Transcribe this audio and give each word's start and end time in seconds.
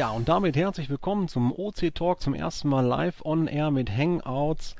Ja, 0.00 0.08
und 0.12 0.30
damit 0.30 0.56
herzlich 0.56 0.88
willkommen 0.88 1.28
zum 1.28 1.52
OC 1.52 1.94
Talk 1.94 2.22
zum 2.22 2.32
ersten 2.32 2.70
Mal 2.70 2.86
live 2.86 3.22
on 3.22 3.46
air 3.46 3.70
mit 3.70 3.94
Hangouts 3.94 4.74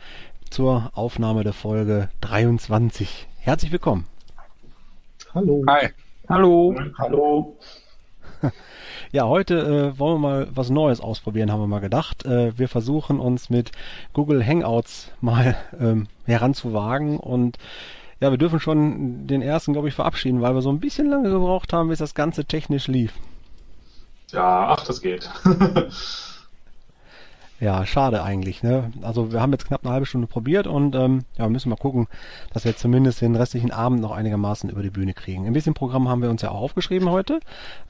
zur 0.49 0.93
Aufnahme 0.95 1.45
der 1.45 1.53
Folge 1.53 2.09
23. 2.23 3.29
Herzlich 3.39 3.71
willkommen. 3.71 4.07
Hallo. 5.35 5.63
Hi. 5.69 5.91
Hallo. 6.27 6.75
Hallo. 6.97 7.59
Ja, 9.13 9.27
heute 9.27 9.93
äh, 9.93 9.99
wollen 9.99 10.23
wir 10.23 10.29
mal 10.29 10.49
was 10.55 10.71
Neues 10.71 11.03
ausprobieren, 11.03 11.53
haben 11.53 11.61
wir 11.61 11.67
mal 11.67 11.81
gedacht. 11.81 12.25
Äh, 12.25 12.57
wir 12.59 12.69
versuchen 12.69 13.21
uns 13.21 13.51
mit 13.51 13.73
Google 14.15 14.43
Hangouts 14.47 15.13
mal 15.21 15.55
ähm, 15.79 16.07
heranzuwagen 16.25 17.19
und 17.19 17.59
ja, 18.21 18.31
wir 18.31 18.39
dürfen 18.39 18.59
schon 18.59 19.27
den 19.27 19.43
ersten, 19.43 19.75
glaube 19.75 19.89
ich, 19.89 19.95
verabschieden, 19.95 20.41
weil 20.41 20.55
wir 20.55 20.63
so 20.63 20.71
ein 20.71 20.81
bisschen 20.81 21.11
lange 21.11 21.29
gebraucht 21.29 21.75
haben, 21.75 21.91
bis 21.91 21.99
das 21.99 22.15
Ganze 22.15 22.47
technisch 22.47 22.89
lief. 22.89 23.13
Ja, 24.33 24.69
ach, 24.69 24.85
das 24.85 25.01
geht. 25.01 25.31
Ja, 27.61 27.85
schade 27.85 28.23
eigentlich. 28.23 28.63
Ne? 28.63 28.91
Also 29.03 29.33
wir 29.33 29.43
haben 29.43 29.53
jetzt 29.53 29.67
knapp 29.67 29.85
eine 29.85 29.93
halbe 29.93 30.07
Stunde 30.07 30.27
probiert 30.27 30.67
und 30.67 30.95
ähm, 30.95 31.27
ja, 31.37 31.47
müssen 31.47 31.69
mal 31.69 31.77
gucken, 31.77 32.09
dass 32.55 32.65
wir 32.65 32.75
zumindest 32.75 33.21
den 33.21 33.37
restlichen 33.37 33.71
Abend 33.71 34.01
noch 34.01 34.13
einigermaßen 34.13 34.71
über 34.71 34.83
die 34.83 34.89
Bühne 34.89 35.13
kriegen. 35.13 35.47
Ein 35.47 35.53
bisschen 35.53 35.75
Programm 35.75 36.09
haben 36.09 36.23
wir 36.23 36.31
uns 36.31 36.41
ja 36.41 36.51
auch 36.51 36.63
aufgeschrieben 36.63 37.11
heute. 37.11 37.39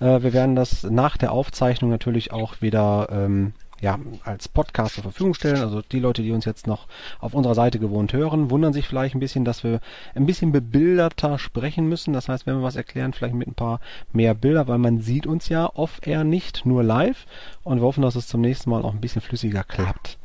Äh, 0.01 0.23
wir 0.23 0.33
werden 0.33 0.57
das 0.57 0.83
nach 0.83 1.17
der 1.17 1.31
Aufzeichnung 1.31 1.89
natürlich 1.89 2.33
auch 2.33 2.61
wieder 2.61 3.09
ähm, 3.13 3.53
ja, 3.81 3.99
als 4.25 4.49
Podcast 4.49 4.95
zur 4.95 5.03
Verfügung 5.03 5.35
stellen. 5.35 5.63
Also 5.63 5.83
die 5.83 6.01
Leute, 6.01 6.23
die 6.23 6.33
uns 6.33 6.45
jetzt 6.45 6.67
noch 6.67 6.87
auf 7.19 7.35
unserer 7.35 7.55
Seite 7.55 7.79
gewohnt 7.79 8.13
hören, 8.13 8.51
wundern 8.51 8.73
sich 8.73 8.87
vielleicht 8.87 9.15
ein 9.15 9.21
bisschen, 9.21 9.45
dass 9.45 9.65
wir 9.65 9.81
ein 10.15 10.27
bisschen 10.27 10.53
bebilderter 10.53 11.39
sprechen 11.39 11.89
müssen. 11.89 12.13
Das 12.13 12.29
heißt, 12.29 12.47
wenn 12.47 12.57
wir 12.57 12.63
was 12.63 12.77
erklären, 12.77 13.13
vielleicht 13.13 13.35
mit 13.35 13.49
ein 13.49 13.55
paar 13.55 13.81
mehr 14.13 14.35
Bilder, 14.35 14.69
weil 14.69 14.79
man 14.79 15.01
sieht 15.01 15.27
uns 15.27 15.49
ja 15.49 15.67
off-air 15.67 16.25
nicht, 16.25 16.67
nur 16.67 16.83
live. 16.83 17.27
Und 17.63 17.79
wir 17.79 17.87
hoffen, 17.87 18.03
dass 18.03 18.17
es 18.17 18.29
zum 18.29 18.41
nächsten 18.41 18.71
Mal 18.71 18.83
auch 18.83 18.93
ein 18.93 19.01
bisschen 19.01 19.23
flüssiger 19.23 19.65
klappt. 19.65 20.19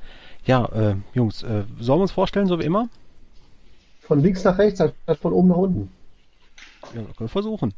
Ja, 0.46 0.66
äh, 0.66 0.96
Jungs, 1.14 1.44
äh, 1.44 1.64
sollen 1.80 2.00
wir 2.00 2.04
uns 2.04 2.12
vorstellen, 2.12 2.48
so 2.48 2.60
wie 2.60 2.66
immer? 2.66 2.90
Von 4.02 4.20
links 4.20 4.44
nach 4.44 4.58
rechts, 4.58 4.82
anstatt 4.82 5.18
von 5.18 5.34
oben 5.34 5.48
nach 5.48 5.56
unten. 5.56 5.92
Ja, 6.94 7.02
können 7.02 7.16
wir 7.18 7.28
versuchen. 7.28 7.74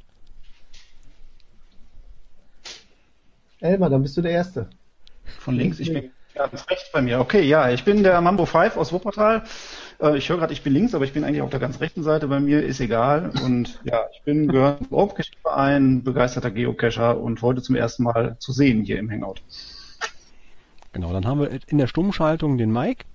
Elmar, 3.60 3.90
dann 3.90 4.04
bist 4.04 4.18
du 4.18 4.22
der 4.22 4.32
Erste. 4.32 4.70
Von 5.48 5.56
links, 5.56 5.80
ich 5.80 5.94
bin 5.94 6.12
ganz 6.36 6.70
rechts 6.70 6.92
bei 6.92 7.02
mir. 7.02 7.22
Okay, 7.22 7.42
ja, 7.42 7.70
ich 7.70 7.86
bin 7.86 8.04
der 8.04 8.20
Mambo 8.20 8.46
5 8.46 8.76
aus 8.76 8.92
Wuppertal. 8.92 9.44
Äh, 10.02 10.18
ich 10.18 10.28
höre 10.28 10.40
gerade, 10.40 10.52
ich 10.52 10.62
bin 10.62 10.74
links, 10.74 10.94
aber 10.94 11.06
ich 11.06 11.14
bin 11.14 11.24
eigentlich 11.24 11.42
auf 11.42 11.50
der 11.50 11.62
ganz 11.62 11.80
rechten 11.80 12.04
Seite 12.04 12.28
bei 12.28 12.42
mir, 12.42 12.62
ist 12.66 12.82
egal. 12.82 13.32
Und 13.46 13.80
ja, 13.86 14.08
ich 14.14 14.22
bin 14.24 14.50
gehört 14.50 14.80
zum 14.86 14.98
Open-Cache-Verein, 14.98 16.04
begeisterter 16.04 16.52
Geocacher 16.52 17.18
und 17.18 17.42
heute 17.42 17.62
zum 17.62 17.76
ersten 17.76 18.04
Mal 18.04 18.36
zu 18.40 18.52
sehen 18.52 18.84
hier 18.84 19.00
im 19.00 19.10
Hangout. 19.10 19.36
Genau, 20.92 21.14
dann 21.14 21.26
haben 21.26 21.40
wir 21.40 21.50
in 21.68 21.78
der 21.78 21.88
Stummschaltung 21.88 22.58
den 22.58 22.74
Mike, 22.74 23.06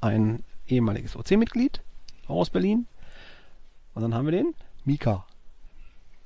ein 0.00 0.42
ehemaliges 0.66 1.14
OC-Mitglied 1.14 1.82
aus 2.26 2.50
Berlin. 2.50 2.88
Und 3.94 4.02
dann 4.02 4.12
haben 4.12 4.24
wir 4.24 4.32
den 4.32 4.54
Mika. 4.84 5.24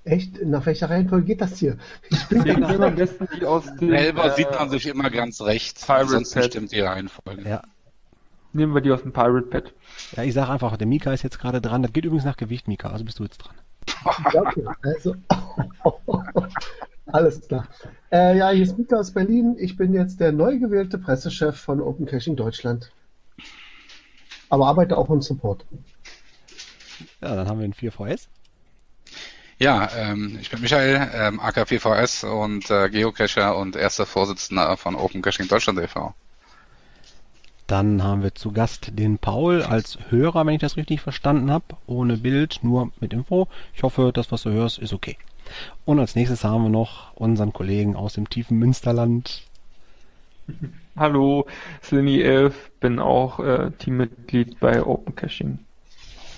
Echt? 0.05 0.43
Nach 0.45 0.65
welcher 0.67 0.89
Reihenfolge 0.89 1.27
geht 1.27 1.41
das 1.41 1.59
hier? 1.59 1.77
Ich 2.09 2.27
bin 2.29 2.43
ja 2.47 2.55
immer 2.55 2.87
am 2.87 2.95
besten 2.95 3.29
die 3.39 3.45
aus 3.45 3.65
dem. 3.81 3.91
Selber 3.91 4.25
äh, 4.33 4.37
sieht 4.37 4.51
man 4.51 4.71
sich 4.71 4.87
immer 4.87 5.11
ganz 5.11 5.41
rechts, 5.43 5.85
Pirate 5.85 6.09
sonst 6.09 6.35
Pad. 6.35 6.43
bestimmt 6.45 6.73
die 6.73 6.81
Reihenfolge. 6.81 7.49
Ja, 7.49 7.63
Nehmen 8.53 8.75
wir 8.75 8.81
die 8.81 8.91
aus 8.91 9.03
dem 9.03 9.13
Pirate 9.13 9.47
Pad. 9.47 9.73
ja 10.17 10.25
ich 10.25 10.35
sage 10.35 10.51
einfach, 10.51 10.77
der 10.77 10.87
Mika 10.87 11.13
ist 11.13 11.23
jetzt 11.23 11.39
gerade 11.39 11.61
dran. 11.61 11.83
Das 11.83 11.93
geht 11.93 12.05
übrigens 12.05 12.25
nach 12.25 12.37
Gewicht, 12.37 12.67
Mika, 12.67 12.89
also 12.91 13.05
bist 13.05 13.19
du 13.19 13.25
jetzt 13.25 13.39
dran. 13.39 13.55
Ja, 14.33 14.43
okay. 14.43 14.65
Also, 14.83 15.15
alles 17.07 17.47
klar. 17.47 17.69
Äh, 18.11 18.39
ja, 18.39 18.51
hier 18.51 18.63
ist 18.65 18.79
Mika 18.79 18.97
aus 18.97 19.13
Berlin. 19.13 19.57
Ich 19.59 19.77
bin 19.77 19.95
jetzt 19.95 20.19
der 20.21 20.33
neu 20.33 20.59
gewählte 20.59 20.99
Pressechef 20.99 21.57
von 21.57 21.81
Open 21.81 22.07
Caching 22.07 22.37
Deutschland. 22.37 22.91
Aber 24.49 24.67
arbeite 24.67 24.97
auch 24.99 25.11
im 25.11 25.21
Support. 25.21 25.65
Ja, 27.21 27.37
dann 27.37 27.49
haben 27.49 27.61
wir 27.61 27.69
den 27.69 27.75
4VS. 27.75 28.27
Ja, 29.61 29.91
ähm, 29.95 30.39
ich 30.41 30.49
bin 30.49 30.63
Michael, 30.63 31.11
ähm, 31.13 31.39
AKPVS 31.39 32.25
und 32.25 32.71
äh, 32.71 32.89
Geocacher 32.89 33.59
und 33.59 33.77
erster 33.77 34.07
Vorsitzender 34.07 34.75
von 34.79 34.95
Open 34.95 35.21
Caching 35.21 35.49
Deutschland 35.49 35.79
e.V. 35.79 36.15
Dann 37.67 38.03
haben 38.03 38.23
wir 38.23 38.35
zu 38.35 38.53
Gast 38.53 38.93
den 38.99 39.19
Paul 39.19 39.63
als 39.63 39.99
Hörer, 40.09 40.47
wenn 40.47 40.55
ich 40.55 40.63
das 40.63 40.79
richtig 40.79 41.03
verstanden 41.03 41.51
habe. 41.51 41.77
Ohne 41.87 42.17
Bild, 42.17 42.61
nur 42.63 42.91
mit 43.01 43.13
Info. 43.13 43.49
Ich 43.75 43.83
hoffe, 43.83 44.13
das, 44.15 44.33
was 44.33 44.45
du 44.45 44.51
hörst, 44.51 44.79
ist 44.79 44.95
okay. 44.95 45.19
Und 45.85 45.99
als 45.99 46.17
nächstes 46.17 46.43
haben 46.43 46.63
wir 46.63 46.71
noch 46.71 47.15
unseren 47.15 47.53
Kollegen 47.53 47.97
aus 47.97 48.15
dem 48.15 48.31
tiefen 48.31 48.59
Münsterland. 48.59 49.43
Hallo, 50.97 51.47
Slinny 51.83 52.23
11, 52.23 52.71
bin 52.81 52.99
auch 52.99 53.39
äh, 53.41 53.73
Teammitglied 53.73 54.59
bei 54.59 54.83
Open 54.83 55.15
Caching. 55.15 55.59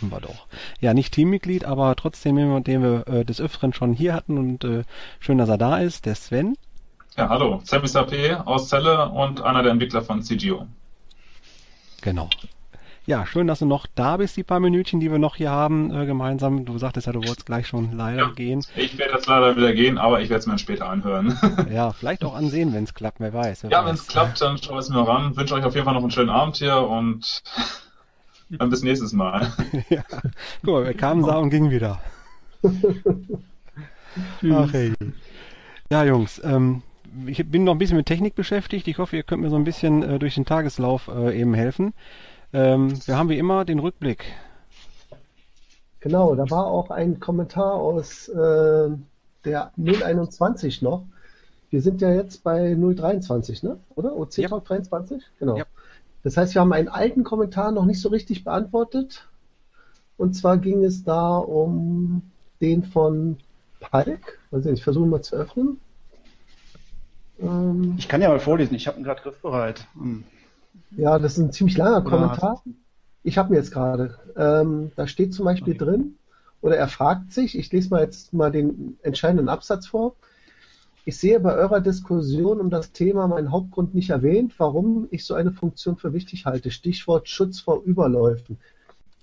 Hoffen 0.02 0.10
wir 0.10 0.20
doch. 0.20 0.46
Ja, 0.80 0.94
nicht 0.94 1.14
Teammitglied, 1.14 1.64
aber 1.64 1.94
trotzdem 1.94 2.36
jemand, 2.36 2.66
den 2.66 2.82
wir 2.82 3.06
äh, 3.06 3.24
des 3.24 3.40
Öfteren 3.40 3.72
schon 3.72 3.92
hier 3.92 4.14
hatten 4.14 4.36
und 4.36 4.64
äh, 4.64 4.82
schön, 5.20 5.38
dass 5.38 5.48
er 5.48 5.58
da 5.58 5.78
ist, 5.78 6.06
der 6.06 6.16
Sven. 6.16 6.56
Ja, 7.16 7.28
hallo, 7.28 7.60
Sam 7.64 7.82
P. 8.06 8.32
aus 8.34 8.68
Celle 8.68 9.10
und 9.10 9.42
einer 9.42 9.62
der 9.62 9.70
Entwickler 9.72 10.02
von 10.02 10.22
CGO. 10.22 10.66
Genau. 12.00 12.28
Ja, 13.04 13.26
schön, 13.26 13.46
dass 13.46 13.58
du 13.60 13.66
noch 13.66 13.86
da 13.94 14.16
bist, 14.16 14.36
die 14.36 14.44
paar 14.44 14.60
Minütchen, 14.60 14.98
die 15.00 15.10
wir 15.10 15.18
noch 15.18 15.36
hier 15.36 15.50
haben, 15.50 15.92
äh, 15.94 16.06
gemeinsam. 16.06 16.64
Du 16.64 16.78
sagtest 16.78 17.06
ja, 17.06 17.12
du 17.12 17.18
wolltest 17.20 17.46
gleich 17.46 17.66
schon 17.68 17.92
leider 17.92 18.18
Ja. 18.22 18.28
gehen. 18.30 18.64
Ich 18.76 18.96
werde 18.98 19.14
jetzt 19.14 19.26
leider 19.26 19.56
wieder 19.56 19.72
gehen, 19.72 19.98
aber 19.98 20.20
ich 20.20 20.30
werde 20.30 20.40
es 20.40 20.46
mir 20.46 20.58
später 20.58 20.88
anhören. 20.88 21.38
Ja, 21.72 21.92
vielleicht 21.92 22.24
auch 22.24 22.34
ansehen, 22.34 22.72
wenn 22.72 22.84
es 22.84 22.94
klappt, 22.94 23.20
wer 23.20 23.32
weiß. 23.32 23.64
Wer 23.64 23.70
ja, 23.70 23.84
wenn 23.86 23.94
es 23.94 24.06
klappt, 24.08 24.40
dann 24.40 24.58
schaue 24.58 24.74
ich 24.80 24.86
es 24.86 24.88
mir 24.88 25.06
ran. 25.06 25.36
Wünsche 25.36 25.54
euch 25.54 25.64
auf 25.64 25.74
jeden 25.74 25.84
Fall 25.84 25.94
noch 25.94 26.02
einen 26.02 26.10
schönen 26.10 26.30
Abend 26.30 26.56
hier 26.56 26.76
und 26.76 27.42
dann 28.58 28.70
bis 28.70 28.82
nächstes 28.82 29.12
Mal. 29.12 29.52
ja. 29.88 30.04
Guck 30.64 30.74
mal, 30.74 30.84
wir 30.84 30.94
kamen, 30.94 31.24
sah 31.24 31.38
und 31.38 31.50
gingen 31.50 31.70
wieder. 31.70 32.00
Ach 34.50 34.72
hey. 34.72 34.92
Ja, 35.90 36.04
Jungs, 36.04 36.40
ähm, 36.44 36.82
ich 37.26 37.50
bin 37.50 37.64
noch 37.64 37.72
ein 37.72 37.78
bisschen 37.78 37.96
mit 37.96 38.06
Technik 38.06 38.34
beschäftigt. 38.34 38.88
Ich 38.88 38.98
hoffe, 38.98 39.16
ihr 39.16 39.22
könnt 39.22 39.42
mir 39.42 39.50
so 39.50 39.56
ein 39.56 39.64
bisschen 39.64 40.02
äh, 40.02 40.18
durch 40.18 40.34
den 40.34 40.44
Tageslauf 40.44 41.08
äh, 41.08 41.38
eben 41.38 41.54
helfen. 41.54 41.92
Ähm, 42.52 42.94
wir 43.06 43.16
haben 43.16 43.28
wie 43.28 43.38
immer 43.38 43.64
den 43.64 43.78
Rückblick. 43.78 44.24
Genau, 46.00 46.34
da 46.34 46.50
war 46.50 46.66
auch 46.66 46.90
ein 46.90 47.20
Kommentar 47.20 47.74
aus 47.74 48.28
äh, 48.28 48.90
der 49.44 49.72
021 49.76 50.82
noch. 50.82 51.04
Wir 51.70 51.80
sind 51.80 52.00
ja 52.02 52.12
jetzt 52.12 52.42
bei 52.44 52.74
023, 52.74 53.62
ne? 53.62 53.78
Oder? 53.94 54.14
OC 54.16 54.38
Ja. 54.38 54.48
Talk 54.48 54.64
23? 54.66 55.22
Genau. 55.38 55.56
Ja. 55.56 55.64
Das 56.22 56.36
heißt, 56.36 56.54
wir 56.54 56.60
haben 56.60 56.72
einen 56.72 56.88
alten 56.88 57.24
Kommentar 57.24 57.72
noch 57.72 57.84
nicht 57.84 58.00
so 58.00 58.08
richtig 58.08 58.44
beantwortet. 58.44 59.28
Und 60.16 60.34
zwar 60.34 60.58
ging 60.58 60.84
es 60.84 61.02
da 61.02 61.36
um 61.38 62.30
den 62.60 62.84
von 62.84 63.38
Palk. 63.80 64.38
Also 64.52 64.70
ich 64.70 64.84
versuche 64.84 65.06
mal 65.06 65.22
zu 65.22 65.36
öffnen. 65.36 65.80
Ähm, 67.40 67.94
Ich 67.98 68.08
kann 68.08 68.22
ja 68.22 68.28
mal 68.28 68.38
vorlesen, 68.38 68.74
ich 68.74 68.86
habe 68.86 68.98
ihn 68.98 69.04
gerade 69.04 69.22
griffbereit. 69.22 69.86
Hm. 69.94 70.24
ja, 70.96 71.18
das 71.18 71.32
ist 71.32 71.38
ein 71.38 71.52
ziemlich 71.52 71.76
langer 71.76 72.02
Kommentar. 72.02 72.62
Ich 73.24 73.38
habe 73.38 73.52
ihn 73.52 73.56
jetzt 73.56 73.72
gerade. 73.72 74.18
Ähm, 74.36 74.92
da 74.96 75.06
steht 75.06 75.34
zum 75.34 75.44
Beispiel 75.44 75.74
Okay. 75.74 75.84
drin, 75.84 76.14
oder 76.60 76.76
er 76.76 76.88
fragt 76.88 77.32
sich, 77.32 77.58
ich 77.58 77.72
lese 77.72 77.90
mal 77.90 78.02
jetzt 78.02 78.32
mal 78.32 78.52
den 78.52 78.96
entscheidenden 79.02 79.48
Absatz 79.48 79.88
vor. 79.88 80.14
Ich 81.04 81.16
sehe 81.16 81.40
bei 81.40 81.52
eurer 81.56 81.80
Diskussion 81.80 82.60
um 82.60 82.70
das 82.70 82.92
Thema 82.92 83.26
meinen 83.26 83.50
Hauptgrund 83.50 83.92
nicht 83.92 84.10
erwähnt, 84.10 84.54
warum 84.58 85.08
ich 85.10 85.24
so 85.24 85.34
eine 85.34 85.50
Funktion 85.50 85.96
für 85.96 86.12
wichtig 86.12 86.46
halte. 86.46 86.70
Stichwort 86.70 87.28
Schutz 87.28 87.58
vor 87.58 87.82
Überläufen 87.82 88.56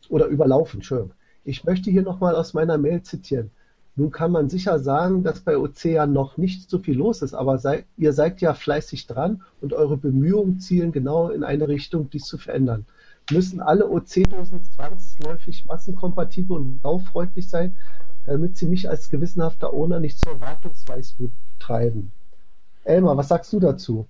oder 0.09 0.25
Überlaufen, 0.25 0.79
Entschuldigung. 0.79 1.13
Ich 1.45 1.63
möchte 1.63 1.89
hier 1.89 2.01
nochmal 2.01 2.35
aus 2.35 2.53
meiner 2.53 2.77
Mail 2.77 3.03
zitieren. 3.03 3.51
Nun 3.95 4.11
kann 4.11 4.31
man 4.31 4.49
sicher 4.49 4.79
sagen, 4.79 5.23
dass 5.23 5.39
bei 5.39 5.57
OC 5.57 5.85
ja 5.85 6.05
noch 6.05 6.35
nicht 6.35 6.69
so 6.69 6.79
viel 6.79 6.97
los 6.97 7.21
ist, 7.21 7.33
aber 7.33 7.57
sei, 7.57 7.85
ihr 7.95 8.11
seid 8.11 8.41
ja 8.41 8.53
fleißig 8.53 9.07
dran 9.07 9.41
und 9.61 9.71
eure 9.71 9.95
Bemühungen 9.95 10.59
zielen 10.59 10.91
genau 10.91 11.29
in 11.29 11.45
eine 11.45 11.69
Richtung, 11.69 12.09
dies 12.09 12.25
zu 12.25 12.37
verändern. 12.37 12.85
Müssen 13.31 13.61
alle 13.61 13.89
OC-Dosen 13.89 14.63
zwangsläufig 14.65 15.65
massenkompatibel 15.65 16.57
und 16.57 16.81
baufreundlich 16.81 17.47
sein, 17.47 17.77
damit 18.25 18.57
sie 18.57 18.67
mich 18.67 18.89
als 18.89 19.09
gewissenhafter 19.09 19.73
Owner 19.73 19.99
nicht 19.99 20.19
zur 20.19 20.39
Wartungsweißblut 20.39 21.31
treiben? 21.59 22.11
Elmar, 22.83 23.17
was 23.17 23.27
sagst 23.27 23.51
du 23.53 23.59
dazu? 23.59 24.07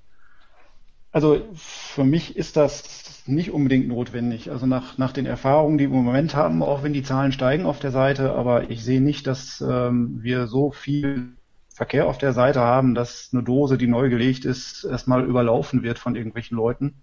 Also 1.11 1.41
für 1.55 2.03
mich 2.03 2.35
ist 2.37 2.55
das 2.55 3.23
nicht 3.25 3.51
unbedingt 3.51 3.87
notwendig. 3.87 4.51
Also 4.51 4.65
nach, 4.65 4.97
nach 4.97 5.11
den 5.11 5.25
Erfahrungen, 5.25 5.77
die 5.77 5.89
wir 5.89 5.97
im 5.97 6.05
Moment 6.05 6.35
haben, 6.35 6.61
auch 6.61 6.83
wenn 6.83 6.93
die 6.93 7.03
Zahlen 7.03 7.31
steigen 7.31 7.65
auf 7.65 7.79
der 7.79 7.91
Seite, 7.91 8.33
aber 8.33 8.69
ich 8.69 8.83
sehe 8.83 9.01
nicht, 9.01 9.25
dass 9.25 9.61
ähm, 9.61 10.21
wir 10.21 10.47
so 10.47 10.71
viel 10.71 11.33
Verkehr 11.69 12.07
auf 12.07 12.17
der 12.17 12.33
Seite 12.33 12.59
haben, 12.59 12.93
dass 12.93 13.29
eine 13.31 13.41
Dose, 13.41 13.77
die 13.77 13.87
neu 13.87 14.09
gelegt 14.09 14.45
ist, 14.45 14.83
erstmal 14.83 15.23
überlaufen 15.23 15.81
wird 15.81 15.97
von 15.97 16.15
irgendwelchen 16.15 16.57
Leuten. 16.57 16.95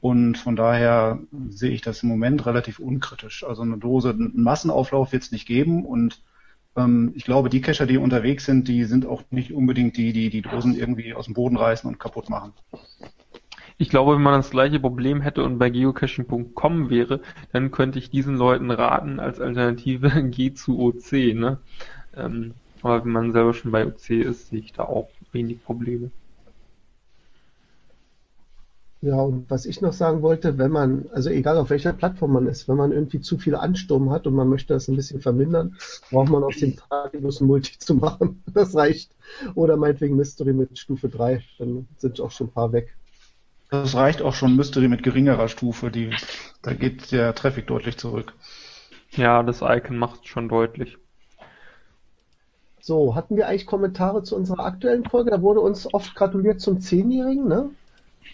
Und 0.00 0.38
von 0.38 0.56
daher 0.56 1.20
sehe 1.48 1.70
ich 1.70 1.82
das 1.82 2.02
im 2.02 2.08
Moment 2.08 2.44
relativ 2.46 2.78
unkritisch. 2.78 3.44
Also 3.44 3.62
eine 3.62 3.78
Dose, 3.78 4.10
einen 4.10 4.42
Massenauflauf 4.42 5.12
wird 5.12 5.22
es 5.22 5.32
nicht 5.32 5.46
geben 5.46 5.84
und 5.86 6.20
Ähm, 6.76 7.12
ich 7.14 7.24
glaube, 7.24 7.48
die 7.48 7.60
Cacher, 7.60 7.86
die 7.86 7.98
unterwegs 7.98 8.44
sind, 8.44 8.68
die 8.68 8.84
sind 8.84 9.06
auch 9.06 9.22
nicht 9.30 9.52
unbedingt 9.52 9.96
die, 9.96 10.12
die 10.12 10.30
die 10.30 10.42
Dosen 10.42 10.74
irgendwie 10.74 11.14
aus 11.14 11.26
dem 11.26 11.34
Boden 11.34 11.56
reißen 11.56 11.88
und 11.88 11.98
kaputt 11.98 12.30
machen. 12.30 12.52
Ich 13.80 13.90
glaube, 13.90 14.14
wenn 14.14 14.22
man 14.22 14.34
das 14.40 14.50
gleiche 14.50 14.80
Problem 14.80 15.20
hätte 15.20 15.44
und 15.44 15.58
bei 15.58 15.70
geocaching.com 15.70 16.90
wäre, 16.90 17.20
dann 17.52 17.70
könnte 17.70 17.98
ich 18.00 18.10
diesen 18.10 18.36
Leuten 18.36 18.70
raten, 18.70 19.20
als 19.20 19.40
Alternative 19.40 20.24
geh 20.30 20.52
zu 20.52 20.80
OC, 20.80 21.12
ne? 21.34 21.58
Ähm, 22.16 22.54
aber 22.82 23.04
wenn 23.04 23.12
man 23.12 23.32
selber 23.32 23.54
schon 23.54 23.70
bei 23.70 23.86
OC 23.86 24.10
ist, 24.10 24.48
sehe 24.48 24.60
ich 24.60 24.72
da 24.72 24.84
auch 24.84 25.08
wenig 25.32 25.62
Probleme. 25.64 26.10
Ja, 29.00 29.20
und 29.20 29.48
was 29.48 29.64
ich 29.64 29.80
noch 29.80 29.92
sagen 29.92 30.22
wollte, 30.22 30.58
wenn 30.58 30.72
man, 30.72 31.06
also 31.12 31.30
egal 31.30 31.56
auf 31.56 31.70
welcher 31.70 31.92
Plattform 31.92 32.32
man 32.32 32.48
ist, 32.48 32.68
wenn 32.68 32.76
man 32.76 32.90
irgendwie 32.90 33.20
zu 33.20 33.38
viel 33.38 33.54
Ansturm 33.54 34.10
hat 34.10 34.26
und 34.26 34.34
man 34.34 34.48
möchte 34.48 34.74
das 34.74 34.88
ein 34.88 34.96
bisschen 34.96 35.20
vermindern, 35.20 35.76
braucht 36.10 36.30
man 36.30 36.42
aus 36.42 36.56
dem 36.56 36.74
Tagellos 36.76 37.40
ein 37.40 37.46
Multi 37.46 37.78
zu 37.78 37.94
machen. 37.94 38.42
Das 38.52 38.74
reicht. 38.74 39.12
Oder 39.54 39.76
meinetwegen 39.76 40.16
Mystery 40.16 40.52
mit 40.52 40.76
Stufe 40.78 41.08
3, 41.08 41.44
dann 41.58 41.86
sind 41.98 42.20
auch 42.20 42.32
schon 42.32 42.48
ein 42.48 42.52
paar 42.52 42.72
weg. 42.72 42.96
Das 43.70 43.94
reicht 43.94 44.20
auch 44.20 44.34
schon 44.34 44.56
Mystery 44.56 44.88
mit 44.88 45.04
geringerer 45.04 45.46
Stufe, 45.48 45.90
die, 45.90 46.10
da 46.62 46.72
geht 46.72 47.12
der 47.12 47.34
Traffic 47.34 47.68
deutlich 47.68 47.98
zurück. 47.98 48.32
Ja, 49.12 49.42
das 49.44 49.60
Icon 49.62 49.96
macht 49.96 50.26
schon 50.26 50.48
deutlich. 50.48 50.98
So, 52.80 53.14
hatten 53.14 53.36
wir 53.36 53.46
eigentlich 53.46 53.66
Kommentare 53.66 54.22
zu 54.22 54.34
unserer 54.34 54.64
aktuellen 54.64 55.04
Folge? 55.04 55.30
Da 55.30 55.42
wurde 55.42 55.60
uns 55.60 55.92
oft 55.92 56.14
gratuliert 56.14 56.60
zum 56.60 56.80
Zehnjährigen, 56.80 57.46
ne? 57.46 57.70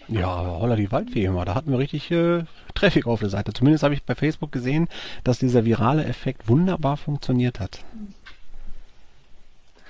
Ja, 0.07 0.59
holla 0.59 0.75
die 0.75 0.91
Waldfee 0.91 1.25
immer. 1.25 1.45
Da 1.45 1.55
hatten 1.55 1.71
wir 1.71 1.79
richtig 1.79 2.11
äh, 2.11 2.43
Traffic 2.75 3.07
auf 3.07 3.19
der 3.19 3.29
Seite. 3.29 3.53
Zumindest 3.53 3.83
habe 3.83 3.93
ich 3.93 4.03
bei 4.03 4.15
Facebook 4.15 4.51
gesehen, 4.51 4.87
dass 5.23 5.39
dieser 5.39 5.65
virale 5.65 6.05
Effekt 6.05 6.47
wunderbar 6.47 6.97
funktioniert 6.97 7.59
hat. 7.59 7.83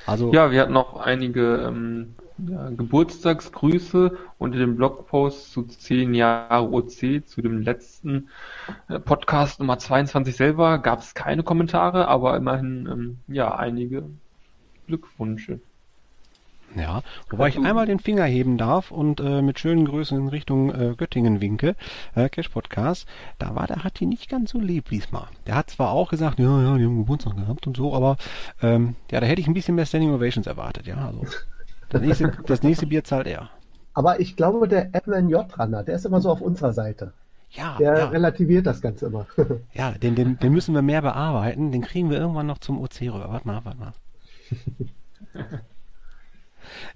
Also 0.05 0.31
ja, 0.31 0.51
wir 0.51 0.61
hatten 0.61 0.73
noch 0.73 0.97
einige 0.97 1.65
ähm, 1.67 2.13
ja, 2.37 2.69
Geburtstagsgrüße 2.69 4.17
unter 4.37 4.57
dem 4.57 4.75
Blogpost 4.75 5.51
zu 5.51 5.63
10 5.63 6.13
Jahre 6.13 6.71
OC, 6.71 7.25
zu 7.25 7.41
dem 7.41 7.61
letzten 7.61 8.29
äh, 8.87 8.99
Podcast 8.99 9.59
Nummer 9.59 9.79
22 9.79 10.35
selber, 10.35 10.77
gab 10.77 10.99
es 10.99 11.13
keine 11.13 11.43
Kommentare, 11.43 12.07
aber 12.07 12.37
immerhin 12.37 12.87
ähm, 12.91 13.17
ja 13.27 13.55
einige 13.55 14.03
Glückwünsche. 14.87 15.59
Ja, 16.75 17.01
wobei 17.29 17.49
ich 17.49 17.57
einmal 17.57 17.85
den 17.85 17.99
Finger 17.99 18.25
heben 18.25 18.57
darf 18.57 18.91
und 18.91 19.19
äh, 19.19 19.41
mit 19.41 19.59
schönen 19.59 19.85
Grüßen 19.85 20.17
in 20.17 20.27
Richtung 20.27 20.73
äh, 20.73 20.95
Göttingen 20.95 21.41
winke, 21.41 21.75
äh, 22.15 22.29
Cash 22.29 22.49
Podcast, 22.49 23.07
da 23.39 23.55
war 23.55 23.67
der 23.67 23.83
Hatti 23.83 24.05
nicht 24.05 24.29
ganz 24.29 24.51
so 24.51 24.59
lieb 24.59 24.89
diesmal. 24.89 25.27
Der 25.47 25.55
hat 25.55 25.69
zwar 25.69 25.91
auch 25.91 26.09
gesagt, 26.09 26.39
ja, 26.39 26.61
ja, 26.61 26.77
die 26.77 26.85
haben 26.85 26.97
Geburtstag 26.97 27.37
gehabt 27.37 27.65
und 27.67 27.77
so, 27.77 27.93
aber 27.93 28.17
ähm, 28.61 28.95
ja, 29.11 29.19
da 29.19 29.25
hätte 29.25 29.41
ich 29.41 29.47
ein 29.47 29.53
bisschen 29.53 29.75
mehr 29.75 29.85
Standing 29.85 30.13
Ovations 30.13 30.47
erwartet, 30.47 30.85
ja. 30.87 30.97
Also 30.97 31.25
das 31.89 32.01
nächste, 32.01 32.37
das 32.45 32.63
nächste 32.63 32.87
Bier 32.87 33.03
zahlt 33.03 33.27
er. 33.27 33.49
Aber 33.93 34.19
ich 34.19 34.35
glaube, 34.35 34.67
der 34.67 34.93
Edmund 34.93 35.31
J. 35.31 35.45
Runner, 35.57 35.83
der 35.83 35.95
ist 35.95 36.05
immer 36.05 36.19
so 36.19 36.29
auf 36.29 36.41
unserer 36.41 36.73
Seite. 36.73 37.13
Ja, 37.51 37.77
der 37.79 37.97
ja. 37.97 38.05
relativiert 38.09 38.65
das 38.65 38.81
Ganze 38.81 39.05
immer. 39.05 39.27
ja, 39.73 39.91
den, 39.91 40.15
den, 40.15 40.37
den 40.39 40.51
müssen 40.51 40.75
wir 40.75 40.81
mehr 40.81 41.01
bearbeiten. 41.01 41.71
Den 41.71 41.81
kriegen 41.81 42.09
wir 42.09 42.17
irgendwann 42.17 42.47
noch 42.47 42.57
zum 42.57 42.81
OC 42.81 43.01
rüber. 43.03 43.29
Warte 43.29 43.47
mal, 43.47 43.63
warte 43.63 43.77
mal. 43.79 43.93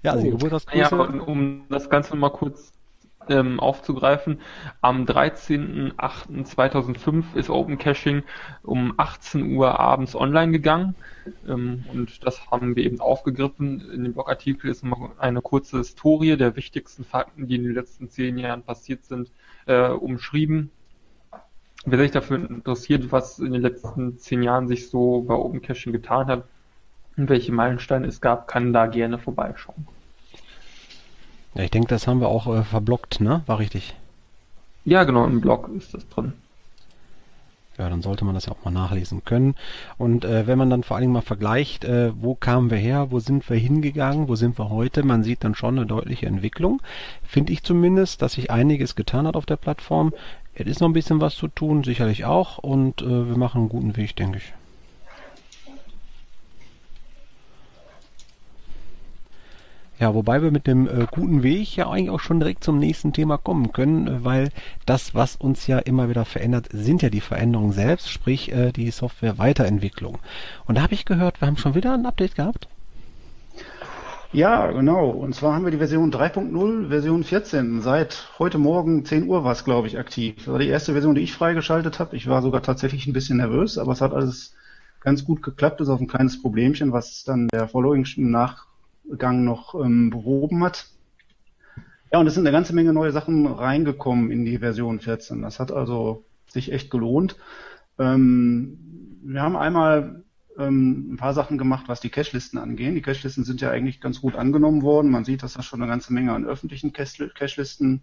Ja, 0.02 0.12
also 0.12 0.26
oh. 0.26 0.30
Geburtstagsgrüße. 0.30 0.96
Ja, 0.96 1.24
um 1.24 1.64
das 1.68 1.90
Ganze 1.90 2.16
mal 2.16 2.30
kurz 2.30 2.72
ähm, 3.28 3.60
aufzugreifen, 3.60 4.40
am 4.80 5.04
13.08.2005 5.04 7.34
ist 7.34 7.50
Open 7.50 7.76
Caching 7.78 8.22
um 8.62 8.94
18 8.96 9.54
Uhr 9.54 9.78
abends 9.78 10.16
online 10.16 10.52
gegangen 10.52 10.94
ähm, 11.46 11.84
und 11.92 12.26
das 12.26 12.50
haben 12.50 12.74
wir 12.76 12.84
eben 12.84 13.00
aufgegriffen. 13.00 13.90
In 13.92 14.04
dem 14.04 14.14
Blogartikel 14.14 14.70
ist 14.70 14.84
eine 15.18 15.42
kurze 15.42 15.76
Historie 15.78 16.36
der 16.36 16.54
wichtigsten 16.56 17.04
Fakten, 17.04 17.46
die 17.46 17.56
in 17.56 17.64
den 17.64 17.74
letzten 17.74 18.08
zehn 18.10 18.38
Jahren 18.38 18.62
passiert 18.62 19.04
sind, 19.04 19.30
äh, 19.66 19.88
umschrieben. 19.88 20.70
Wer 21.86 21.98
sich 21.98 22.10
dafür 22.10 22.36
interessiert, 22.36 23.10
was 23.10 23.38
in 23.38 23.52
den 23.52 23.62
letzten 23.62 24.18
zehn 24.18 24.42
Jahren 24.42 24.68
sich 24.68 24.90
so 24.90 25.22
bei 25.22 25.34
Open 25.34 25.62
Caching 25.62 25.92
getan 25.92 26.26
hat, 26.26 26.44
und 27.20 27.28
welche 27.28 27.52
Meilensteine 27.52 28.06
es 28.06 28.20
gab, 28.20 28.48
kann 28.48 28.72
da 28.72 28.86
gerne 28.86 29.18
vorbeischauen. 29.18 29.86
Ja, 31.54 31.64
ich 31.64 31.70
denke, 31.70 31.88
das 31.88 32.06
haben 32.06 32.20
wir 32.20 32.28
auch 32.28 32.46
äh, 32.46 32.62
verblockt, 32.62 33.20
ne? 33.20 33.42
War 33.46 33.58
richtig. 33.58 33.94
Ja, 34.84 35.04
genau, 35.04 35.26
im 35.26 35.40
Blog 35.40 35.68
ist 35.76 35.92
das 35.92 36.08
drin. 36.08 36.32
Ja, 37.78 37.88
dann 37.88 38.02
sollte 38.02 38.24
man 38.24 38.34
das 38.34 38.46
ja 38.46 38.52
auch 38.52 38.64
mal 38.64 38.70
nachlesen 38.70 39.24
können. 39.24 39.54
Und 39.96 40.24
äh, 40.24 40.46
wenn 40.46 40.58
man 40.58 40.70
dann 40.70 40.82
vor 40.82 40.96
allen 40.96 41.02
Dingen 41.02 41.12
mal 41.12 41.22
vergleicht, 41.22 41.84
äh, 41.84 42.12
wo 42.14 42.34
kamen 42.34 42.70
wir 42.70 42.76
her, 42.76 43.10
wo 43.10 43.20
sind 43.20 43.48
wir 43.48 43.56
hingegangen, 43.56 44.28
wo 44.28 44.34
sind 44.34 44.58
wir 44.58 44.68
heute, 44.68 45.02
man 45.02 45.22
sieht 45.22 45.44
dann 45.44 45.54
schon 45.54 45.78
eine 45.78 45.86
deutliche 45.86 46.26
Entwicklung. 46.26 46.82
Finde 47.22 47.52
ich 47.52 47.62
zumindest, 47.62 48.22
dass 48.22 48.34
sich 48.34 48.50
einiges 48.50 48.96
getan 48.96 49.26
hat 49.26 49.36
auf 49.36 49.46
der 49.46 49.56
Plattform. 49.56 50.12
Es 50.54 50.66
ist 50.66 50.80
noch 50.80 50.88
ein 50.88 50.94
bisschen 50.94 51.20
was 51.20 51.36
zu 51.36 51.48
tun, 51.48 51.84
sicherlich 51.84 52.24
auch. 52.24 52.58
Und 52.58 53.02
äh, 53.02 53.28
wir 53.28 53.36
machen 53.36 53.62
einen 53.62 53.68
guten 53.70 53.96
Weg, 53.96 54.14
denke 54.16 54.38
ich. 54.38 54.52
Ja, 60.00 60.14
wobei 60.14 60.40
wir 60.42 60.50
mit 60.50 60.66
dem 60.66 60.88
äh, 60.88 61.06
guten 61.10 61.42
Weg 61.42 61.76
ja 61.76 61.90
eigentlich 61.90 62.08
auch 62.08 62.20
schon 62.20 62.40
direkt 62.40 62.64
zum 62.64 62.78
nächsten 62.78 63.12
Thema 63.12 63.36
kommen 63.36 63.70
können, 63.72 64.06
äh, 64.06 64.24
weil 64.24 64.48
das, 64.86 65.14
was 65.14 65.36
uns 65.36 65.66
ja 65.66 65.78
immer 65.78 66.08
wieder 66.08 66.24
verändert, 66.24 66.68
sind 66.72 67.02
ja 67.02 67.10
die 67.10 67.20
Veränderungen 67.20 67.72
selbst, 67.72 68.10
sprich 68.10 68.50
äh, 68.50 68.72
die 68.72 68.90
Software-Weiterentwicklung. 68.90 70.18
Und 70.64 70.78
da 70.78 70.82
habe 70.82 70.94
ich 70.94 71.04
gehört, 71.04 71.42
wir 71.42 71.48
haben 71.48 71.58
schon 71.58 71.74
wieder 71.74 71.92
ein 71.92 72.06
Update 72.06 72.34
gehabt. 72.34 72.66
Ja, 74.32 74.70
genau. 74.70 75.10
Und 75.10 75.34
zwar 75.34 75.54
haben 75.54 75.64
wir 75.64 75.70
die 75.70 75.76
Version 75.76 76.10
3.0, 76.10 76.88
Version 76.88 77.22
14. 77.22 77.82
Seit 77.82 78.30
heute 78.38 78.56
Morgen 78.56 79.04
10 79.04 79.26
Uhr 79.26 79.44
war 79.44 79.52
es, 79.52 79.64
glaube 79.64 79.86
ich, 79.86 79.98
aktiv. 79.98 80.36
Das 80.38 80.46
war 80.46 80.58
die 80.58 80.68
erste 80.68 80.92
Version, 80.92 81.14
die 81.14 81.20
ich 81.20 81.34
freigeschaltet 81.34 81.98
habe. 81.98 82.16
Ich 82.16 82.26
war 82.26 82.40
sogar 82.40 82.62
tatsächlich 82.62 83.06
ein 83.06 83.12
bisschen 83.12 83.36
nervös, 83.36 83.76
aber 83.76 83.92
es 83.92 84.00
hat 84.00 84.14
alles 84.14 84.54
ganz 85.00 85.26
gut 85.26 85.42
geklappt. 85.42 85.82
Ist 85.82 85.90
auf 85.90 86.00
ein 86.00 86.08
kleines 86.08 86.40
Problemchen, 86.40 86.92
was 86.92 87.24
dann 87.24 87.48
der 87.48 87.68
Following 87.68 88.06
nach 88.16 88.69
Gang 89.18 89.44
noch 89.44 89.74
ähm, 89.74 90.10
behoben 90.10 90.62
hat. 90.64 90.86
Ja, 92.12 92.18
und 92.18 92.26
es 92.26 92.34
sind 92.34 92.46
eine 92.46 92.52
ganze 92.52 92.74
Menge 92.74 92.92
neue 92.92 93.12
Sachen 93.12 93.46
reingekommen 93.46 94.30
in 94.30 94.44
die 94.44 94.58
Version 94.58 95.00
14. 95.00 95.42
Das 95.42 95.60
hat 95.60 95.70
also 95.70 96.24
sich 96.48 96.72
echt 96.72 96.90
gelohnt. 96.90 97.36
Ähm, 97.98 99.20
wir 99.22 99.42
haben 99.42 99.56
einmal 99.56 100.24
ähm, 100.58 101.12
ein 101.12 101.16
paar 101.16 101.34
Sachen 101.34 101.58
gemacht, 101.58 101.84
was 101.88 102.00
die 102.00 102.10
Cache-Listen 102.10 102.58
angehen. 102.58 102.94
Die 102.94 103.02
Cache-Listen 103.02 103.44
sind 103.44 103.60
ja 103.60 103.70
eigentlich 103.70 104.00
ganz 104.00 104.20
gut 104.20 104.34
angenommen 104.34 104.82
worden. 104.82 105.10
Man 105.10 105.24
sieht, 105.24 105.42
dass 105.42 105.54
da 105.54 105.62
schon 105.62 105.80
eine 105.80 105.90
ganze 105.90 106.12
Menge 106.12 106.32
an 106.32 106.44
öffentlichen 106.44 106.92
Cache-Listen 106.92 108.02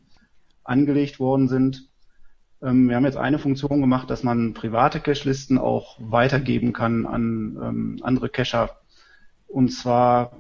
angelegt 0.63 1.19
worden 1.19 1.47
sind. 1.47 1.89
Ähm, 2.61 2.89
wir 2.89 2.95
haben 2.95 3.05
jetzt 3.05 3.17
eine 3.17 3.39
Funktion 3.39 3.81
gemacht, 3.81 4.09
dass 4.09 4.23
man 4.23 4.53
private 4.53 4.99
Cache-Listen 4.99 5.57
auch 5.57 5.97
weitergeben 5.99 6.73
kann 6.73 7.05
an 7.05 7.57
ähm, 7.61 7.99
andere 8.01 8.29
Cacher. 8.29 8.77
Und 9.47 9.69
zwar 9.69 10.31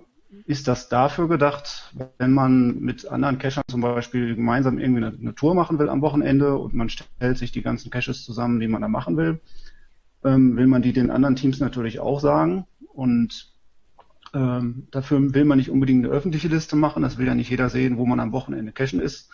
ist 0.45 0.67
das 0.67 0.89
dafür 0.89 1.27
gedacht, 1.27 1.93
wenn 2.17 2.33
man 2.33 2.79
mit 2.79 3.07
anderen 3.07 3.37
Cachern 3.37 3.63
zum 3.67 3.81
Beispiel 3.81 4.35
gemeinsam 4.35 4.77
irgendwie 4.77 5.05
eine, 5.05 5.17
eine, 5.17 5.35
Tour 5.35 5.55
machen 5.55 5.79
will 5.79 5.89
am 5.89 6.01
Wochenende 6.01 6.57
und 6.57 6.73
man 6.73 6.89
stellt 6.89 7.37
sich 7.37 7.51
die 7.51 7.61
ganzen 7.61 7.89
Caches 7.89 8.23
zusammen, 8.23 8.59
die 8.59 8.67
man 8.67 8.81
da 8.81 8.87
machen 8.87 9.17
will, 9.17 9.39
ähm, 10.23 10.57
will 10.57 10.67
man 10.67 10.81
die 10.81 10.93
den 10.93 11.11
anderen 11.11 11.35
Teams 11.35 11.59
natürlich 11.59 11.99
auch 11.99 12.19
sagen 12.19 12.65
und 12.93 13.53
ähm, 14.33 14.87
dafür 14.91 15.33
will 15.33 15.45
man 15.45 15.57
nicht 15.57 15.69
unbedingt 15.69 16.05
eine 16.05 16.13
öffentliche 16.13 16.49
Liste 16.49 16.75
machen, 16.75 17.03
das 17.03 17.17
will 17.17 17.27
ja 17.27 17.35
nicht 17.35 17.49
jeder 17.49 17.69
sehen, 17.69 17.97
wo 17.97 18.05
man 18.05 18.19
am 18.19 18.33
Wochenende 18.33 18.71
cachen 18.73 18.99
ist. 18.99 19.29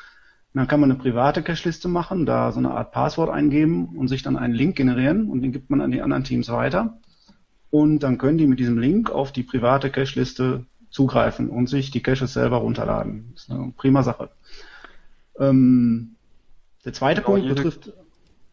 Und 0.54 0.60
dann 0.60 0.68
kann 0.68 0.80
man 0.80 0.92
eine 0.92 1.00
private 1.00 1.42
Cache-Liste 1.42 1.88
machen, 1.88 2.28
da 2.28 2.52
so 2.52 2.60
eine 2.60 2.72
Art 2.72 2.92
Passwort 2.92 3.32
eingeben 3.32 3.98
und 3.98 4.08
sich 4.08 4.22
dann 4.22 4.38
einen 4.38 4.54
Link 4.54 4.76
generieren 4.76 5.30
und 5.30 5.42
den 5.42 5.52
gibt 5.52 5.72
man 5.72 5.82
an 5.82 5.90
die 5.90 6.04
anderen 6.04 6.24
Teams 6.24 6.50
weiter. 6.50 7.00
Und 7.72 8.02
dann 8.04 8.20
können 8.20 8.38
die 8.38 8.46
mit 8.46 8.60
diesem 8.60 8.78
Link 8.78 9.10
auf 9.10 9.32
die 9.32 9.42
private 9.42 9.90
Cache-Liste 9.90 10.68
zugreifen 10.94 11.50
und 11.50 11.68
sich 11.68 11.92
die 11.92 12.04
Caches 12.04 12.34
selber 12.34 12.58
runterladen. 12.58 13.32
Das 13.34 13.44
ist 13.44 13.52
eine 13.52 13.74
prima 13.76 14.04
Sache. 14.04 14.30
Ähm, 15.40 16.16
der 16.86 16.94
zweite 16.94 17.22
genau, 17.22 17.34
Punkt 17.34 17.44
jede, 17.44 17.56
betrifft. 17.56 17.92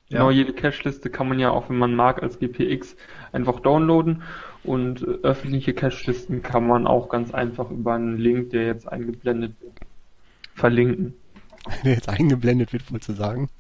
Genau, 0.08 0.30
ja. 0.30 0.36
jede 0.38 0.54
Cache-Liste 0.54 1.10
kann 1.10 1.28
man 1.28 1.38
ja 1.38 1.50
auch, 1.50 1.68
wenn 1.68 1.76
man 1.76 1.94
mag, 1.94 2.22
als 2.22 2.38
GPX 2.38 2.96
einfach 3.32 3.60
downloaden 3.60 4.22
und 4.64 5.04
öffentliche 5.22 5.74
Cache-Listen 5.74 6.42
kann 6.42 6.66
man 6.66 6.86
auch 6.86 7.10
ganz 7.10 7.32
einfach 7.32 7.70
über 7.70 7.94
einen 7.94 8.16
Link, 8.16 8.50
der 8.50 8.64
jetzt 8.64 8.88
eingeblendet 8.88 9.52
wird, 9.60 9.74
verlinken. 10.54 11.14
Der 11.84 11.92
jetzt 11.92 12.08
eingeblendet 12.08 12.72
wird, 12.72 12.90
wohl 12.90 13.00
zu 13.00 13.12
sagen. 13.12 13.50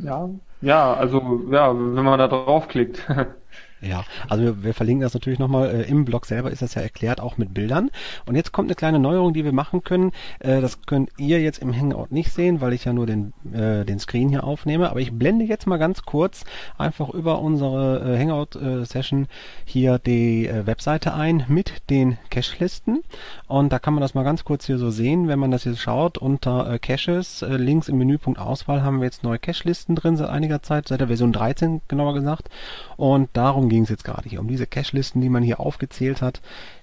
Ja, 0.00 0.28
ja, 0.60 0.92
also 0.92 1.46
ja, 1.52 1.72
wenn 1.72 2.04
man 2.04 2.18
da 2.18 2.26
draufklickt. 2.26 3.06
Ja, 3.86 4.04
also 4.28 4.42
wir, 4.42 4.64
wir 4.64 4.74
verlinken 4.74 5.02
das 5.02 5.14
natürlich 5.14 5.38
nochmal. 5.38 5.70
Äh, 5.70 5.82
Im 5.82 6.04
Blog 6.04 6.26
selber 6.26 6.50
ist 6.50 6.62
das 6.62 6.74
ja 6.74 6.82
erklärt, 6.82 7.20
auch 7.20 7.36
mit 7.36 7.54
Bildern. 7.54 7.90
Und 8.26 8.34
jetzt 8.34 8.52
kommt 8.52 8.68
eine 8.68 8.74
kleine 8.74 8.98
Neuerung, 8.98 9.32
die 9.32 9.44
wir 9.44 9.52
machen 9.52 9.84
können. 9.84 10.12
Äh, 10.40 10.60
das 10.60 10.82
könnt 10.82 11.10
ihr 11.18 11.40
jetzt 11.40 11.58
im 11.58 11.74
Hangout 11.74 12.08
nicht 12.10 12.32
sehen, 12.32 12.60
weil 12.60 12.72
ich 12.72 12.84
ja 12.84 12.92
nur 12.92 13.06
den, 13.06 13.32
äh, 13.52 13.84
den 13.84 13.98
Screen 13.98 14.28
hier 14.28 14.44
aufnehme. 14.44 14.90
Aber 14.90 15.00
ich 15.00 15.12
blende 15.12 15.44
jetzt 15.44 15.66
mal 15.66 15.76
ganz 15.76 16.02
kurz 16.02 16.44
einfach 16.78 17.10
über 17.10 17.40
unsere 17.40 18.14
äh, 18.14 18.18
Hangout-Session 18.18 19.28
hier 19.64 19.98
die 19.98 20.48
äh, 20.48 20.66
Webseite 20.66 21.14
ein 21.14 21.44
mit 21.48 21.88
den 21.90 22.18
Cache-Listen. 22.30 23.02
Und 23.46 23.72
da 23.72 23.78
kann 23.78 23.94
man 23.94 24.00
das 24.00 24.14
mal 24.14 24.24
ganz 24.24 24.44
kurz 24.44 24.66
hier 24.66 24.78
so 24.78 24.90
sehen, 24.90 25.28
wenn 25.28 25.38
man 25.38 25.50
das 25.50 25.64
jetzt 25.64 25.80
schaut. 25.80 26.18
Unter 26.18 26.72
äh, 26.72 26.78
Caches, 26.78 27.42
äh, 27.42 27.56
links 27.56 27.88
im 27.88 27.98
Menüpunkt 27.98 28.40
Auswahl 28.40 28.82
haben 28.82 28.98
wir 28.98 29.04
jetzt 29.04 29.22
neue 29.22 29.38
Cache-Listen 29.38 29.94
drin 29.94 30.16
seit 30.16 30.28
einiger 30.28 30.62
Zeit, 30.62 30.88
seit 30.88 31.00
der 31.00 31.08
Version 31.08 31.32
13 31.32 31.82
genauer 31.88 32.14
gesagt. 32.14 32.48
Und 32.96 33.28
darum 33.34 33.68
ging 33.76 33.84
es 33.84 33.90
jetzt 33.90 34.04
gerade 34.04 34.26
hier, 34.26 34.40
um 34.40 34.48
diese 34.48 34.66
Cache-Listen, 34.66 35.20
die 35.20 35.28
man 35.28 35.42
hier 35.42 35.60
aufgezählt 35.60 36.22
hat. 36.22 36.40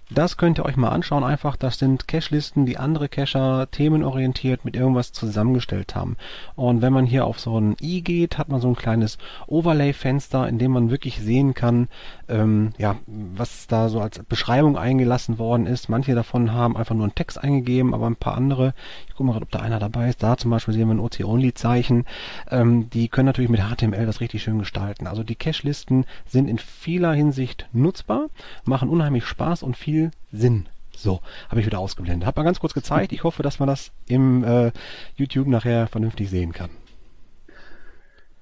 Das 0.10 0.36
könnt 0.36 0.60
ihr 0.60 0.65
euch 0.65 0.75
mal 0.75 0.89
anschauen 0.89 1.24
einfach. 1.24 1.55
Das 1.55 1.79
sind 1.79 2.07
Cache-Listen, 2.10 2.65
die 2.65 2.77
andere 2.77 3.07
Cacher 3.07 3.67
themenorientiert 3.72 4.65
mit 4.65 4.75
irgendwas 4.75 5.13
zusammengestellt 5.13 5.95
haben. 5.95 6.17
Und 6.55 6.81
wenn 6.81 6.91
man 6.91 7.05
hier 7.05 7.25
auf 7.25 7.39
so 7.39 7.57
ein 7.60 7.77
i 7.81 8.01
geht, 8.01 8.38
hat 8.38 8.50
man 8.50 8.60
so 8.60 8.67
ein 8.67 8.75
kleines 8.75 9.17
Overlay-Fenster, 9.48 10.48
in 10.50 10.60
dem 10.60 10.72
man 10.72 10.91
wirklich 10.91 11.22
sehen 11.22 11.53
kann, 11.53 11.88
ähm, 12.27 12.74
ja, 12.77 12.98
was 13.07 13.67
da 13.67 13.88
so 13.88 14.01
als 14.01 14.19
Beschreibung 14.19 14.77
eingelassen 14.77 15.39
worden 15.39 15.67
ist. 15.67 15.88
Manche 15.88 16.15
davon 16.15 16.51
haben 16.51 16.75
einfach 16.75 16.95
nur 16.95 17.05
einen 17.05 17.15
Text 17.15 17.41
eingegeben, 17.41 17.93
aber 17.93 18.07
ein 18.07 18.17
paar 18.17 18.36
andere, 18.36 18.74
ich 19.07 19.13
gucke 19.13 19.24
mal 19.24 19.33
gerade, 19.33 19.45
ob 19.45 19.51
da 19.51 19.60
einer 19.60 19.79
dabei 19.79 20.10
ist. 20.10 20.22
Da 20.22 20.36
zum 20.36 20.51
Beispiel 20.51 20.74
sehen 20.74 20.89
wir 20.89 20.95
ein 20.95 21.00
OC-Only-Zeichen. 21.00 22.05
Ähm, 22.51 22.89
die 22.89 23.07
können 23.07 23.27
natürlich 23.27 23.50
mit 23.50 23.62
HTML 23.62 24.05
das 24.05 24.19
richtig 24.19 24.43
schön 24.43 24.60
gestalten. 24.60 25.07
Also 25.07 25.24
die 25.24 25.36
Cache-Listen 25.36 26.05
sind 26.25 26.50
in 26.50 26.57
vieler 26.57 27.13
Hinsicht 27.13 27.69
nutzbar, 27.72 28.27
machen 28.65 28.89
unheimlich 28.89 29.25
Spaß 29.25 29.63
und 29.63 29.77
viel 29.77 29.92
Sinn. 30.31 30.67
So, 30.95 31.21
habe 31.50 31.59
ich 31.59 31.65
wieder 31.65 31.79
ausgeblendet. 31.79 32.25
Hab 32.27 32.38
mal 32.38 32.43
ganz 32.43 32.59
kurz 32.59 32.73
gezeigt. 32.73 33.13
Ich 33.13 33.23
hoffe, 33.23 33.43
dass 33.43 33.59
man 33.59 33.67
das 33.67 33.91
im 34.07 34.43
äh, 34.43 34.71
YouTube 35.15 35.47
nachher 35.47 35.88
vernünftig 35.88 36.29
sehen 36.29 36.53
kann. 36.53 36.69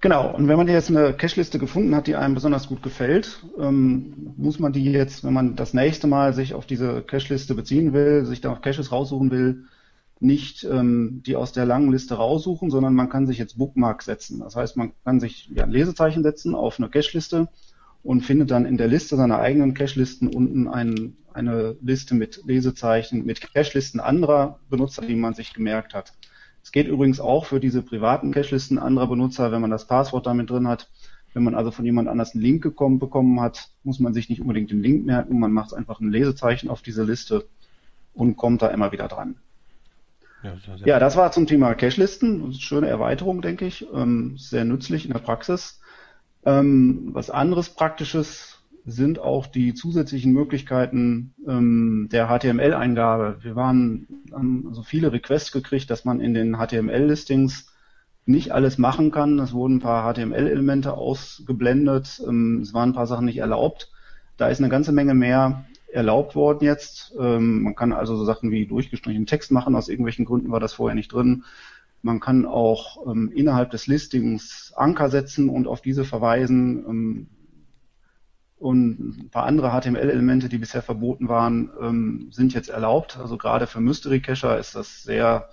Genau, 0.01 0.33
und 0.35 0.47
wenn 0.47 0.57
man 0.57 0.67
jetzt 0.67 0.89
eine 0.89 1.13
Cache-Liste 1.13 1.59
gefunden 1.59 1.95
hat, 1.95 2.07
die 2.07 2.15
einem 2.15 2.33
besonders 2.33 2.67
gut 2.67 2.81
gefällt, 2.81 3.43
ähm, 3.59 4.33
muss 4.35 4.57
man 4.57 4.73
die 4.73 4.83
jetzt, 4.83 5.23
wenn 5.23 5.33
man 5.33 5.55
das 5.55 5.75
nächste 5.75 6.07
Mal 6.07 6.33
sich 6.33 6.55
auf 6.55 6.65
diese 6.65 7.03
Cache-Liste 7.03 7.53
beziehen 7.53 7.93
will, 7.93 8.25
sich 8.25 8.41
da 8.41 8.51
auf 8.51 8.61
Caches 8.61 8.91
raussuchen 8.91 9.29
will, 9.29 9.65
nicht 10.19 10.63
ähm, 10.63 11.21
die 11.25 11.35
aus 11.35 11.51
der 11.51 11.67
langen 11.67 11.91
Liste 11.91 12.15
raussuchen, 12.15 12.71
sondern 12.71 12.95
man 12.95 13.09
kann 13.09 13.27
sich 13.27 13.37
jetzt 13.37 13.59
Bookmark 13.59 14.01
setzen. 14.01 14.39
Das 14.39 14.55
heißt, 14.55 14.75
man 14.75 14.91
kann 15.03 15.19
sich 15.19 15.49
ja, 15.53 15.65
ein 15.65 15.71
Lesezeichen 15.71 16.23
setzen 16.23 16.55
auf 16.55 16.79
eine 16.79 16.89
Cache-Liste 16.89 17.47
und 18.03 18.21
findet 18.21 18.51
dann 18.51 18.65
in 18.65 18.77
der 18.77 18.87
Liste 18.87 19.15
seiner 19.15 19.39
eigenen 19.39 19.73
Cache-Listen 19.73 20.27
unten 20.27 20.67
ein, 20.67 21.17
eine 21.33 21.75
Liste 21.81 22.15
mit 22.15 22.41
Lesezeichen, 22.45 23.25
mit 23.25 23.41
Cache-Listen 23.41 23.99
anderer 23.99 24.59
Benutzer, 24.69 25.03
die 25.03 25.15
man 25.15 25.33
sich 25.33 25.53
gemerkt 25.53 25.93
hat. 25.93 26.13
Es 26.63 26.71
geht 26.71 26.87
übrigens 26.87 27.19
auch 27.19 27.45
für 27.45 27.59
diese 27.59 27.81
privaten 27.81 28.31
Cache-Listen 28.31 28.79
anderer 28.79 29.07
Benutzer, 29.07 29.51
wenn 29.51 29.61
man 29.61 29.71
das 29.71 29.87
Passwort 29.87 30.25
damit 30.25 30.49
drin 30.49 30.67
hat. 30.67 30.89
Wenn 31.33 31.43
man 31.43 31.55
also 31.55 31.71
von 31.71 31.85
jemand 31.85 32.09
anders 32.09 32.33
einen 32.33 32.43
Link 32.43 32.61
gekommen, 32.61 32.99
bekommen 32.99 33.39
hat, 33.39 33.69
muss 33.83 33.99
man 33.99 34.13
sich 34.13 34.29
nicht 34.29 34.41
unbedingt 34.41 34.71
den 34.71 34.81
Link 34.81 35.05
merken. 35.05 35.39
Man 35.39 35.53
macht 35.53 35.73
einfach 35.73 35.99
ein 35.99 36.11
Lesezeichen 36.11 36.69
auf 36.69 36.81
diese 36.81 37.03
Liste 37.03 37.45
und 38.13 38.35
kommt 38.35 38.61
da 38.61 38.67
immer 38.67 38.91
wieder 38.91 39.07
dran. 39.07 39.35
Ja, 40.43 40.57
das, 40.65 40.81
ja, 40.85 40.99
das 40.99 41.15
war 41.15 41.31
zum 41.31 41.45
Thema 41.45 41.73
Cache-Listen. 41.75 42.53
Schöne 42.53 42.87
Erweiterung, 42.87 43.41
denke 43.41 43.65
ich. 43.65 43.87
Ähm, 43.93 44.37
sehr 44.37 44.65
nützlich 44.65 45.05
in 45.05 45.13
der 45.13 45.19
Praxis. 45.19 45.80
Ähm, 46.45 47.09
was 47.13 47.29
anderes 47.29 47.69
Praktisches 47.69 48.61
sind 48.85 49.19
auch 49.19 49.45
die 49.47 49.73
zusätzlichen 49.73 50.33
Möglichkeiten 50.33 51.33
ähm, 51.47 52.09
der 52.11 52.27
HTML-Eingabe. 52.27 53.37
Wir 53.41 53.55
waren, 53.55 54.07
haben 54.31 54.69
so 54.71 54.81
viele 54.81 55.11
Requests 55.11 55.51
gekriegt, 55.51 55.89
dass 55.89 56.03
man 56.03 56.19
in 56.19 56.33
den 56.33 56.57
HTML-Listings 56.57 57.71
nicht 58.25 58.51
alles 58.51 58.77
machen 58.77 59.11
kann. 59.11 59.39
Es 59.39 59.53
wurden 59.53 59.77
ein 59.77 59.81
paar 59.81 60.11
HTML-Elemente 60.11 60.93
ausgeblendet. 60.93 62.21
Ähm, 62.27 62.61
es 62.61 62.73
waren 62.73 62.89
ein 62.89 62.95
paar 62.95 63.07
Sachen 63.07 63.25
nicht 63.25 63.37
erlaubt. 63.37 63.91
Da 64.37 64.47
ist 64.47 64.59
eine 64.59 64.69
ganze 64.69 64.91
Menge 64.91 65.13
mehr 65.13 65.65
erlaubt 65.91 66.35
worden 66.35 66.63
jetzt. 66.63 67.13
Ähm, 67.19 67.63
man 67.63 67.75
kann 67.75 67.93
also 67.93 68.15
so 68.15 68.25
Sachen 68.25 68.49
wie 68.51 68.65
durchgestrichenen 68.65 69.27
Text 69.27 69.51
machen. 69.51 69.75
Aus 69.75 69.89
irgendwelchen 69.89 70.25
Gründen 70.25 70.51
war 70.51 70.59
das 70.59 70.73
vorher 70.73 70.95
nicht 70.95 71.13
drin. 71.13 71.43
Man 72.01 72.19
kann 72.19 72.45
auch 72.45 73.05
ähm, 73.07 73.31
innerhalb 73.33 73.71
des 73.71 73.87
Listings 73.87 74.73
Anker 74.75 75.09
setzen 75.09 75.49
und 75.49 75.67
auf 75.67 75.81
diese 75.81 76.03
verweisen. 76.03 76.85
Ähm, 76.87 77.27
und 78.57 79.23
ein 79.23 79.29
paar 79.31 79.45
andere 79.45 79.71
HTML-Elemente, 79.71 80.47
die 80.47 80.59
bisher 80.59 80.83
verboten 80.83 81.29
waren, 81.29 81.71
ähm, 81.81 82.27
sind 82.31 82.53
jetzt 82.53 82.69
erlaubt. 82.69 83.17
Also 83.17 83.37
gerade 83.37 83.65
für 83.65 83.81
Mystery 83.81 84.19
Cacher 84.19 84.57
ist 84.59 84.75
das 84.75 85.01
sehr, 85.01 85.49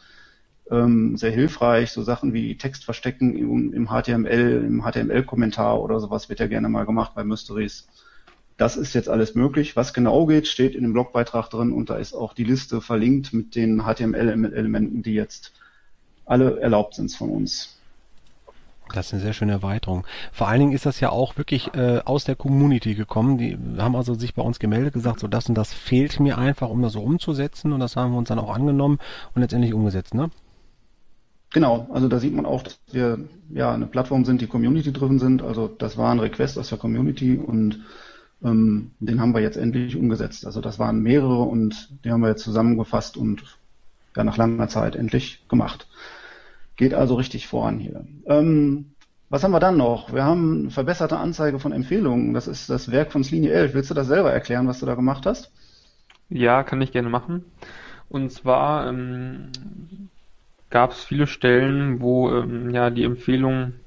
ähm, 0.71 1.17
sehr 1.17 1.31
hilfreich. 1.31 1.91
So 1.91 2.03
Sachen 2.03 2.35
wie 2.35 2.59
Text 2.59 2.85
verstecken 2.85 3.35
im, 3.35 3.73
im 3.73 3.89
HTML, 3.89 4.63
im 4.67 4.83
HTML-Kommentar 4.83 5.81
oder 5.81 6.01
sowas 6.01 6.29
wird 6.29 6.41
ja 6.41 6.49
gerne 6.49 6.69
mal 6.69 6.85
gemacht 6.85 7.13
bei 7.15 7.25
Mysteries. 7.25 7.89
Das 8.59 8.77
ist 8.77 8.93
jetzt 8.93 9.09
alles 9.09 9.35
möglich. 9.35 9.75
Was 9.75 9.95
genau 9.95 10.27
geht, 10.27 10.47
steht 10.47 10.75
in 10.75 10.83
dem 10.83 10.93
Blogbeitrag 10.93 11.49
drin 11.49 11.73
und 11.73 11.89
da 11.89 11.97
ist 11.97 12.13
auch 12.13 12.35
die 12.35 12.45
Liste 12.45 12.83
verlinkt 12.83 13.33
mit 13.33 13.55
den 13.55 13.85
HTML-Elementen, 13.85 15.03
die 15.03 15.15
jetzt 15.15 15.53
alle 16.29 16.61
erlaubt 16.61 16.95
sind 16.95 17.13
von 17.13 17.31
uns. 17.31 17.75
Das 18.95 19.09
ist 19.09 19.13
eine 19.13 19.23
sehr 19.23 19.33
schöne 19.35 19.53
Erweiterung. 19.53 20.07
Vor 20.33 20.49
allen 20.49 20.61
Dingen 20.61 20.73
ist 20.73 20.87
das 20.87 21.01
ja 21.01 21.11
auch 21.11 21.37
wirklich 21.37 21.75
äh, 21.75 22.01
aus 22.05 22.25
der 22.25 22.37
Community 22.37 22.95
gekommen. 22.95 23.37
Die 23.37 23.59
haben 23.79 23.97
also 23.97 24.15
sich 24.15 24.35
bei 24.35 24.43
uns 24.43 24.59
gemeldet, 24.59 24.95
gesagt, 24.95 25.21
so 25.21 25.29
das 25.29 25.49
und 25.49 25.57
das 25.57 25.75
fehlt 25.75 26.21
mir 26.21 26.39
einfach, 26.39 26.71
um 26.71 26.81
das 26.81 26.95
so 26.95 27.03
umzusetzen. 27.03 27.73
Und 27.73 27.81
das 27.81 27.97
haben 27.97 28.13
wir 28.13 28.19
uns 28.19 28.29
dann 28.29 28.39
auch 28.39 28.55
angenommen 28.55 28.99
und 29.35 29.43
letztendlich 29.43 29.75
umgesetzt, 29.75 30.15
ne? 30.15 30.31
Genau, 31.51 31.89
also 31.93 32.09
da 32.09 32.19
sieht 32.19 32.35
man 32.35 32.45
auch, 32.45 32.63
dass 32.63 32.79
wir 32.91 33.19
ja 33.51 33.73
eine 33.73 33.87
Plattform 33.87 34.27
sind, 34.27 34.43
die 34.43 34.47
Community-driven 34.47 35.19
sind. 35.19 35.43
Also 35.43 35.67
das 35.67 35.97
war 35.97 36.11
ein 36.11 36.21
Request 36.21 36.59
aus 36.59 36.69
der 36.69 36.79
Community 36.79 37.37
und 37.39 37.81
ähm, 38.45 38.91
den 39.01 39.21
haben 39.21 39.35
wir 39.35 39.41
jetzt 39.41 39.57
endlich 39.57 39.97
umgesetzt. 39.97 40.45
Also 40.45 40.61
das 40.61 40.79
waren 40.79 41.01
mehrere 41.01 41.43
und 41.43 41.89
die 42.05 42.11
haben 42.11 42.21
wir 42.21 42.29
jetzt 42.29 42.45
zusammengefasst 42.45 43.17
und 43.17 43.43
ja 44.15 44.25
nach 44.25 44.37
langer 44.37 44.69
Zeit 44.69 44.95
endlich 44.95 45.49
gemacht. 45.49 45.89
Geht 46.79 46.95
also 46.95 47.17
richtig 47.17 47.49
voran 47.49 47.81
hier. 47.81 48.07
Ähm, 48.27 48.93
was 49.31 49.43
haben 49.43 49.51
wir 49.51 49.59
dann 49.61 49.77
noch? 49.77 50.15
Wir 50.15 50.25
haben 50.25 50.71
verbesserte 50.71 51.19
Anzeige 51.19 51.59
von 51.59 51.73
Empfehlungen. 51.73 52.33
Das 52.33 52.47
ist 52.47 52.71
das 52.71 52.93
Werk 52.93 53.11
von 53.11 53.25
Slinie 53.25 53.53
11. 53.53 53.75
Willst 53.75 53.91
du 53.91 53.95
das 53.95 54.07
selber 54.07 54.33
erklären, 54.33 54.69
was 54.69 54.79
du 54.79 54.87
da 54.87 54.95
gemacht 54.95 55.27
hast? 55.27 55.51
Ja, 56.31 56.63
kann 56.63 56.81
ich 56.81 56.93
gerne 56.93 57.09
machen. 57.09 57.45
Und 58.09 58.31
zwar 58.31 58.89
ähm, 58.89 59.51
gab 60.71 60.93
es 60.93 61.03
viele 61.03 61.27
Stellen, 61.27 62.01
wo 62.01 62.31
ähm, 62.31 62.71
ja 62.71 62.91
die 62.91 63.03
Empfehlungen 63.03 63.81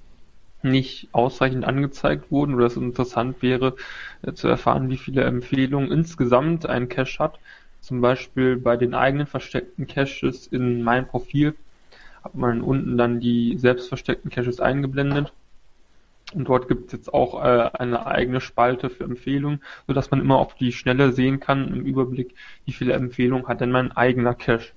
nicht 0.61 1.07
ausreichend 1.13 1.63
angezeigt 1.63 2.29
wurden 2.29 2.53
oder 2.55 2.65
es 2.65 2.75
interessant 2.75 3.41
wäre 3.41 3.77
äh, 4.21 4.33
zu 4.33 4.49
erfahren, 4.49 4.89
wie 4.89 4.97
viele 4.97 5.23
Empfehlungen 5.23 5.91
insgesamt 5.91 6.65
ein 6.65 6.89
Cache 6.89 7.19
hat. 7.19 7.39
Zum 7.79 8.01
Beispiel 8.01 8.57
bei 8.57 8.75
den 8.75 8.93
eigenen 8.93 9.27
versteckten 9.27 9.87
Caches 9.87 10.45
in 10.47 10.83
mein 10.83 11.07
Profil 11.07 11.55
hat 12.23 12.35
man 12.35 12.61
unten 12.61 12.97
dann 12.97 13.19
die 13.19 13.57
selbst 13.57 13.87
versteckten 13.87 14.29
Caches 14.29 14.59
eingeblendet. 14.59 15.33
Und 16.33 16.47
dort 16.47 16.67
gibt 16.67 16.87
es 16.87 16.93
jetzt 16.93 17.13
auch 17.13 17.43
äh, 17.43 17.69
eine 17.73 18.05
eigene 18.05 18.39
Spalte 18.39 18.89
für 18.89 19.03
Empfehlungen, 19.03 19.61
sodass 19.87 20.11
man 20.11 20.21
immer 20.21 20.37
auf 20.37 20.55
die 20.55 20.71
Schnelle 20.71 21.11
sehen 21.11 21.39
kann 21.39 21.67
im 21.67 21.85
Überblick, 21.85 22.35
wie 22.65 22.71
viele 22.71 22.93
Empfehlungen 22.93 23.47
hat 23.47 23.59
denn 23.59 23.71
mein 23.71 23.91
eigener 23.91 24.33
Cache 24.33 24.71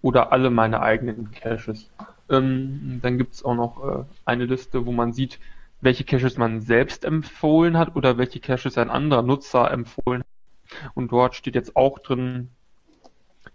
oder 0.00 0.32
alle 0.32 0.50
meine 0.50 0.80
eigenen 0.80 1.30
Caches. 1.32 1.90
Ähm, 2.30 3.00
dann 3.02 3.18
gibt 3.18 3.34
es 3.34 3.44
auch 3.44 3.54
noch 3.54 3.84
äh, 3.84 4.04
eine 4.24 4.46
Liste, 4.46 4.86
wo 4.86 4.92
man 4.92 5.12
sieht, 5.12 5.38
welche 5.80 6.04
Caches 6.04 6.38
man 6.38 6.60
selbst 6.60 7.04
empfohlen 7.04 7.76
hat 7.76 7.94
oder 7.96 8.18
welche 8.18 8.40
Caches 8.40 8.78
ein 8.78 8.90
anderer 8.90 9.22
Nutzer 9.22 9.70
empfohlen 9.70 10.20
hat. 10.20 10.90
Und 10.94 11.12
dort 11.12 11.34
steht 11.34 11.54
jetzt 11.54 11.76
auch 11.76 11.98
drin, 11.98 12.50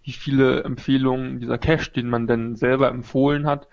wie 0.03 0.11
viele 0.11 0.63
Empfehlungen 0.63 1.39
dieser 1.39 1.57
Cache, 1.57 1.91
den 1.91 2.09
man 2.09 2.27
denn 2.27 2.55
selber 2.55 2.89
empfohlen 2.89 3.47
hat, 3.47 3.67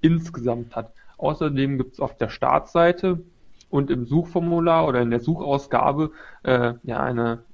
insgesamt 0.00 0.76
hat. 0.76 0.92
Außerdem 1.18 1.78
gibt 1.78 1.94
es 1.94 2.00
auf 2.00 2.16
der 2.16 2.28
Startseite 2.28 3.22
und 3.70 3.90
im 3.90 4.06
Suchformular 4.06 4.86
oder 4.86 5.00
in 5.00 5.10
der 5.10 5.20
Suchausgabe 5.20 6.12
äh, 6.42 6.74
ja 6.82 7.00
eine 7.00 7.44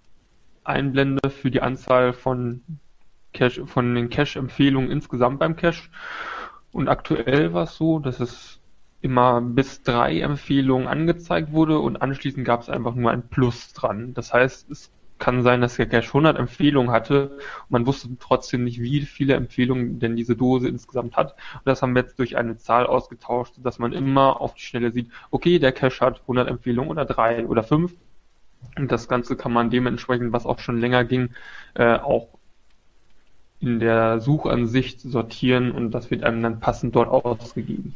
Einblende 0.65 1.31
für 1.31 1.51
die 1.51 1.63
Anzahl 1.63 2.13
von 2.13 2.63
Cache, 3.33 3.67
von 3.67 3.95
den 3.95 4.11
Cache-Empfehlungen 4.11 4.91
insgesamt 4.91 5.39
beim 5.39 5.57
Cache. 5.57 5.89
Und 6.73 6.89
aktuell 6.89 7.55
war 7.55 7.65
es 7.65 7.77
so, 7.77 7.99
dass 7.99 8.21
es 8.21 8.61
immer 9.01 9.41
bis 9.41 9.83
drei 9.83 10.21
Empfehlungen 10.21 10.89
angezeigt 10.89 11.53
wurde 11.53 11.79
und 11.79 12.03
anschließend 12.03 12.45
gab 12.45 12.63
es 12.63 12.69
einfach 12.69 12.95
nur 12.95 13.11
ein 13.11 13.29
Plus 13.29 13.73
dran. 13.73 14.13
Das 14.13 14.35
heißt, 14.35 14.71
es 14.71 14.91
kann 15.19 15.43
sein, 15.43 15.61
dass 15.61 15.77
der 15.77 15.89
Cache 15.89 16.09
100 16.09 16.39
Empfehlungen 16.39 16.91
hatte 16.91 17.31
und 17.31 17.71
man 17.71 17.87
wusste 17.87 18.09
trotzdem 18.21 18.65
nicht, 18.65 18.81
wie 18.81 19.03
viele 19.03 19.35
Empfehlungen 19.35 19.99
denn 20.01 20.17
diese 20.17 20.37
Dose 20.37 20.69
insgesamt 20.69 21.17
hat. 21.17 21.33
Und 21.55 21.67
das 21.67 21.83
haben 21.83 21.95
wir 21.95 22.03
jetzt 22.03 22.19
durch 22.19 22.37
eine 22.37 22.57
Zahl 22.57 22.87
ausgetauscht, 22.87 23.55
dass 23.63 23.79
man 23.79 23.93
immer 23.93 24.41
auf 24.41 24.55
die 24.55 24.63
Schnelle 24.63 24.93
sieht, 24.93 25.11
okay, 25.31 25.59
der 25.59 25.73
Cache 25.73 26.05
hat 26.05 26.21
100 26.23 26.49
Empfehlungen 26.49 26.91
oder 26.91 27.05
drei 27.05 27.47
oder 27.47 27.63
fünf 27.63 27.95
Und 28.77 28.93
das 28.93 29.09
Ganze 29.09 29.37
kann 29.37 29.53
man 29.53 29.71
dementsprechend, 29.71 30.33
was 30.33 30.47
auch 30.47 30.61
schon 30.61 30.81
länger 30.81 31.05
ging, 31.05 31.31
äh, 31.75 31.97
auch 31.97 32.29
in 33.61 33.81
der 33.81 34.21
Suchansicht 34.21 35.01
sortieren 35.01 35.73
und 35.73 35.91
das 35.93 36.11
wird 36.11 36.23
einem 36.25 36.43
dann 36.43 36.61
passend 36.61 36.95
dort 36.95 37.09
ausgegeben. 37.09 37.95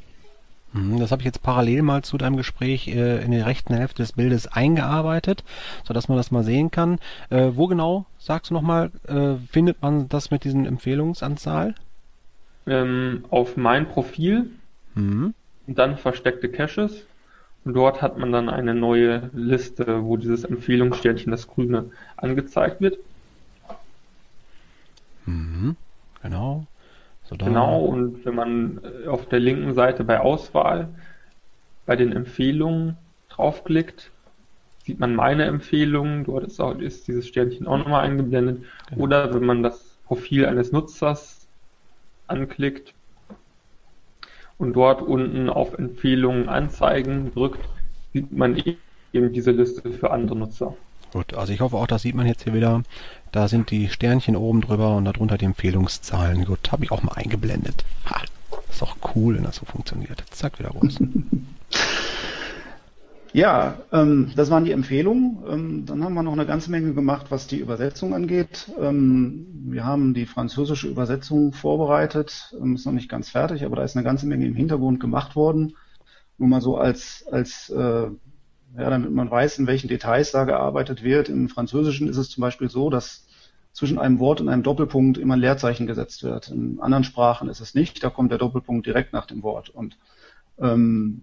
Mhm, 0.73 0.99
das 0.99 1.13
habe 1.13 1.23
ich 1.23 1.27
jetzt 1.27 1.43
parallel 1.43 1.83
mal 1.83 2.03
zu 2.03 2.17
deinem 2.17 2.37
Gespräch 2.37 2.89
äh, 2.89 3.23
in 3.23 3.31
der 3.31 3.47
rechten 3.47 3.75
Hälfte 3.75 4.03
des 4.03 4.13
Bildes 4.13 4.47
eingearbeitet, 4.47 5.45
sodass 5.85 6.09
man 6.09 6.17
das 6.17 6.31
mal 6.31 6.45
sehen 6.45 6.71
kann. 6.71 6.99
Äh, 7.31 7.51
wo 7.55 7.67
genau, 7.67 8.07
sagst 8.19 8.51
du 8.51 8.55
nochmal, 8.55 8.91
äh, 9.07 9.35
findet 9.51 9.83
man 9.83 10.09
das 10.09 10.31
mit 10.31 10.45
diesen 10.45 10.67
Empfehlungsanzahl? 10.67 11.75
Ähm, 12.67 13.25
auf 13.31 13.57
mein 13.57 13.89
Profil 13.89 14.51
mhm. 14.95 15.35
und 15.67 15.79
dann 15.79 15.99
versteckte 15.99 16.49
Caches. 16.49 17.05
Und 17.65 17.75
dort 17.75 18.03
hat 18.03 18.19
man 18.19 18.33
dann 18.33 18.49
eine 18.49 18.75
neue 18.75 19.31
Liste, 19.35 20.03
wo 20.03 20.17
dieses 20.17 20.45
Empfehlungssternchen, 20.45 21.31
das 21.31 21.47
grüne, 21.47 21.91
angezeigt 22.17 22.81
wird. 22.81 22.99
Mhm. 25.27 25.77
Genau. 26.23 26.67
So 27.33 27.47
genau, 27.47 27.81
und 27.81 28.25
wenn 28.25 28.35
man 28.35 28.81
äh, 29.05 29.09
auf 29.09 29.27
der 29.27 29.41
linken 29.41 29.75
Seite 29.75 30.05
bei 30.05 30.21
Auswahl 30.21 30.89
bei 31.87 31.97
den 31.97 32.13
Empfehlungen 32.13 32.97
draufklickt, 33.31 34.11
sieht 34.85 35.01
man 35.01 35.15
meine 35.15 35.45
Empfehlungen, 35.45 36.25
dort 36.25 36.45
ist, 36.45 36.61
auch, 36.61 36.79
ist 36.79 37.09
dieses 37.09 37.27
Sternchen 37.27 37.67
auch 37.67 37.79
nochmal 37.79 38.05
eingeblendet. 38.05 38.65
Genau. 38.91 39.03
Oder 39.03 39.33
wenn 39.35 39.45
man 39.45 39.63
das 39.63 39.99
Profil 40.05 40.47
eines 40.47 40.73
Nutzers 40.73 41.49
anklickt 42.27 42.93
und 44.59 44.75
dort 44.75 45.01
unten 45.01 45.49
auf 45.49 45.79
Empfehlungen 45.79 46.49
anzeigen 46.49 47.33
drückt, 47.33 47.67
sieht 48.13 48.31
man 48.33 48.57
eben 49.13 49.33
diese 49.33 49.53
Liste 49.53 49.91
für 49.91 50.11
andere 50.11 50.37
Nutzer. 50.37 50.77
Gut, 51.13 51.35
also 51.35 51.53
ich 51.53 51.61
hoffe 51.61 51.77
auch, 51.77 51.87
das 51.87 52.03
sieht 52.03 52.15
man 52.15 52.27
jetzt 52.27 52.45
hier 52.45 52.55
wieder. 52.55 52.83
Da 53.33 53.47
sind 53.47 53.71
die 53.71 53.89
Sternchen 53.89 54.35
oben 54.35 54.63
drüber 54.63 54.97
und 54.97 55.05
darunter 55.05 55.37
die 55.37 55.45
Empfehlungszahlen. 55.45 56.47
Gut, 56.47 56.73
habe 56.73 56.85
ich 56.85 56.91
auch 56.91 57.03
mal 57.03 57.13
eingeblendet. 57.13 57.85
Ha, 58.07 58.23
ist 58.71 58.81
doch 58.81 58.97
cool, 59.15 59.37
wenn 59.37 59.45
das 59.45 59.57
so 59.57 59.67
funktioniert. 59.67 60.25
Zack, 60.31 60.59
wieder 60.59 60.71
raus. 60.71 60.99
Ja, 63.35 63.79
ähm, 63.93 64.31
das 64.37 64.51
waren 64.51 64.67
die 64.67 64.73
Empfehlungen. 64.73 65.39
Ähm, 65.49 65.87
dann 65.87 66.05
haben 66.05 66.13
wir 66.13 66.23
noch 66.23 66.35
eine 66.35 66.45
ganze 66.45 66.71
Menge 66.71 66.93
gemacht, 66.93 67.27
was 67.31 67.47
die 67.47 67.57
Übersetzung 67.57 68.13
angeht. 68.13 68.71
Ähm, 68.79 69.47
wir 69.71 69.87
haben 69.87 70.13
die 70.13 70.27
französische 70.27 70.89
Übersetzung 70.89 71.55
vorbereitet. 71.55 72.55
Ähm, 72.61 72.75
ist 72.75 72.85
noch 72.85 72.93
nicht 72.93 73.09
ganz 73.09 73.31
fertig, 73.31 73.65
aber 73.65 73.77
da 73.77 73.85
ist 73.85 73.97
eine 73.97 74.05
ganze 74.05 74.27
Menge 74.27 74.45
im 74.45 74.55
Hintergrund 74.55 75.01
gemacht 75.01 75.35
worden. 75.35 75.77
Nur 76.37 76.51
mal 76.51 76.61
so 76.61 76.77
als, 76.77 77.25
als 77.31 77.71
äh, 77.71 78.09
ja, 78.77 78.89
damit 78.91 79.13
man 79.13 79.31
weiß, 79.31 79.59
in 79.59 79.67
welchen 79.67 79.89
Details 79.89 80.33
da 80.33 80.45
gearbeitet 80.45 81.03
wird. 81.03 81.29
Im 81.29 81.49
Französischen 81.49 82.09
ist 82.09 82.17
es 82.17 82.31
zum 82.31 82.41
Beispiel 82.41 82.71
so, 82.71 82.91
dass 82.91 83.27
zwischen 83.73 83.99
einem 83.99 84.19
Wort 84.19 84.41
und 84.41 84.49
einem 84.49 84.63
Doppelpunkt 84.63 85.19
immer 85.19 85.35
ein 85.35 85.41
Leerzeichen 85.41 85.87
gesetzt 85.87 86.23
wird. 86.23 86.49
In 86.49 86.81
anderen 86.81 87.05
Sprachen 87.05 87.49
ist 87.49 87.61
es 87.61 87.75
nicht, 87.75 88.03
da 88.03 88.11
kommt 88.11 88.31
der 88.31 88.39
Doppelpunkt 88.39 88.87
direkt 88.87 89.13
nach 89.13 89.27
dem 89.27 89.43
Wort. 89.43 89.71
Und 89.71 89.97
ähm, 90.59 91.23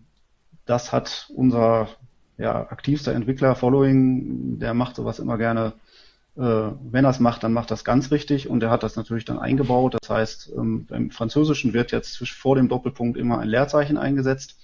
das 0.65 0.91
hat 0.91 1.31
unser 1.35 1.89
ja, 2.37 2.55
aktivster 2.69 3.13
Entwickler 3.13 3.55
Following, 3.55 4.59
der 4.59 4.73
macht 4.73 4.95
sowas 4.95 5.19
immer 5.19 5.37
gerne. 5.37 5.73
Äh, 6.37 6.41
wenn 6.41 7.05
er 7.05 7.09
es 7.09 7.19
macht, 7.19 7.43
dann 7.43 7.53
macht 7.53 7.69
das 7.71 7.83
ganz 7.83 8.11
richtig 8.11 8.49
und 8.49 8.63
er 8.63 8.69
hat 8.69 8.83
das 8.83 8.95
natürlich 8.95 9.25
dann 9.25 9.39
eingebaut. 9.39 9.95
Das 9.99 10.09
heißt, 10.09 10.53
ähm, 10.55 10.87
im 10.89 11.11
Französischen 11.11 11.73
wird 11.73 11.91
jetzt 11.91 12.17
vor 12.17 12.55
dem 12.55 12.69
Doppelpunkt 12.69 13.17
immer 13.17 13.39
ein 13.39 13.47
Leerzeichen 13.47 13.97
eingesetzt 13.97 14.57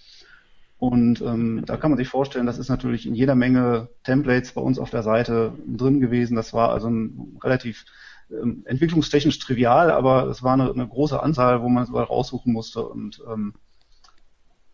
und 0.78 1.22
ähm, 1.22 1.64
da 1.66 1.78
kann 1.78 1.92
man 1.92 1.98
sich 1.98 2.10
vorstellen, 2.10 2.46
das 2.46 2.58
ist 2.58 2.70
natürlich 2.70 3.08
in 3.08 3.16
jeder 3.16 3.36
Menge 3.36 3.90
Templates 4.04 4.52
bei 4.52 4.62
uns 4.62 4.78
auf 4.78 4.90
der 4.90 5.04
Seite 5.04 5.54
drin 5.66 6.02
gewesen. 6.02 6.36
Das 6.36 6.54
war 6.54 6.70
also 6.70 6.90
ein 6.90 7.38
relativ 7.42 7.86
ähm, 8.30 8.64
entwicklungstechnisch 8.66 9.40
trivial, 9.40 9.90
aber 9.90 10.28
es 10.28 10.44
war 10.44 10.54
eine, 10.54 10.70
eine 10.70 10.88
große 10.88 11.22
Anzahl, 11.22 11.62
wo 11.62 11.70
man 11.70 11.84
es 11.84 11.94
raussuchen 11.94 12.52
musste. 12.52 12.86
Und 12.86 13.22
ähm, 13.32 13.54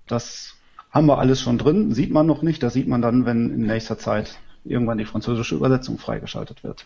das 0.08 0.55
haben 0.89 1.05
wir 1.05 1.20
alles 1.20 1.39
schon 1.39 1.60
drin. 1.60 1.93
Sieht 1.93 2.12
man 2.12 2.25
noch 2.25 2.41
nicht. 2.41 2.63
Das 2.63 2.74
sieht 2.74 2.88
man 2.88 3.01
dann, 3.01 3.25
wenn 3.25 3.51
in 3.51 3.67
nächster 3.67 4.00
Zeit 4.00 4.39
irgendwann 4.63 4.98
die 4.98 5.05
französische 5.05 5.55
Übersetzung 5.55 6.00
freigeschaltet 6.00 6.64
wird. 6.64 6.85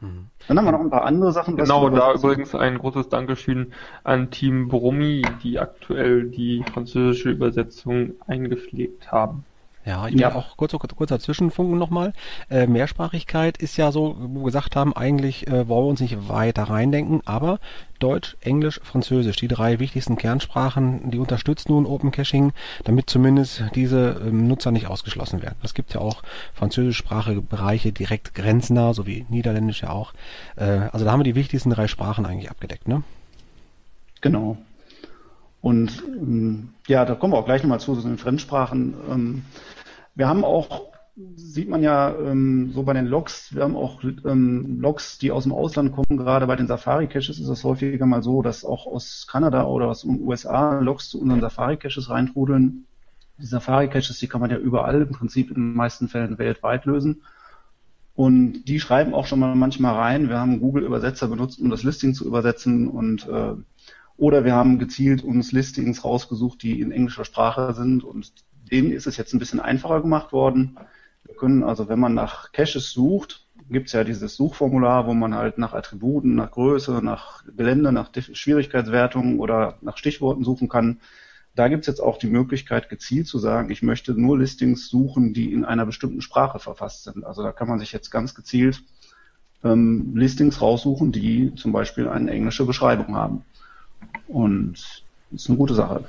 Dann 0.00 0.58
haben 0.58 0.64
wir 0.64 0.72
noch 0.72 0.80
ein 0.80 0.90
paar 0.90 1.04
andere 1.04 1.32
Sachen. 1.32 1.56
Genau, 1.56 1.88
da 1.90 2.14
übrigens 2.14 2.54
ein 2.54 2.78
großes 2.78 3.08
Dankeschön 3.08 3.72
an 4.02 4.30
Team 4.30 4.68
Brummi, 4.68 5.22
die 5.42 5.58
aktuell 5.58 6.30
die 6.30 6.64
französische 6.72 7.30
Übersetzung 7.30 8.12
eingepflegt 8.26 9.12
haben. 9.12 9.44
Ja, 9.86 10.08
ich 10.08 10.20
ja. 10.20 10.34
auch 10.34 10.56
kurz, 10.58 10.72
kurz, 10.72 10.94
kurzer 10.94 11.18
Zwischenfunken 11.18 11.78
nochmal. 11.78 12.12
Äh, 12.50 12.66
Mehrsprachigkeit 12.66 13.56
ist 13.56 13.78
ja 13.78 13.92
so, 13.92 14.16
wo 14.18 14.40
wir 14.40 14.44
gesagt 14.46 14.76
haben, 14.76 14.94
eigentlich 14.94 15.46
äh, 15.46 15.68
wollen 15.68 15.84
wir 15.84 15.90
uns 15.90 16.00
nicht 16.00 16.28
weiter 16.28 16.64
reindenken, 16.64 17.22
aber 17.24 17.60
Deutsch, 17.98 18.36
Englisch, 18.40 18.80
Französisch, 18.82 19.36
die 19.36 19.48
drei 19.48 19.78
wichtigsten 19.78 20.16
Kernsprachen, 20.16 21.10
die 21.10 21.18
unterstützen 21.18 21.72
nun 21.72 21.86
Open 21.86 22.10
Caching, 22.10 22.52
damit 22.84 23.08
zumindest 23.08 23.64
diese 23.74 24.20
ähm, 24.24 24.48
Nutzer 24.48 24.70
nicht 24.70 24.86
ausgeschlossen 24.86 25.42
werden. 25.42 25.56
Es 25.62 25.72
gibt 25.72 25.94
ja 25.94 26.00
auch 26.00 26.22
französischsprachige 26.52 27.40
Bereiche 27.40 27.92
direkt 27.92 28.34
grenznah, 28.34 28.92
so 28.92 29.06
wie 29.06 29.24
Niederländisch 29.30 29.82
ja 29.82 29.90
auch. 29.90 30.12
Äh, 30.56 30.64
also 30.92 31.06
da 31.06 31.12
haben 31.12 31.20
wir 31.20 31.24
die 31.24 31.34
wichtigsten 31.34 31.70
drei 31.70 31.88
Sprachen 31.88 32.26
eigentlich 32.26 32.50
abgedeckt, 32.50 32.86
ne? 32.86 33.02
Genau. 34.20 34.58
Und 35.60 36.02
ähm, 36.06 36.70
ja, 36.86 37.04
da 37.04 37.14
kommen 37.14 37.32
wir 37.32 37.38
auch 37.38 37.44
gleich 37.44 37.62
nochmal 37.62 37.80
zu, 37.80 37.94
so 37.94 38.08
den 38.08 38.18
Fremdsprachen. 38.18 38.94
Ähm, 39.10 39.42
wir 40.14 40.28
haben 40.28 40.44
auch, 40.44 40.90
sieht 41.36 41.68
man 41.68 41.82
ja 41.82 42.14
ähm, 42.14 42.72
so 42.72 42.82
bei 42.82 42.94
den 42.94 43.06
Logs, 43.06 43.54
wir 43.54 43.62
haben 43.62 43.76
auch 43.76 44.02
ähm, 44.02 44.80
Logs, 44.80 45.18
die 45.18 45.30
aus 45.30 45.42
dem 45.42 45.52
Ausland 45.52 45.92
kommen. 45.92 46.16
Gerade 46.16 46.46
bei 46.46 46.56
den 46.56 46.66
Safari-Caches 46.66 47.38
ist 47.40 47.48
es 47.48 47.64
häufiger 47.64 48.06
mal 48.06 48.22
so, 48.22 48.40
dass 48.42 48.64
auch 48.64 48.86
aus 48.86 49.26
Kanada 49.30 49.64
oder 49.64 49.88
aus 49.88 50.02
den 50.02 50.22
USA 50.22 50.78
Logs 50.80 51.10
zu 51.10 51.20
unseren 51.20 51.40
Safari-Caches 51.40 52.08
reintrudeln. 52.08 52.86
Die 53.38 53.46
Safari-Caches, 53.46 54.18
die 54.18 54.28
kann 54.28 54.40
man 54.40 54.50
ja 54.50 54.58
überall, 54.58 55.02
im 55.02 55.12
Prinzip 55.12 55.48
in 55.48 55.56
den 55.56 55.74
meisten 55.74 56.08
Fällen 56.08 56.38
weltweit 56.38 56.86
lösen. 56.86 57.22
Und 58.14 58.64
die 58.64 58.80
schreiben 58.80 59.14
auch 59.14 59.26
schon 59.26 59.38
mal 59.38 59.54
manchmal 59.54 59.94
rein. 59.94 60.28
Wir 60.28 60.38
haben 60.38 60.60
Google-Übersetzer 60.60 61.28
benutzt, 61.28 61.58
um 61.60 61.70
das 61.70 61.84
Listing 61.84 62.12
zu 62.12 62.26
übersetzen 62.26 62.88
und 62.88 63.26
äh, 63.28 63.54
oder 64.20 64.44
wir 64.44 64.54
haben 64.54 64.78
gezielt 64.78 65.24
uns 65.24 65.50
Listings 65.50 66.04
rausgesucht, 66.04 66.62
die 66.62 66.80
in 66.80 66.92
englischer 66.92 67.24
Sprache 67.24 67.72
sind 67.72 68.04
und 68.04 68.32
denen 68.70 68.92
ist 68.92 69.06
es 69.06 69.16
jetzt 69.16 69.32
ein 69.32 69.38
bisschen 69.38 69.60
einfacher 69.60 70.02
gemacht 70.02 70.30
worden. 70.32 70.76
Wir 71.24 71.34
können 71.34 71.62
also, 71.62 71.88
wenn 71.88 71.98
man 71.98 72.12
nach 72.12 72.52
Caches 72.52 72.90
sucht, 72.90 73.46
gibt 73.70 73.86
es 73.86 73.94
ja 73.94 74.04
dieses 74.04 74.36
Suchformular, 74.36 75.06
wo 75.06 75.14
man 75.14 75.34
halt 75.34 75.56
nach 75.56 75.72
Attributen, 75.72 76.34
nach 76.34 76.50
Größe, 76.50 77.00
nach 77.02 77.44
Gelände, 77.56 77.92
nach 77.92 78.10
Schwierigkeitswertungen 78.14 79.40
oder 79.40 79.78
nach 79.80 79.96
Stichworten 79.96 80.44
suchen 80.44 80.68
kann. 80.68 81.00
Da 81.54 81.68
gibt 81.68 81.82
es 81.82 81.86
jetzt 81.86 82.00
auch 82.00 82.18
die 82.18 82.28
Möglichkeit, 82.28 82.90
gezielt 82.90 83.26
zu 83.26 83.38
sagen, 83.38 83.70
ich 83.70 83.82
möchte 83.82 84.12
nur 84.12 84.38
Listings 84.38 84.88
suchen, 84.88 85.32
die 85.32 85.50
in 85.50 85.64
einer 85.64 85.86
bestimmten 85.86 86.20
Sprache 86.20 86.58
verfasst 86.58 87.04
sind. 87.04 87.24
Also 87.24 87.42
da 87.42 87.52
kann 87.52 87.68
man 87.68 87.78
sich 87.78 87.92
jetzt 87.92 88.10
ganz 88.10 88.34
gezielt 88.34 88.82
ähm, 89.64 90.14
Listings 90.14 90.60
raussuchen, 90.60 91.10
die 91.10 91.54
zum 91.54 91.72
Beispiel 91.72 92.06
eine 92.06 92.30
englische 92.30 92.66
Beschreibung 92.66 93.16
haben. 93.16 93.44
Und 94.28 94.72
das 95.30 95.42
ist 95.42 95.48
eine 95.48 95.58
gute 95.58 95.74
Sache. 95.74 96.04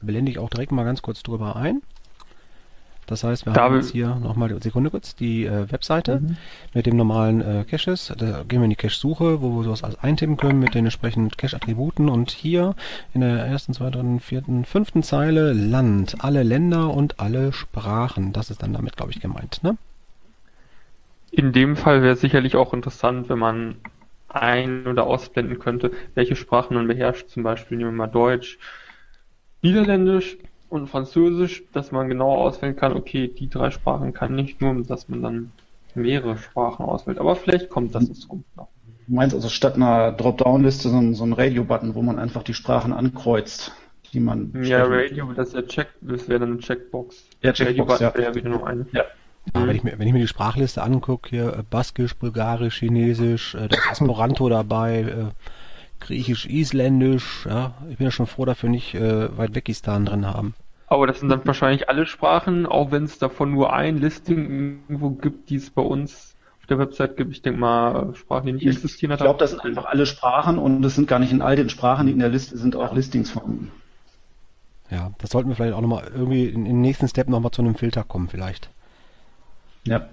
Blende 0.00 0.30
ich 0.30 0.38
auch 0.38 0.50
direkt 0.50 0.72
mal 0.72 0.84
ganz 0.84 1.02
kurz 1.02 1.22
drüber 1.22 1.56
ein. 1.56 1.82
Das 3.06 3.22
heißt, 3.22 3.44
wir 3.44 3.52
da 3.52 3.64
haben 3.64 3.76
jetzt 3.76 3.92
hier 3.92 4.14
nochmal, 4.14 4.62
Sekunde 4.62 4.90
kurz, 4.90 5.14
die 5.14 5.44
äh, 5.44 5.70
Webseite 5.70 6.20
mhm. 6.20 6.36
mit 6.72 6.86
dem 6.86 6.96
normalen 6.96 7.40
äh, 7.42 7.64
Caches. 7.64 8.12
Da 8.16 8.44
gehen 8.44 8.60
wir 8.60 8.64
in 8.64 8.70
die 8.70 8.76
Cache-Suche, 8.76 9.42
wo 9.42 9.56
wir 9.56 9.64
sowas 9.64 9.84
alles 9.84 9.98
eintippen 9.98 10.36
können 10.36 10.58
mit 10.58 10.74
den 10.74 10.86
entsprechenden 10.86 11.30
Cache-Attributen. 11.30 12.08
Und 12.08 12.30
hier 12.30 12.74
in 13.12 13.20
der 13.20 13.44
ersten, 13.44 13.74
zweiten, 13.74 14.20
vierten, 14.20 14.64
fünften 14.64 15.02
Zeile 15.02 15.52
Land, 15.52 16.16
alle 16.20 16.42
Länder 16.42 16.94
und 16.94 17.20
alle 17.20 17.52
Sprachen. 17.52 18.32
Das 18.32 18.50
ist 18.50 18.62
dann 18.62 18.72
damit, 18.72 18.96
glaube 18.96 19.12
ich, 19.12 19.20
gemeint, 19.20 19.62
ne? 19.62 19.76
In 21.30 21.52
dem 21.52 21.76
Fall 21.76 22.00
wäre 22.02 22.14
es 22.14 22.20
sicherlich 22.20 22.54
auch 22.54 22.72
interessant, 22.72 23.28
wenn 23.28 23.40
man 23.40 23.74
ein- 24.34 24.86
oder 24.86 25.04
ausblenden 25.06 25.58
könnte, 25.58 25.92
welche 26.14 26.36
Sprachen 26.36 26.74
man 26.74 26.86
beherrscht. 26.86 27.28
Zum 27.28 27.42
Beispiel 27.42 27.78
nehmen 27.78 27.90
wir 27.90 27.96
mal 27.96 28.06
Deutsch, 28.06 28.58
Niederländisch 29.62 30.36
und 30.68 30.88
Französisch, 30.88 31.64
dass 31.72 31.92
man 31.92 32.08
genau 32.08 32.34
auswählen 32.34 32.76
kann, 32.76 32.94
okay, 32.94 33.28
die 33.28 33.48
drei 33.48 33.70
Sprachen 33.70 34.12
kann 34.12 34.34
nicht 34.34 34.60
nur, 34.60 34.82
dass 34.82 35.08
man 35.08 35.22
dann 35.22 35.52
mehrere 35.94 36.36
Sprachen 36.36 36.84
auswählt. 36.84 37.18
Aber 37.18 37.36
vielleicht 37.36 37.70
kommt 37.70 37.94
das 37.94 38.08
in 38.08 38.14
Zukunft 38.14 38.56
noch. 38.56 38.68
Du 39.06 39.14
meinst 39.14 39.34
also 39.34 39.48
statt 39.48 39.76
einer 39.76 40.12
Dropdown-Liste 40.12 40.88
so, 40.88 40.96
ein, 40.96 41.14
so 41.14 41.24
ein 41.24 41.32
Radio-Button, 41.32 41.94
wo 41.94 42.02
man 42.02 42.18
einfach 42.18 42.42
die 42.42 42.54
Sprachen 42.54 42.92
ankreuzt, 42.92 43.72
die 44.12 44.20
man. 44.20 44.52
Ja, 44.64 44.84
Radio, 44.84 45.32
das 45.32 45.48
ist 45.48 45.54
ja 45.54 45.62
Check, 45.62 45.88
das 46.00 46.28
wäre 46.28 46.40
dann 46.40 46.52
eine 46.52 46.58
Checkbox. 46.58 47.28
Ja, 47.42 47.52
Checkbox, 47.52 48.00
Radio-Button 48.00 48.06
ja. 48.06 48.14
wäre 48.14 48.34
wieder 48.34 48.48
nur 48.48 48.66
eine. 48.66 48.86
Ja. 48.92 49.04
Ja, 49.54 49.66
wenn, 49.66 49.76
ich 49.76 49.84
mir, 49.84 49.98
wenn 49.98 50.06
ich 50.06 50.12
mir 50.12 50.20
die 50.20 50.28
Sprachliste 50.28 50.82
angucke, 50.82 51.30
hier 51.30 51.58
äh, 51.58 51.62
Baskisch, 51.68 52.14
Bulgarisch, 52.16 52.78
Chinesisch, 52.78 53.54
äh, 53.54 53.68
da 53.68 53.76
ist 53.76 54.00
Esperanto 54.00 54.48
dabei, 54.48 55.00
äh, 55.00 55.24
Griechisch, 56.00 56.46
Isländisch, 56.46 57.46
ja, 57.46 57.74
ich 57.90 57.98
bin 57.98 58.06
ja 58.06 58.10
schon 58.10 58.26
froh 58.26 58.44
dafür 58.44 58.68
nicht 58.68 58.94
äh, 58.94 59.36
weit 59.36 59.54
Wegistan 59.54 60.06
drin 60.06 60.26
haben. 60.26 60.54
Aber 60.86 61.06
das 61.06 61.20
sind 61.20 61.28
dann 61.28 61.46
wahrscheinlich 61.46 61.88
alle 61.88 62.06
Sprachen, 62.06 62.66
auch 62.66 62.90
wenn 62.90 63.04
es 63.04 63.18
davon 63.18 63.52
nur 63.52 63.72
ein 63.72 63.98
Listing 63.98 64.82
irgendwo 64.88 65.10
gibt, 65.10 65.50
die 65.50 65.56
es 65.56 65.70
bei 65.70 65.82
uns 65.82 66.34
auf 66.60 66.66
der 66.66 66.78
Website 66.78 67.16
gibt. 67.16 67.32
Ich 67.32 67.42
denke 67.42 67.58
mal, 67.58 68.14
Sprachen, 68.14 68.46
die 68.46 68.52
nicht 68.52 68.62
Ich 68.62 68.76
existieren. 68.76 69.12
hat 69.12 69.20
glaube, 69.20 69.38
das 69.38 69.50
sind 69.50 69.60
einfach 69.64 69.86
alle 69.86 70.06
Sprachen 70.06 70.58
und 70.58 70.84
es 70.84 70.94
sind 70.94 71.08
gar 71.08 71.18
nicht 71.18 71.32
in 71.32 71.42
all 71.42 71.56
den 71.56 71.68
Sprachen, 71.68 72.06
die 72.06 72.12
in 72.12 72.18
der 72.18 72.28
Liste 72.28 72.56
sind, 72.56 72.76
auch 72.76 72.94
Listings 72.94 73.30
vorhanden. 73.30 73.70
Ja, 74.90 75.12
das 75.18 75.30
sollten 75.30 75.48
wir 75.48 75.56
vielleicht 75.56 75.74
auch 75.74 75.80
nochmal 75.80 76.10
irgendwie 76.14 76.46
in, 76.46 76.66
im 76.66 76.80
nächsten 76.80 77.08
Step 77.08 77.28
nochmal 77.28 77.50
zu 77.50 77.62
einem 77.62 77.74
Filter 77.74 78.04
kommen, 78.04 78.28
vielleicht. 78.28 78.70
Ja. 79.86 80.08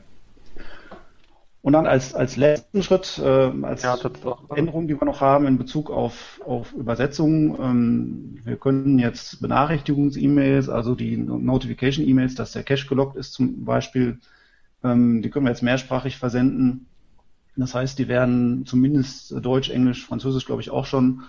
Und 1.63 1.73
dann 1.73 1.86
als, 1.86 2.15
als 2.15 2.38
letzten 2.38 2.81
Schritt, 2.81 3.19
äh, 3.19 3.51
als 3.62 3.84
Ja, 3.84 3.95
Änderung, 4.55 4.88
die 4.88 4.99
wir 4.99 5.05
noch 5.05 5.21
haben 5.21 5.45
in 5.45 5.60
Bezug 5.60 5.91
auf, 5.91 6.41
auf 6.43 6.73
Übersetzungen, 6.73 7.55
ähm, 7.62 8.39
wir 8.43 8.55
können 8.55 8.97
jetzt 8.97 9.41
Benachrichtigungs-E-Mails, 9.41 10.69
also 10.69 10.95
die 10.95 11.17
Notification-E-Mails, 11.17 12.34
dass 12.34 12.53
der 12.53 12.63
Cache 12.63 12.88
gelockt 12.88 13.15
ist 13.15 13.34
zum 13.34 13.63
Beispiel, 13.63 14.17
ähm, 14.84 15.21
die 15.21 15.29
können 15.29 15.45
wir 15.45 15.51
jetzt 15.51 15.62
mehrsprachig 15.62 16.17
versenden. 16.17 16.88
Das 17.55 17.75
heißt, 17.75 17.99
die 17.99 18.07
werden 18.07 18.65
zumindest 18.65 19.36
Deutsch, 19.45 19.69
Englisch, 19.69 20.05
Französisch, 20.05 20.47
glaube 20.47 20.63
ich, 20.63 20.71
auch 20.71 20.88
schon 20.88 21.23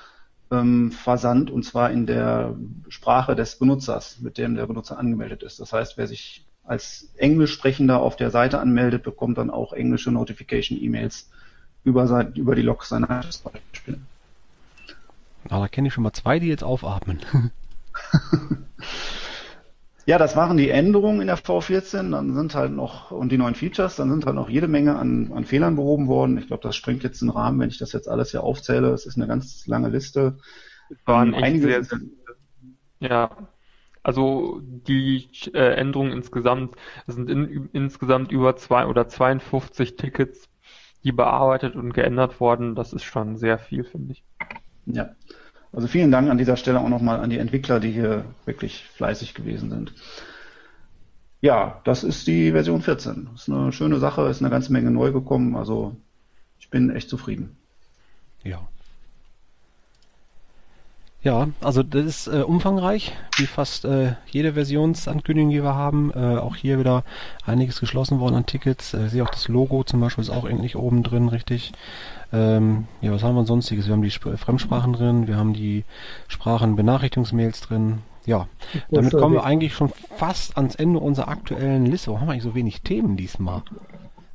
ähm, 0.51 0.93
versandt 0.93 1.51
und 1.51 1.65
zwar 1.65 1.91
in 1.91 2.07
der 2.07 2.57
Sprache 2.89 3.35
des 3.35 3.59
Benutzers, 3.59 4.21
mit 4.21 4.39
dem 4.39 4.55
der 4.55 4.67
Benutzer 4.67 4.99
angemeldet 4.99 5.43
ist. 5.43 5.61
Das 5.61 5.75
heißt, 5.75 5.99
wer 5.99 6.07
sich 6.07 6.47
als 6.65 7.09
Englischsprechender 7.17 8.01
auf 8.01 8.17
der 8.17 8.31
Seite 8.31 8.61
anmeldet, 8.61 9.03
bekommt 9.03 9.39
dann 9.39 9.51
auch 9.51 9.73
englische 9.73 10.11
Notification-E-Mails 10.11 11.31
über, 11.85 12.33
über 12.35 12.55
die 12.55 12.63
Logs 12.63 12.89
seiner 12.89 13.23
zum 13.29 13.53
Beispiel. 13.53 13.99
Ah, 15.49 15.61
da 15.61 15.69
kenne 15.69 15.89
ich 15.89 15.95
schon 15.95 16.05
mal 16.05 16.13
zwei, 16.13 16.39
die 16.39 16.49
jetzt 16.49 16.65
aufatmen. 16.65 17.21
Ja, 20.05 20.19
das 20.19 20.35
waren 20.35 20.57
die 20.57 20.69
Änderungen 20.69 21.21
in 21.21 21.29
der 21.29 21.39
V14, 21.39 22.11
dann 22.11 22.35
sind 22.35 22.57
halt 22.57 22.73
noch, 22.73 23.13
und 23.13 23.31
die 23.31 23.39
neuen 23.39 23.55
Features, 23.55 23.95
dann 23.97 24.11
sind 24.11 24.27
halt 24.27 24.35
noch 24.35 24.49
jede 24.49 24.67
Menge 24.67 24.97
an, 24.97 25.33
an 25.33 25.45
Fehlern 25.45 25.77
behoben 25.77 26.09
worden. 26.09 26.39
Ich 26.39 26.49
glaube, 26.49 26.63
das 26.63 26.75
sprengt 26.75 27.05
jetzt 27.05 27.23
den 27.23 27.31
Rahmen, 27.31 27.61
wenn 27.61 27.69
ich 27.69 27.79
das 27.79 27.93
jetzt 27.93 28.09
alles 28.09 28.33
hier 28.33 28.43
aufzähle. 28.43 28.91
Es 28.91 29.07
ist 29.07 29.17
eine 29.17 29.29
ganz 29.29 29.65
lange 29.69 29.91
Liste. 29.91 30.39
waren 31.05 31.35
einige 31.35 31.67
sehr, 31.67 31.85
sehr, 31.85 32.01
ja. 32.99 33.31
Also 34.03 34.61
die 34.63 35.29
äh, 35.55 35.75
Änderungen 35.75 36.13
insgesamt 36.13 36.75
es 37.07 37.15
sind 37.15 37.31
in, 37.31 37.69
insgesamt 37.73 38.33
über 38.33 38.57
zwei 38.57 38.87
oder 38.87 39.09
52 39.09 39.97
Tickets, 39.97 40.49
die 41.05 41.13
bearbeitet 41.13 41.77
und 41.77 41.93
geändert 41.95 42.41
worden. 42.41 42.75
Das 42.75 42.93
ist 42.93 43.05
schon 43.05 43.37
sehr 43.37 43.59
viel, 43.59 43.85
finde 43.85 44.13
ich. 44.15 44.25
Ja. 44.87 45.11
Also 45.73 45.87
vielen 45.87 46.11
Dank 46.11 46.29
an 46.29 46.39
dieser 46.39 46.57
Stelle 46.57 46.81
auch 46.81 46.89
nochmal 46.89 47.21
an 47.21 47.31
die 47.31 47.39
Entwickler, 47.39 47.81
die 47.81 47.93
hier 47.93 48.25
wirklich 48.45 48.85
fleißig 48.85 49.35
gewesen 49.35 49.71
sind. 49.71 49.95
Ja, 51.41 51.81
das 51.85 52.05
ist 52.05 52.27
die 52.27 52.53
Version 52.53 52.83
14. 52.83 53.31
Ist 53.35 53.49
eine 53.49 53.73
schöne 53.73 53.99
Sache, 53.99 54.29
ist 54.29 54.43
eine 54.43 54.51
ganze 54.51 54.73
Menge 54.73 54.91
neu 54.91 55.13
gekommen. 55.13 55.57
Also 55.57 55.97
ich 56.59 56.71
bin 56.71 56.91
echt 56.91 57.09
zufrieden. 57.09 57.57
Ja. 58.45 58.69
Ja, 61.23 61.49
also 61.61 61.85
das 61.85 62.05
ist 62.05 62.27
äh, 62.27 62.43
umfangreich, 62.43 63.13
wie 63.37 63.47
fast 63.47 63.85
äh, 63.85 64.15
jede 64.27 64.55
Versionsankündigung, 64.55 65.51
die 65.51 65.63
wir 65.63 65.77
haben. 65.77 66.13
Äh, 66.13 66.39
auch 66.39 66.57
hier 66.57 66.81
wieder 66.81 67.05
einiges 67.47 67.79
geschlossen 67.79 68.19
worden 68.19 68.35
an 68.35 68.47
Tickets. 68.47 68.93
Äh, 68.93 69.07
ich 69.07 69.13
sehe 69.13 69.23
auch 69.23 69.31
das 69.31 69.47
Logo 69.47 69.85
zum 69.85 70.01
Beispiel 70.01 70.23
ist 70.23 70.31
auch 70.31 70.45
endlich 70.47 70.75
oben 70.75 71.05
drin, 71.05 71.29
richtig. 71.29 71.73
Ähm, 72.33 72.89
ja, 73.01 73.13
was 73.13 73.23
haben 73.23 73.37
wir 73.37 73.45
sonstiges? 73.45 73.87
Wir 73.87 73.93
haben 73.93 74.03
die 74.03 74.09
Sp 74.11 74.35
Fremdsprachen 74.37 74.95
drin, 74.95 75.29
wir 75.29 75.37
haben 75.37 75.53
die 75.53 75.85
Sprachenbenachrichtigungsmails 76.27 77.61
drin. 77.61 77.99
Ja, 78.25 78.49
damit 78.91 79.13
kommen 79.13 79.35
wir 79.35 79.45
eigentlich 79.45 79.75
schon 79.75 79.91
fast 80.17 80.57
ans 80.57 80.75
Ende 80.75 80.99
unserer 80.99 81.29
aktuellen 81.29 81.87
Liste. 81.87 82.09
Warum 82.09 82.21
haben 82.21 82.29
wir 82.29 82.33
eigentlich 82.33 82.45
so 82.45 82.55
wenig 82.55 82.83
Themen 82.83 83.17
diesmal? 83.17 83.63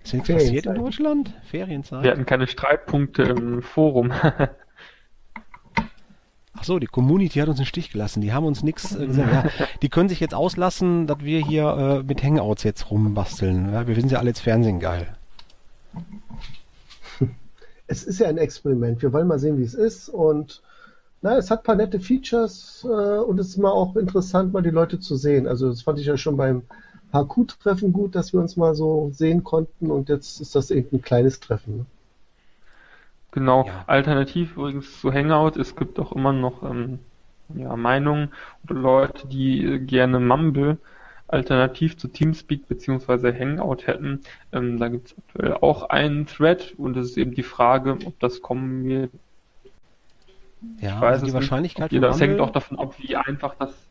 Ist 0.04 0.13
nichts 0.13 0.30
passiert 0.30 0.65
in. 0.65 0.76
Deutschland? 0.76 1.34
Ferienzeit? 1.43 2.04
Wir 2.04 2.12
hatten 2.12 2.26
keine 2.26 2.47
Streitpunkte 2.47 3.23
im 3.23 3.62
Forum. 3.62 4.13
Ach 6.59 6.63
so, 6.63 6.79
die 6.79 6.87
Community 6.87 7.39
hat 7.39 7.49
uns 7.49 7.59
im 7.59 7.65
Stich 7.65 7.91
gelassen. 7.91 8.21
Die 8.21 8.33
haben 8.33 8.45
uns 8.45 8.63
nichts 8.63 8.95
äh, 8.95 9.05
gesagt. 9.05 9.59
Ja, 9.59 9.67
die 9.81 9.89
können 9.89 10.09
sich 10.09 10.19
jetzt 10.19 10.33
auslassen, 10.33 11.05
dass 11.05 11.19
wir 11.19 11.39
hier 11.45 12.01
äh, 12.01 12.03
mit 12.03 12.23
Hangouts 12.23 12.63
jetzt 12.63 12.89
rumbasteln. 12.89 13.71
Ja, 13.71 13.87
wir 13.87 13.95
sind 13.95 14.11
ja 14.11 14.19
alle 14.19 14.29
jetzt 14.29 14.39
Fernsehen 14.39 14.79
geil. 14.79 15.07
Es 17.89 18.03
ist 18.03 18.19
ja 18.19 18.27
ein 18.27 18.37
Experiment. 18.37 19.01
Wir 19.01 19.13
wollen 19.13 19.27
mal 19.27 19.39
sehen, 19.39 19.57
wie 19.59 19.63
es 19.63 19.73
ist. 19.73 20.09
Und 20.09 20.61
na, 21.21 21.37
es 21.37 21.49
hat 21.49 21.61
ein 21.61 21.63
paar 21.63 21.75
nette 21.75 22.01
Features 22.01 22.83
äh, 22.83 23.19
und 23.19 23.39
es 23.39 23.47
ist 23.49 23.57
mal 23.57 23.71
auch 23.71 23.95
interessant, 23.95 24.51
mal 24.51 24.61
die 24.61 24.71
Leute 24.71 24.99
zu 24.99 25.15
sehen. 25.15 25.47
Also 25.47 25.69
das 25.69 25.83
fand 25.83 25.97
ich 25.97 26.05
ja 26.05 26.17
schon 26.17 26.35
beim 26.35 26.63
HQ-Treffen 27.13 27.93
gut, 27.93 28.15
dass 28.15 28.33
wir 28.33 28.41
uns 28.41 28.57
mal 28.57 28.75
so 28.75 29.11
sehen 29.13 29.43
konnten 29.45 29.89
und 29.89 30.09
jetzt 30.09 30.41
ist 30.41 30.53
das 30.53 30.69
eben 30.69 30.97
ein 30.97 31.01
kleines 31.01 31.39
Treffen. 31.39 31.77
Ne? 31.77 31.85
Genau, 33.31 33.65
Ja. 33.67 33.83
alternativ 33.87 34.55
übrigens 34.57 34.99
zu 35.01 35.11
Hangout, 35.13 35.59
es 35.59 35.75
gibt 35.75 35.99
auch 35.99 36.11
immer 36.13 36.33
noch 36.33 36.63
ähm, 36.63 36.99
ja, 37.49 37.75
Meinungen 37.75 38.33
oder 38.63 38.75
Leute, 38.75 39.27
die 39.27 39.63
äh, 39.65 39.79
gerne 39.79 40.19
Mumble 40.19 40.77
alternativ 41.27 41.97
zu 41.97 42.07
Teamspeak 42.07 42.67
beziehungsweise 42.67 43.33
Hangout 43.37 43.85
hätten. 43.85 44.21
Ähm, 44.53 44.79
da 44.79 44.87
gibt 44.87 45.07
es 45.07 45.17
aktuell 45.17 45.53
auch 45.55 45.89
einen 45.89 46.25
Thread 46.25 46.73
und 46.77 46.95
es 46.97 47.11
ist 47.11 47.17
eben 47.17 47.33
die 47.35 47.43
Frage, 47.43 47.97
ob 48.05 48.19
das 48.19 48.41
kommen 48.41 48.85
wird. 48.85 49.11
Ja, 50.79 50.95
Ich 50.95 51.01
weiß 51.01 51.21
also 51.21 51.25
die 51.27 51.33
Wahrscheinlichkeit 51.33 51.91
nicht. 51.91 52.03
Das 52.03 52.21
hängt 52.21 52.39
auch 52.39 52.51
davon 52.51 52.79
ab, 52.79 52.95
wie 52.99 53.15
einfach 53.15 53.55
das 53.55 53.87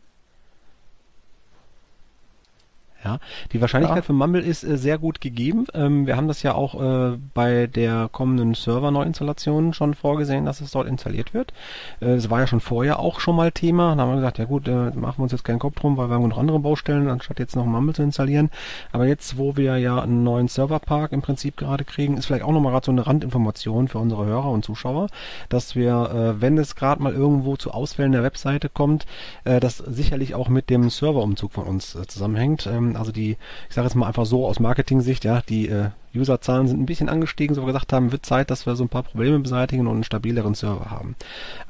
Ja, 3.07 3.21
die 3.53 3.61
Wahrscheinlichkeit 3.61 3.99
Ja. 3.99 4.03
für 4.03 4.12
Mumble 4.12 4.42
ist 4.42 4.64
äh, 4.64 4.77
sehr 4.77 4.99
gut 4.99 5.21
gegeben. 5.21 5.66
Ähm, 5.75 6.07
wir 6.09 6.16
haben 6.16 6.27
das 6.27 6.42
ja 6.42 6.55
auch 6.55 6.75
äh, 6.81 7.16
bei 7.35 7.69
der 7.69 8.09
kommenden 8.11 8.55
Server-Neuinstallation 8.55 9.73
schon 9.75 9.95
vorgesehen, 9.95 10.45
dass 10.45 10.61
es 10.61 10.73
dort 10.73 10.88
installiert 10.88 11.33
wird. 11.35 11.53
Äh, 12.01 12.14
Es 12.16 12.31
war 12.31 12.40
ja 12.40 12.47
schon 12.49 12.61
vorher 12.61 12.99
auch 12.99 13.21
schon 13.21 13.37
mal 13.37 13.53
Thema. 13.53 13.95
Da 13.95 14.03
haben 14.03 14.11
wir 14.11 14.16
gesagt, 14.16 14.38
ja 14.38 14.45
gut, 14.45 14.66
äh, 14.66 14.73
machen 14.73 15.19
wir 15.19 15.23
uns 15.23 15.33
jetzt 15.33 15.45
keinen 15.45 15.59
Kopf 15.61 15.77
drum, 15.77 15.97
weil 15.97 16.09
wir 16.09 16.14
haben 16.16 16.27
noch 16.29 16.38
andere 16.38 16.59
Baustellen, 16.59 17.09
anstatt 17.09 17.38
jetzt 17.38 17.55
noch 17.55 17.64
Mumble 17.64 17.95
zu 17.95 18.03
installieren. 18.03 18.51
Aber 18.90 19.07
jetzt, 19.07 19.38
wo 19.38 19.57
wir 19.57 19.77
ja 19.79 20.03
einen 20.03 20.25
neuen 20.25 20.49
Serverpark 20.49 21.12
im 21.12 21.23
Prinzip 21.23 21.57
gerade 21.57 21.85
kriegen, 21.85 22.16
ist 22.16 22.27
vielleicht 22.27 22.42
auch 22.45 22.53
nochmal 22.53 22.73
gerade 22.73 22.87
so 22.87 22.92
eine 22.92 23.07
Randinformation 23.07 23.87
für 23.88 23.99
unsere 23.99 24.27
Hörer 24.27 24.51
und 24.51 24.64
Zuschauer, 24.64 25.07
dass 25.49 25.77
wir, 25.77 26.11
äh, 26.37 26.40
wenn 26.40 26.59
es 26.59 26.75
gerade 26.75 27.01
mal 27.03 27.12
irgendwo 27.12 27.57
zu 27.57 27.71
Ausfällen 27.71 28.12
der 28.12 28.25
Webseite 28.25 28.69
kommt, 28.69 29.07
äh, 29.45 29.61
das 29.61 29.77
sicherlich 29.79 30.35
auch 30.35 30.49
mit 30.49 30.71
dem 30.71 30.90
Serverumzug 30.90 31.53
von 31.53 31.64
uns 31.66 31.95
äh, 31.95 32.07
zusammenhängt. 32.07 32.66
Ähm, 32.66 32.96
also 32.97 33.13
die, 33.13 33.37
ich 33.69 33.75
sage 33.75 33.87
jetzt 33.87 33.95
mal 33.95 34.07
einfach 34.07 34.27
so 34.27 34.47
aus 34.47 34.61
Marketing-Sicht, 34.61 35.25
ja, 35.25 35.43
die 35.49 35.69
äh, 35.69 35.91
Userzahlen 36.15 36.67
sind 36.67 36.81
ein 36.81 36.87
bisschen 36.87 37.09
angestiegen, 37.09 37.55
so 37.55 37.63
wir 37.63 37.67
gesagt 37.67 37.93
haben, 37.93 38.13
wird 38.13 38.25
Zeit, 38.25 38.51
dass 38.51 38.67
wir 38.67 38.77
so 38.77 38.85
ein 38.85 38.89
paar 38.89 39.03
Probleme 39.03 39.39
beseitigen 39.39 39.87
und 39.87 39.95
einen 39.95 40.05
stabileren 40.05 40.55
Server 40.55 40.91
haben. 40.91 41.15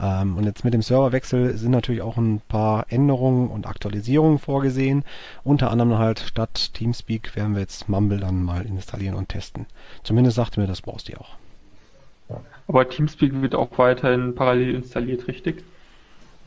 Ähm, 0.00 0.36
und 0.36 0.44
jetzt 0.44 0.64
mit 0.64 0.74
dem 0.74 0.82
Serverwechsel 0.82 1.56
sind 1.56 1.72
natürlich 1.72 2.02
auch 2.02 2.16
ein 2.16 2.40
paar 2.48 2.86
Änderungen 2.88 3.48
und 3.48 3.66
Aktualisierungen 3.66 4.38
vorgesehen. 4.38 5.04
Unter 5.44 5.70
anderem 5.70 5.98
halt 5.98 6.20
statt 6.20 6.74
Teamspeak 6.74 7.34
werden 7.36 7.54
wir 7.54 7.60
jetzt 7.60 7.88
Mumble 7.88 8.20
dann 8.20 8.42
mal 8.42 8.64
installieren 8.64 9.14
und 9.14 9.28
testen. 9.28 9.66
Zumindest 10.02 10.36
sagte 10.36 10.60
mir 10.60 10.66
das 10.66 10.82
brauchst 10.82 11.08
du 11.08 11.18
auch. 11.18 11.36
Aber 12.68 12.88
Teamspeak 12.88 13.40
wird 13.42 13.54
auch 13.54 13.78
weiterhin 13.78 14.34
parallel 14.34 14.74
installiert, 14.74 15.28
richtig? 15.28 15.62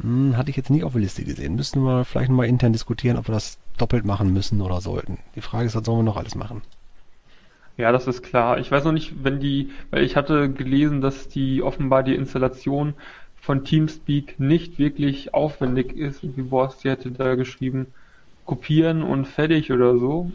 Hm, 0.02 0.36
hatte 0.38 0.50
ich 0.50 0.58
jetzt 0.58 0.70
nicht 0.70 0.84
auf 0.84 0.94
der 0.94 1.02
Liste 1.02 1.24
gesehen. 1.24 1.56
Müssten 1.56 1.82
wir 1.82 2.06
vielleicht 2.06 2.32
mal 2.32 2.46
intern 2.46 2.74
diskutieren, 2.74 3.18
ob 3.18 3.28
wir 3.28 3.34
das 3.34 3.58
doppelt 3.82 4.06
machen 4.06 4.34
müssen 4.34 4.62
oder 4.62 4.82
sollten. 4.82 5.20
Die 5.36 5.42
Frage 5.42 5.66
ist, 5.66 5.76
was 5.76 5.86
sollen 5.86 6.00
wir 6.00 6.04
noch 6.04 6.18
alles 6.18 6.36
machen? 6.36 6.62
Ja, 7.78 7.92
das 7.94 8.08
ist 8.08 8.24
klar. 8.24 8.60
Ich 8.60 8.72
weiß 8.72 8.84
noch 8.84 8.92
nicht, 8.92 9.24
wenn 9.24 9.40
die, 9.40 9.72
weil 9.90 10.04
ich 10.04 10.16
hatte 10.16 10.52
gelesen, 10.52 11.02
dass 11.02 11.30
die 11.30 11.64
offenbar 11.64 12.04
die 12.04 12.16
Installation 12.16 12.94
von 13.38 13.64
Teamspeak 13.64 14.40
nicht 14.40 14.80
wirklich 14.80 15.34
aufwendig 15.34 15.96
ist. 15.96 16.22
Wie 16.24 16.42
Borsti 16.42 16.90
hätte 16.90 17.12
da 17.12 17.36
geschrieben, 17.36 17.88
kopieren 18.46 19.02
und 19.02 19.28
fertig 19.28 19.72
oder 19.72 19.98
so. 19.98 20.32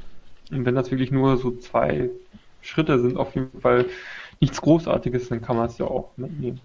Und 0.50 0.64
wenn 0.64 0.74
das 0.74 0.90
wirklich 0.90 1.10
nur 1.10 1.36
so 1.36 1.50
zwei 1.58 2.10
Schritte 2.62 2.98
sind, 2.98 3.18
auf 3.18 3.34
jeden 3.34 3.60
Fall 3.60 3.86
nichts 4.40 4.60
Großartiges, 4.62 5.28
dann 5.28 5.42
kann 5.42 5.56
man 5.56 5.66
es 5.66 5.78
ja 5.78 5.86
auch 5.86 6.16
mitnehmen. 6.16 6.60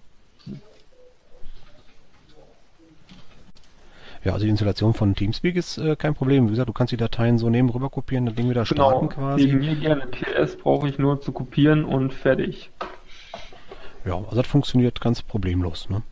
Ja, 4.23 4.33
also 4.33 4.43
die 4.43 4.49
Installation 4.49 4.93
von 4.93 5.15
Teamspeak 5.15 5.55
ist 5.55 5.77
äh, 5.77 5.95
kein 5.95 6.13
Problem. 6.13 6.47
Wie 6.47 6.51
gesagt, 6.51 6.67
du 6.67 6.73
kannst 6.73 6.91
die 6.91 6.97
Dateien 6.97 7.37
so 7.37 7.49
nehmen, 7.49 7.69
rüber 7.69 7.89
kopieren, 7.89 8.25
das 8.25 8.35
Ding 8.35 8.49
wieder 8.49 8.65
starten 8.65 9.07
quasi. 9.09 9.45
Wegen 9.45 9.59
mir 9.59 9.75
gerne 9.75 10.07
PS 10.07 10.57
brauche 10.57 10.89
ich 10.89 10.97
nur 10.97 11.21
zu 11.21 11.31
kopieren 11.31 11.85
und 11.85 12.13
fertig. 12.13 12.69
Ja, 14.05 14.15
also 14.15 14.35
das 14.35 14.47
funktioniert 14.47 14.99
ganz 14.99 15.21
problemlos. 15.21 15.89
Ne? 15.89 16.03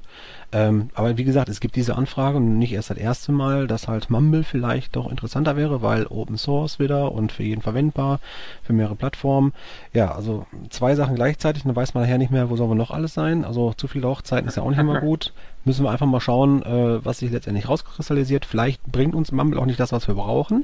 Ähm, 0.53 0.89
aber 0.93 1.17
wie 1.17 1.25
gesagt, 1.25 1.49
es 1.49 1.59
gibt 1.59 1.75
diese 1.75 1.95
Anfrage 1.95 2.37
und 2.37 2.57
nicht 2.57 2.71
erst 2.71 2.89
das 2.89 2.97
erste 2.97 3.33
Mal, 3.33 3.67
dass 3.67 3.89
halt 3.89 4.09
Mumble 4.09 4.43
vielleicht 4.43 4.95
doch 4.95 5.09
interessanter 5.09 5.57
wäre, 5.57 5.81
weil 5.81 6.07
Open 6.07 6.37
Source 6.37 6.79
wieder 6.79 7.11
und 7.11 7.33
für 7.33 7.43
jeden 7.43 7.61
verwendbar, 7.61 8.19
für 8.63 8.71
mehrere 8.71 8.95
Plattformen. 8.95 9.53
Ja, 9.93 10.15
also 10.15 10.45
zwei 10.69 10.95
Sachen 10.95 11.15
gleichzeitig, 11.15 11.63
dann 11.63 11.75
weiß 11.75 11.93
man 11.93 12.03
nachher 12.03 12.17
nicht 12.17 12.31
mehr, 12.31 12.49
wo 12.49 12.55
sollen 12.55 12.71
wir 12.71 12.75
noch 12.75 12.91
alles 12.91 13.13
sein. 13.13 13.43
Also 13.43 13.73
zu 13.73 13.87
viele 13.89 14.07
Hochzeiten 14.07 14.47
ist 14.47 14.55
ja 14.55 14.63
auch 14.63 14.69
nicht 14.69 14.79
immer 14.79 15.01
gut. 15.01 15.33
Müssen 15.65 15.83
wir 15.83 15.91
einfach 15.91 16.05
mal 16.05 16.21
schauen, 16.21 16.63
äh, 16.63 17.03
was 17.03 17.19
sich 17.19 17.29
letztendlich 17.29 17.67
rauskristallisiert. 17.67 18.45
Vielleicht 18.45 18.81
bringt 18.85 19.15
uns 19.15 19.33
Mumble 19.33 19.59
auch 19.59 19.65
nicht 19.65 19.81
das, 19.81 19.91
was 19.91 20.07
wir 20.07 20.15
brauchen, 20.15 20.63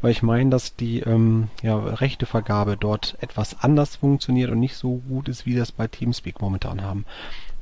weil 0.00 0.12
ich 0.12 0.22
meine, 0.22 0.50
dass 0.50 0.76
die 0.76 1.00
ähm, 1.00 1.48
ja, 1.60 1.76
Rechtevergabe 1.76 2.76
dort 2.76 3.16
etwas 3.20 3.60
anders 3.60 3.96
funktioniert 3.96 4.52
und 4.52 4.60
nicht 4.60 4.76
so 4.76 5.02
gut 5.08 5.28
ist, 5.28 5.44
wie 5.44 5.56
das 5.56 5.72
bei 5.72 5.88
Teamspeak 5.88 6.40
momentan 6.40 6.82
haben. 6.82 7.04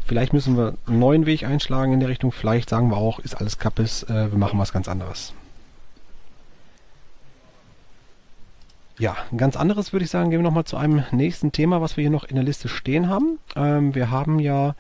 Vielleicht 0.05 0.33
müssen 0.33 0.57
wir 0.57 0.75
einen 0.87 0.99
neuen 0.99 1.27
Weg 1.27 1.45
einschlagen 1.45 1.93
in 1.93 2.01
der 2.01 2.09
Richtung. 2.09 2.33
Vielleicht 2.33 2.69
sagen 2.69 2.91
wir 2.91 2.97
auch, 2.97 3.19
ist 3.21 3.35
alles 3.37 3.59
Kappes, 3.59 4.03
äh, 4.05 4.31
wir 4.31 4.39
machen 4.39 4.59
was 4.59 4.73
ganz 4.73 4.89
anderes. 4.89 5.33
Ja, 8.99 9.17
ein 9.31 9.39
ganz 9.39 9.57
anderes 9.57 9.93
würde 9.93 10.05
ich 10.05 10.11
sagen, 10.11 10.31
gehen 10.31 10.41
wir 10.41 10.45
nochmal 10.45 10.65
zu 10.65 10.77
einem 10.77 11.05
nächsten 11.13 11.51
Thema, 11.51 11.81
was 11.81 11.97
wir 11.97 12.03
hier 12.03 12.11
noch 12.11 12.25
in 12.25 12.37
der 12.37 12.45
Liste 12.45 12.69
stehen 12.69 13.09
haben. 13.09 13.39
Ähm, 13.57 13.95
wir 13.95 14.11
haben 14.11 14.39
ja 14.39 14.75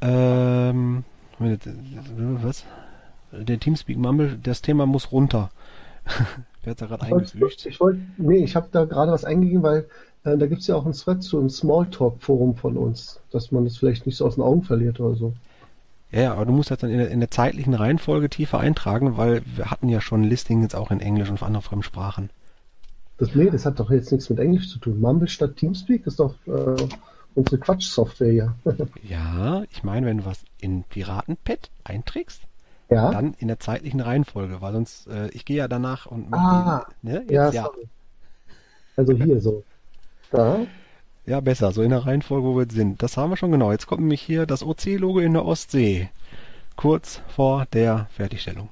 ähm, 0.00 1.04
was? 1.38 2.64
Der 3.32 3.58
Teamspeak 3.58 3.98
Mumble, 3.98 4.38
das 4.42 4.62
Thema 4.62 4.86
muss 4.86 5.12
runter. 5.12 5.50
Wer 6.62 6.72
hat 6.72 6.82
da 6.82 6.86
gerade 6.86 7.06
eingefügt? 7.06 7.66
Ich 7.66 7.80
wollte, 7.80 8.00
nee, 8.16 8.44
ich 8.44 8.56
habe 8.56 8.68
da 8.70 8.84
gerade 8.84 9.12
was 9.12 9.24
eingegeben, 9.24 9.62
weil 9.62 9.86
da 10.24 10.46
gibt 10.46 10.60
es 10.60 10.66
ja 10.66 10.76
auch 10.76 10.84
einen 10.84 10.94
Thread 10.94 11.22
zu 11.22 11.38
einem 11.38 11.48
Smalltalk-Forum 11.48 12.56
von 12.56 12.76
uns, 12.76 13.20
dass 13.30 13.52
man 13.52 13.64
das 13.64 13.76
vielleicht 13.76 14.06
nicht 14.06 14.16
so 14.16 14.26
aus 14.26 14.34
den 14.34 14.44
Augen 14.44 14.62
verliert 14.62 15.00
oder 15.00 15.14
so. 15.14 15.32
Ja, 16.10 16.22
ja, 16.22 16.32
aber 16.32 16.46
du 16.46 16.52
musst 16.52 16.70
das 16.70 16.78
dann 16.78 16.90
in 16.90 16.98
der, 16.98 17.10
in 17.10 17.20
der 17.20 17.30
zeitlichen 17.30 17.74
Reihenfolge 17.74 18.30
tiefer 18.30 18.58
eintragen, 18.58 19.16
weil 19.16 19.42
wir 19.56 19.70
hatten 19.70 19.88
ja 19.88 20.00
schon 20.00 20.24
Listing 20.24 20.62
jetzt 20.62 20.74
auch 20.74 20.90
in 20.90 21.00
Englisch 21.00 21.28
und 21.28 21.34
auf 21.34 21.42
anderen 21.42 21.62
Fremdsprachen. 21.62 22.30
Das, 23.18 23.34
nee, 23.34 23.50
das 23.50 23.66
hat 23.66 23.80
doch 23.80 23.90
jetzt 23.90 24.12
nichts 24.12 24.30
mit 24.30 24.38
Englisch 24.38 24.70
zu 24.70 24.78
tun. 24.78 25.00
Mumble 25.00 25.28
statt 25.28 25.56
Teamspeak 25.56 26.06
ist 26.06 26.20
doch 26.20 26.34
äh, 26.46 26.88
unsere 27.34 27.58
Quatsch-Software 27.58 28.30
hier. 28.30 28.54
ja, 29.02 29.64
ich 29.70 29.82
meine, 29.82 30.06
wenn 30.06 30.18
du 30.18 30.24
was 30.24 30.44
in 30.60 30.84
Piratenpad 30.84 31.70
einträgst, 31.84 32.42
ja? 32.88 33.10
dann 33.10 33.34
in 33.38 33.48
der 33.48 33.60
zeitlichen 33.60 34.00
Reihenfolge, 34.00 34.60
weil 34.60 34.72
sonst, 34.72 35.08
äh, 35.08 35.28
ich 35.30 35.44
gehe 35.44 35.58
ja 35.58 35.68
danach 35.68 36.06
und 36.06 36.32
ah, 36.32 36.86
die, 37.02 37.08
ne, 37.08 37.20
jetzt, 37.20 37.30
ja, 37.30 37.50
ja. 37.50 37.70
Also 38.96 39.12
hier 39.12 39.40
so. 39.40 39.64
Da. 40.30 40.66
Ja, 41.26 41.40
besser, 41.40 41.72
so 41.72 41.82
in 41.82 41.90
der 41.90 42.06
Reihenfolge, 42.06 42.46
wo 42.46 42.56
wir 42.56 42.66
sind. 42.70 43.02
Das 43.02 43.16
haben 43.16 43.30
wir 43.30 43.36
schon 43.36 43.52
genau. 43.52 43.70
Jetzt 43.70 43.86
kommt 43.86 44.00
nämlich 44.00 44.22
hier 44.22 44.46
das 44.46 44.62
OC-Logo 44.62 45.20
in 45.20 45.34
der 45.34 45.44
Ostsee. 45.44 46.08
Kurz 46.76 47.20
vor 47.28 47.66
der 47.72 48.06
Fertigstellung. 48.10 48.68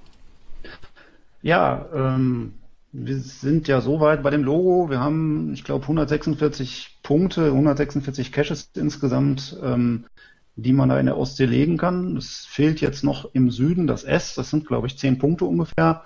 Ja, 1.42 1.87
ähm, 1.95 2.55
wir 2.92 3.19
sind 3.19 3.69
ja 3.69 3.81
so 3.81 4.01
weit 4.01 4.23
bei 4.23 4.31
dem 4.31 4.42
Logo. 4.42 4.88
Wir 4.88 5.01
haben, 5.01 5.53
ich 5.53 5.64
glaube, 5.64 5.83
146 5.83 7.01
Punkte, 7.03 7.47
146 7.47 8.33
Caches 8.33 8.71
insgesamt, 8.75 9.59
ähm, 9.62 10.07
die 10.57 10.73
man 10.73 10.88
da 10.88 10.99
in 10.99 11.07
der 11.07 11.19
Ostsee 11.19 11.45
legen 11.45 11.77
kann. 11.77 12.16
Es 12.16 12.47
fehlt 12.47 12.81
jetzt 12.81 13.05
noch 13.05 13.29
im 13.35 13.51
Süden 13.51 13.87
das 13.87 14.05
S. 14.05 14.35
Das 14.35 14.51
sind, 14.51 14.66
glaube 14.66 14.87
ich, 14.87 14.99
10 14.99 15.19
Punkte 15.19 15.45
ungefähr. 15.45 16.05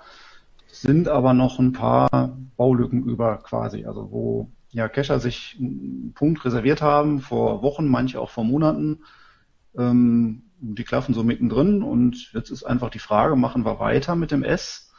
Es 0.69 0.81
sind 0.81 1.07
aber 1.07 1.33
noch 1.33 1.59
ein 1.59 1.71
paar 1.71 2.37
Baulücken 2.57 3.05
über 3.05 3.37
quasi, 3.37 3.85
also 3.85 4.11
wo 4.11 4.49
ja, 4.71 4.87
Cacher 4.87 5.19
sich 5.19 5.57
einen 5.59 6.13
Punkt 6.15 6.43
reserviert 6.45 6.81
haben, 6.81 7.19
vor 7.19 7.61
Wochen, 7.61 7.87
manche 7.87 8.19
auch 8.19 8.29
vor 8.29 8.43
Monaten. 8.43 9.03
Ähm, 9.77 10.43
die 10.61 10.83
klaffen 10.83 11.13
so 11.13 11.23
mittendrin 11.23 11.81
und 11.81 12.31
jetzt 12.33 12.51
ist 12.51 12.63
einfach 12.63 12.89
die 12.89 12.99
Frage, 12.99 13.35
machen 13.35 13.65
wir 13.65 13.79
weiter 13.79 14.15
mit 14.15 14.31
dem 14.31 14.43
S 14.43 14.91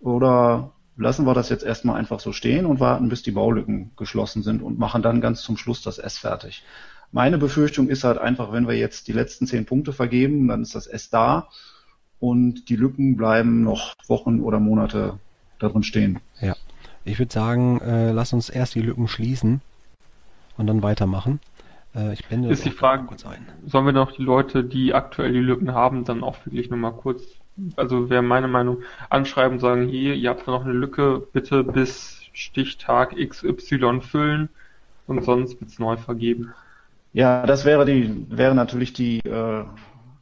oder 0.00 0.72
lassen 0.96 1.26
wir 1.26 1.34
das 1.34 1.50
jetzt 1.50 1.64
erstmal 1.64 1.98
einfach 1.98 2.20
so 2.20 2.32
stehen 2.32 2.64
und 2.64 2.80
warten, 2.80 3.08
bis 3.08 3.22
die 3.22 3.32
Baulücken 3.32 3.92
geschlossen 3.96 4.42
sind 4.42 4.62
und 4.62 4.78
machen 4.78 5.02
dann 5.02 5.20
ganz 5.20 5.42
zum 5.42 5.58
Schluss 5.58 5.82
das 5.82 5.98
S 5.98 6.16
fertig. 6.16 6.64
Meine 7.12 7.38
Befürchtung 7.38 7.88
ist 7.88 8.04
halt 8.04 8.18
einfach, 8.18 8.52
wenn 8.52 8.66
wir 8.66 8.76
jetzt 8.76 9.06
die 9.08 9.12
letzten 9.12 9.46
zehn 9.46 9.66
Punkte 9.66 9.92
vergeben, 9.92 10.48
dann 10.48 10.62
ist 10.62 10.74
das 10.74 10.86
S 10.86 11.10
da 11.10 11.48
und 12.18 12.68
die 12.70 12.76
Lücken 12.76 13.16
bleiben 13.16 13.62
noch 13.62 13.94
Wochen 14.08 14.40
oder 14.40 14.58
Monate 14.58 15.18
darin 15.58 15.82
stehen. 15.82 16.20
Ja. 16.40 16.56
Ich 17.06 17.20
würde 17.20 17.32
sagen, 17.32 17.80
äh, 17.80 18.10
lass 18.10 18.32
uns 18.32 18.48
erst 18.48 18.74
die 18.74 18.82
Lücken 18.82 19.06
schließen 19.06 19.60
und 20.56 20.66
dann 20.66 20.82
weitermachen. 20.82 21.40
Äh, 21.94 22.12
ich 22.12 22.26
blende 22.26 22.48
ist 22.48 22.64
die 22.64 22.70
Frage, 22.70 23.04
kurz 23.04 23.24
ein. 23.24 23.46
Sollen 23.64 23.86
wir 23.86 23.92
noch 23.92 24.10
die 24.10 24.22
Leute, 24.22 24.64
die 24.64 24.92
aktuell 24.92 25.32
die 25.32 25.38
Lücken 25.38 25.72
haben, 25.72 26.04
dann 26.04 26.24
auch 26.24 26.36
wirklich 26.44 26.68
nochmal 26.68 26.92
kurz, 26.92 27.22
also 27.76 28.10
wäre 28.10 28.22
meine 28.22 28.48
Meinung, 28.48 28.82
anschreiben 29.08 29.54
und 29.54 29.60
sagen, 29.60 29.86
hier, 29.86 30.14
ihr 30.14 30.30
habt 30.30 30.48
noch 30.48 30.64
eine 30.64 30.72
Lücke, 30.72 31.22
bitte 31.32 31.62
bis 31.62 32.22
Stichtag 32.32 33.14
XY 33.16 34.00
füllen 34.00 34.48
und 35.06 35.24
sonst 35.24 35.60
wird's 35.60 35.78
neu 35.78 35.96
vergeben. 35.96 36.52
Ja, 37.12 37.46
das 37.46 37.64
wäre 37.64 37.86
die, 37.86 38.26
wäre 38.28 38.56
natürlich 38.56 38.92
die 38.92 39.20
äh, 39.20 39.64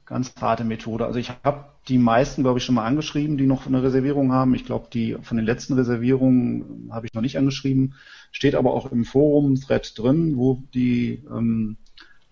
ganz 0.07 0.35
harte 0.41 0.65
Methode. 0.65 1.07
Also 1.07 1.19
ich 1.19 1.31
habe 1.43 1.65
die 1.89 1.99
meisten, 1.99 2.43
glaube 2.43 2.59
ich, 2.59 2.65
schon 2.65 2.75
mal 2.75 2.85
angeschrieben, 2.85 3.37
die 3.37 3.47
noch 3.47 3.67
eine 3.67 3.83
Reservierung 3.83 4.33
haben. 4.33 4.55
Ich 4.55 4.65
glaube, 4.65 4.89
die 4.93 5.17
von 5.23 5.37
den 5.37 5.47
letzten 5.47 5.75
Reservierungen 5.75 6.91
habe 6.93 7.07
ich 7.07 7.15
noch 7.15 7.23
nicht 7.23 7.39
angeschrieben. 7.39 7.95
Steht 8.33 8.55
aber 8.55 8.73
auch 8.73 8.91
im 8.91 9.05
Forum-Thread 9.05 9.99
drin, 9.99 10.37
wo 10.37 10.63
die 10.73 11.23
ähm, 11.31 11.77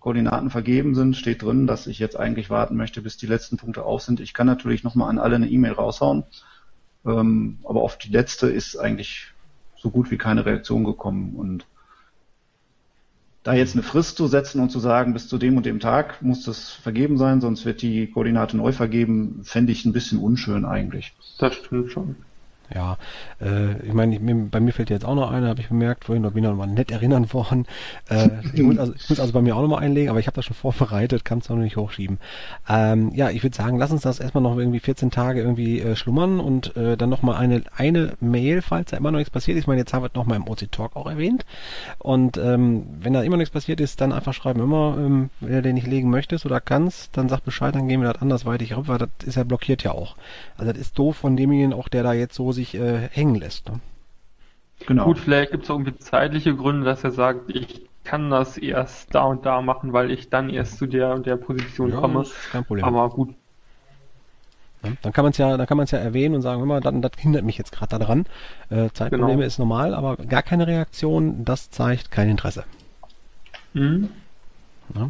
Koordinaten 0.03 0.49
vergeben 0.49 0.95
sind, 0.95 1.15
steht 1.15 1.43
drin, 1.43 1.65
dass 1.65 1.87
ich 1.87 1.97
jetzt 1.97 2.17
eigentlich 2.17 2.49
warten 2.49 2.75
möchte, 2.75 3.01
bis 3.01 3.15
die 3.15 3.25
letzten 3.25 3.55
Punkte 3.55 3.85
auf 3.85 4.01
sind. 4.01 4.19
Ich 4.19 4.33
kann 4.33 4.45
natürlich 4.47 4.83
nochmal 4.83 5.09
an 5.09 5.17
alle 5.17 5.35
eine 5.35 5.47
E-Mail 5.47 5.71
raushauen, 5.71 6.25
ähm, 7.05 7.59
aber 7.63 7.81
auf 7.81 7.97
die 7.97 8.11
letzte 8.11 8.47
ist 8.49 8.75
eigentlich 8.75 9.27
so 9.77 9.89
gut 9.89 10.11
wie 10.11 10.17
keine 10.17 10.45
Reaktion 10.45 10.83
gekommen 10.83 11.35
und 11.35 11.65
da 13.43 13.53
jetzt 13.53 13.73
eine 13.75 13.83
Frist 13.83 14.17
zu 14.17 14.27
setzen 14.27 14.61
und 14.61 14.69
zu 14.69 14.79
sagen, 14.79 15.13
bis 15.13 15.27
zu 15.27 15.37
dem 15.37 15.57
und 15.57 15.65
dem 15.65 15.79
Tag 15.79 16.21
muss 16.21 16.45
das 16.45 16.71
vergeben 16.71 17.17
sein, 17.17 17.41
sonst 17.41 17.65
wird 17.65 17.81
die 17.81 18.09
Koordinate 18.09 18.55
neu 18.55 18.71
vergeben, 18.71 19.41
fände 19.43 19.73
ich 19.73 19.85
ein 19.85 19.93
bisschen 19.93 20.19
unschön 20.19 20.65
eigentlich. 20.65 21.13
Das 21.39 21.55
stimmt 21.55 21.91
schon. 21.91 22.15
Ja, 22.73 22.97
äh, 23.41 23.73
ich 23.85 23.93
meine, 23.93 24.17
bei 24.19 24.59
mir 24.59 24.71
fällt 24.71 24.89
jetzt 24.89 25.05
auch 25.05 25.15
noch 25.15 25.31
eine, 25.31 25.47
habe 25.47 25.61
ich 25.61 25.67
bemerkt 25.67 26.05
vorhin, 26.05 26.23
da 26.23 26.29
bin 26.29 26.43
ich 26.43 26.49
noch 26.49 26.55
mal 26.55 26.67
nett 26.67 26.91
erinnern 26.91 27.31
worden. 27.33 27.65
Äh, 28.09 28.29
ich, 28.53 28.61
muss 28.61 28.77
also, 28.77 28.93
ich 28.93 29.09
muss 29.09 29.19
also 29.19 29.33
bei 29.33 29.41
mir 29.41 29.55
auch 29.55 29.61
noch 29.61 29.67
mal 29.67 29.79
einlegen, 29.79 30.09
aber 30.09 30.19
ich 30.19 30.27
habe 30.27 30.35
das 30.35 30.45
schon 30.45 30.55
vorbereitet, 30.55 31.25
kann 31.25 31.39
es 31.39 31.49
noch 31.49 31.57
nicht 31.57 31.77
hochschieben. 31.77 32.19
Ähm, 32.69 33.11
ja, 33.13 33.29
ich 33.29 33.43
würde 33.43 33.55
sagen, 33.55 33.77
lass 33.77 33.91
uns 33.91 34.01
das 34.01 34.19
erstmal 34.19 34.43
noch 34.43 34.57
irgendwie 34.57 34.79
14 34.79 35.11
Tage 35.11 35.41
irgendwie 35.41 35.81
äh, 35.81 35.95
schlummern 35.95 36.39
und 36.39 36.75
äh, 36.77 36.97
dann 36.97 37.09
noch 37.09 37.21
mal 37.21 37.35
eine, 37.35 37.63
eine 37.75 38.13
Mail, 38.21 38.61
falls 38.61 38.91
da 38.91 38.97
immer 38.97 39.11
noch 39.11 39.19
nichts 39.19 39.31
passiert 39.31 39.57
ist. 39.57 39.63
Ich 39.63 39.67
meine, 39.67 39.81
jetzt 39.81 39.93
haben 39.93 40.03
wir 40.03 40.07
es 40.07 40.15
noch 40.15 40.25
mal 40.25 40.35
im 40.35 40.47
OC 40.47 40.71
Talk 40.71 40.95
auch 40.95 41.07
erwähnt. 41.07 41.45
Und 41.99 42.37
ähm, 42.37 42.85
wenn 43.01 43.13
da 43.13 43.21
immer 43.21 43.37
nichts 43.37 43.53
passiert 43.53 43.81
ist, 43.81 43.99
dann 44.01 44.13
einfach 44.13 44.33
schreiben 44.33 44.61
immer, 44.61 44.95
ähm, 44.97 45.29
wenn 45.41 45.53
du 45.53 45.61
den 45.61 45.75
nicht 45.75 45.87
legen 45.87 46.09
möchtest 46.09 46.45
oder 46.45 46.61
kannst, 46.61 47.17
dann 47.17 47.29
sag 47.29 47.41
Bescheid, 47.43 47.75
dann 47.75 47.87
gehen 47.87 48.01
wir 48.01 48.11
das 48.11 48.21
andersweitig 48.21 48.73
weil 48.75 48.97
das 48.97 49.09
ist 49.25 49.35
ja 49.35 49.43
blockiert 49.43 49.83
ja 49.83 49.91
auch. 49.91 50.15
Also 50.57 50.71
das 50.71 50.81
ist 50.81 50.97
doof 50.97 51.17
von 51.17 51.35
demjenigen 51.35 51.73
auch, 51.73 51.87
der 51.89 52.03
da 52.03 52.13
jetzt 52.13 52.35
so 52.35 52.52
sich 52.53 52.75
äh, 52.75 53.09
hängen 53.09 53.35
lässt. 53.35 53.69
Ne? 53.69 53.79
Genau. 54.87 55.05
Gut, 55.05 55.19
vielleicht 55.19 55.51
gibt 55.51 55.63
es 55.63 55.69
irgendwie 55.69 55.97
zeitliche 55.97 56.55
Gründe, 56.55 56.85
dass 56.85 57.03
er 57.03 57.11
sagt, 57.11 57.49
ich 57.49 57.87
kann 58.03 58.29
das 58.29 58.57
erst 58.57 59.13
da 59.15 59.23
und 59.23 59.45
da 59.45 59.61
machen, 59.61 59.93
weil 59.93 60.11
ich 60.11 60.29
dann 60.29 60.49
erst 60.49 60.77
zu 60.77 60.87
der 60.87 61.13
und 61.13 61.25
der 61.25 61.37
Position 61.37 61.91
ja, 61.91 61.99
komme. 61.99 62.25
kein 62.51 62.65
Problem. 62.65 62.85
Aber 62.85 63.09
gut. 63.09 63.33
Ja, 64.83 64.91
dann 65.01 65.13
kann 65.13 65.23
man 65.23 65.31
es 65.31 65.37
ja, 65.37 65.55
dann 65.55 65.65
kann 65.65 65.77
man 65.77 65.85
es 65.85 65.91
ja 65.91 65.99
erwähnen 65.99 66.35
und 66.35 66.41
sagen, 66.41 66.61
immer, 66.61 66.81
dann, 66.81 67.01
das 67.01 67.11
hindert 67.17 67.45
mich 67.45 67.57
jetzt 67.57 67.71
gerade 67.71 67.97
daran. 67.97 68.25
Äh, 68.69 68.89
Zeitprobleme 68.93 69.33
genau. 69.35 69.47
ist 69.47 69.57
normal, 69.57 69.93
aber 69.93 70.17
gar 70.17 70.43
keine 70.43 70.67
Reaktion, 70.67 71.45
das 71.45 71.69
zeigt 71.69 72.11
kein 72.11 72.29
Interesse. 72.29 72.65
Mhm. 73.73 74.09
Ja. 74.95 75.09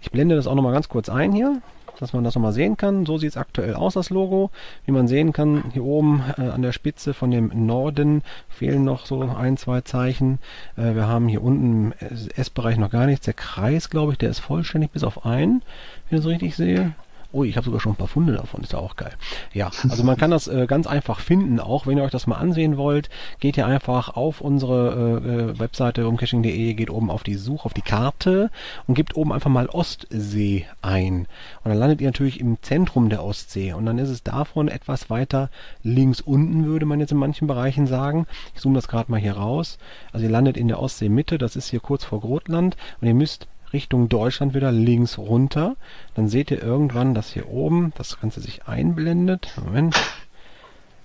Ich 0.00 0.10
blende 0.10 0.36
das 0.36 0.46
auch 0.46 0.54
nochmal 0.54 0.72
ganz 0.72 0.90
kurz 0.90 1.08
ein 1.08 1.32
hier 1.32 1.62
dass 2.00 2.12
man 2.12 2.24
das 2.24 2.34
nochmal 2.34 2.52
sehen 2.52 2.76
kann. 2.76 3.06
So 3.06 3.18
sieht 3.18 3.30
es 3.30 3.36
aktuell 3.36 3.74
aus, 3.74 3.94
das 3.94 4.10
Logo. 4.10 4.50
Wie 4.86 4.92
man 4.92 5.08
sehen 5.08 5.32
kann, 5.32 5.64
hier 5.72 5.84
oben 5.84 6.22
äh, 6.36 6.42
an 6.42 6.62
der 6.62 6.72
Spitze 6.72 7.14
von 7.14 7.30
dem 7.30 7.50
Norden 7.66 8.22
fehlen 8.48 8.84
noch 8.84 9.06
so 9.06 9.20
ein, 9.22 9.56
zwei 9.56 9.80
Zeichen. 9.82 10.38
Äh, 10.76 10.94
wir 10.94 11.06
haben 11.06 11.28
hier 11.28 11.42
unten 11.42 11.92
im 12.00 12.28
S-Bereich 12.36 12.78
noch 12.78 12.90
gar 12.90 13.06
nichts. 13.06 13.24
Der 13.24 13.34
Kreis, 13.34 13.90
glaube 13.90 14.12
ich, 14.12 14.18
der 14.18 14.30
ist 14.30 14.40
vollständig 14.40 14.92
bis 14.92 15.04
auf 15.04 15.24
einen, 15.26 15.62
wenn 16.08 16.18
ich 16.18 16.24
das 16.24 16.30
richtig 16.32 16.56
sehe. 16.56 16.94
Oh, 17.30 17.44
ich 17.44 17.56
habe 17.56 17.66
sogar 17.66 17.78
schon 17.80 17.92
ein 17.92 17.96
paar 17.96 18.08
Funde 18.08 18.32
davon, 18.32 18.62
ist 18.62 18.72
ja 18.72 18.78
auch 18.78 18.96
geil. 18.96 19.12
Ja, 19.52 19.70
also 19.90 20.02
man 20.02 20.16
kann 20.16 20.30
das 20.30 20.48
äh, 20.48 20.66
ganz 20.66 20.86
einfach 20.86 21.20
finden, 21.20 21.60
auch 21.60 21.86
wenn 21.86 21.98
ihr 21.98 22.04
euch 22.04 22.10
das 22.10 22.26
mal 22.26 22.36
ansehen 22.36 22.78
wollt, 22.78 23.10
geht 23.38 23.58
ihr 23.58 23.66
einfach 23.66 24.16
auf 24.16 24.40
unsere 24.40 25.20
äh, 25.22 25.28
äh 25.28 25.58
Webseite 25.58 26.08
umcaching.de, 26.08 26.72
geht 26.72 26.88
oben 26.88 27.10
auf 27.10 27.24
die 27.24 27.34
Suche, 27.34 27.66
auf 27.66 27.74
die 27.74 27.82
Karte 27.82 28.50
und 28.86 28.94
gebt 28.94 29.14
oben 29.14 29.34
einfach 29.34 29.50
mal 29.50 29.68
Ostsee 29.68 30.64
ein. 30.80 31.26
Und 31.64 31.70
dann 31.70 31.78
landet 31.78 32.00
ihr 32.00 32.08
natürlich 32.08 32.40
im 32.40 32.56
Zentrum 32.62 33.10
der 33.10 33.22
Ostsee 33.22 33.74
und 33.74 33.84
dann 33.84 33.98
ist 33.98 34.08
es 34.08 34.22
davon 34.22 34.68
etwas 34.68 35.10
weiter 35.10 35.50
links 35.82 36.22
unten, 36.22 36.64
würde 36.64 36.86
man 36.86 36.98
jetzt 36.98 37.12
in 37.12 37.18
manchen 37.18 37.46
Bereichen 37.46 37.86
sagen. 37.86 38.26
Ich 38.54 38.62
zoome 38.62 38.76
das 38.76 38.88
gerade 38.88 39.10
mal 39.10 39.20
hier 39.20 39.36
raus. 39.36 39.76
Also 40.14 40.24
ihr 40.24 40.32
landet 40.32 40.56
in 40.56 40.68
der 40.68 40.80
Ostsee 40.80 41.10
Mitte, 41.10 41.36
das 41.36 41.56
ist 41.56 41.68
hier 41.68 41.80
kurz 41.80 42.04
vor 42.04 42.20
Grotland 42.20 42.78
und 43.02 43.06
ihr 43.06 43.14
müsst 43.14 43.48
Richtung 43.72 44.08
Deutschland 44.08 44.54
wieder 44.54 44.72
links 44.72 45.18
runter. 45.18 45.76
Dann 46.14 46.28
seht 46.28 46.50
ihr 46.50 46.62
irgendwann, 46.62 47.14
dass 47.14 47.32
hier 47.32 47.48
oben 47.48 47.92
das 47.96 48.20
Ganze 48.20 48.40
sich 48.40 48.66
einblendet. 48.66 49.52
Moment. 49.64 49.96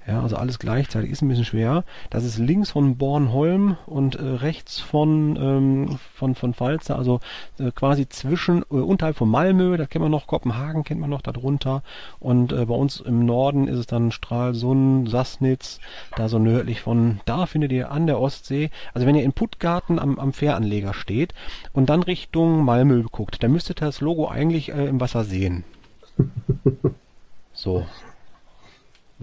Ja, 0.06 0.22
also 0.22 0.36
alles 0.36 0.60
gleichzeitig 0.60 1.12
ist 1.12 1.22
ein 1.22 1.30
bisschen 1.30 1.46
schwer. 1.46 1.86
Das 2.10 2.26
ist 2.26 2.38
links 2.38 2.72
von 2.72 2.98
Bornholm 2.98 3.78
und 3.86 4.16
äh, 4.16 4.22
rechts 4.22 4.82
von, 4.82 5.38
ähm, 5.38 6.00
von, 6.14 6.36
von 6.36 6.54
Falster, 6.54 6.98
also 6.98 7.22
äh, 7.58 7.72
quasi 7.72 8.10
zwischen, 8.10 8.64
äh, 8.64 8.76
unterhalb 8.76 9.16
von 9.16 9.30
Malmö, 9.30 9.78
da 9.78 9.86
kennt 9.86 10.02
man 10.02 10.12
noch, 10.12 10.28
Kopenhagen 10.28 10.84
kennt 10.84 11.00
man 11.00 11.10
noch 11.10 11.22
darunter. 11.22 11.84
Und 12.20 12.52
äh, 12.52 12.66
bei 12.66 12.76
uns 12.76 13.00
im 13.00 13.26
Norden 13.26 13.70
ist 13.70 13.80
es 13.80 13.88
dann 13.88 14.12
Stralsund, 14.12 15.10
Sassnitz, 15.10 15.80
da 16.18 16.28
so 16.28 16.38
nördlich 16.38 16.82
von, 16.82 17.22
da 17.24 17.46
findet 17.46 17.72
ihr 17.72 17.90
an 17.90 18.06
der 18.06 18.20
Ostsee, 18.20 18.72
also 18.94 19.08
wenn 19.08 19.16
ihr 19.16 19.24
in 19.24 19.32
Puttgarten 19.32 20.00
am, 20.00 20.20
am 20.20 20.34
Fähranleger 20.34 20.94
steht 20.94 21.34
und 21.72 21.90
dann 21.90 22.04
Richtung 22.04 22.66
Malmö 22.66 23.04
guckt, 23.10 23.42
dann 23.42 23.54
müsstet 23.54 23.82
ihr 23.82 23.86
das 23.86 24.02
Logo 24.02 24.28
eigentlich 24.28 24.74
äh, 24.74 24.86
im 24.86 25.00
Wasser 25.00 25.24
sehen. 25.24 25.64
So, 27.56 27.86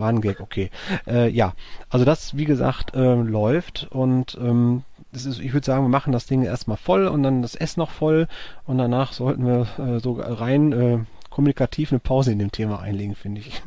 war 0.01 0.09
ein 0.09 0.21
Gag, 0.21 0.41
okay. 0.41 0.71
Äh, 1.07 1.29
ja, 1.29 1.55
also 1.89 2.05
das, 2.05 2.37
wie 2.37 2.45
gesagt, 2.45 2.95
äh, 2.95 3.15
läuft 3.15 3.89
und 3.91 4.37
ähm, 4.41 4.83
das 5.13 5.27
ist, 5.27 5.41
ich 5.41 5.53
würde 5.53 5.67
sagen, 5.67 5.85
wir 5.85 5.89
machen 5.89 6.13
das 6.13 6.27
Ding 6.27 6.43
erstmal 6.43 6.77
voll 6.77 7.07
und 7.07 7.23
dann 7.23 7.43
das 7.43 7.55
S 7.55 7.77
noch 7.77 7.91
voll 7.91 8.29
und 8.67 8.79
danach 8.79 9.13
sollten 9.13 9.47
wir 9.47 9.67
äh, 9.79 10.01
so 10.01 10.13
rein 10.13 10.73
äh, 10.73 10.99
kommunikativ 11.31 11.93
eine 11.93 12.01
Pause 12.01 12.33
in 12.33 12.39
dem 12.39 12.53
Thema 12.53 12.81
einlegen, 12.81 13.15
finde 13.15 13.41
ich. 13.41 13.63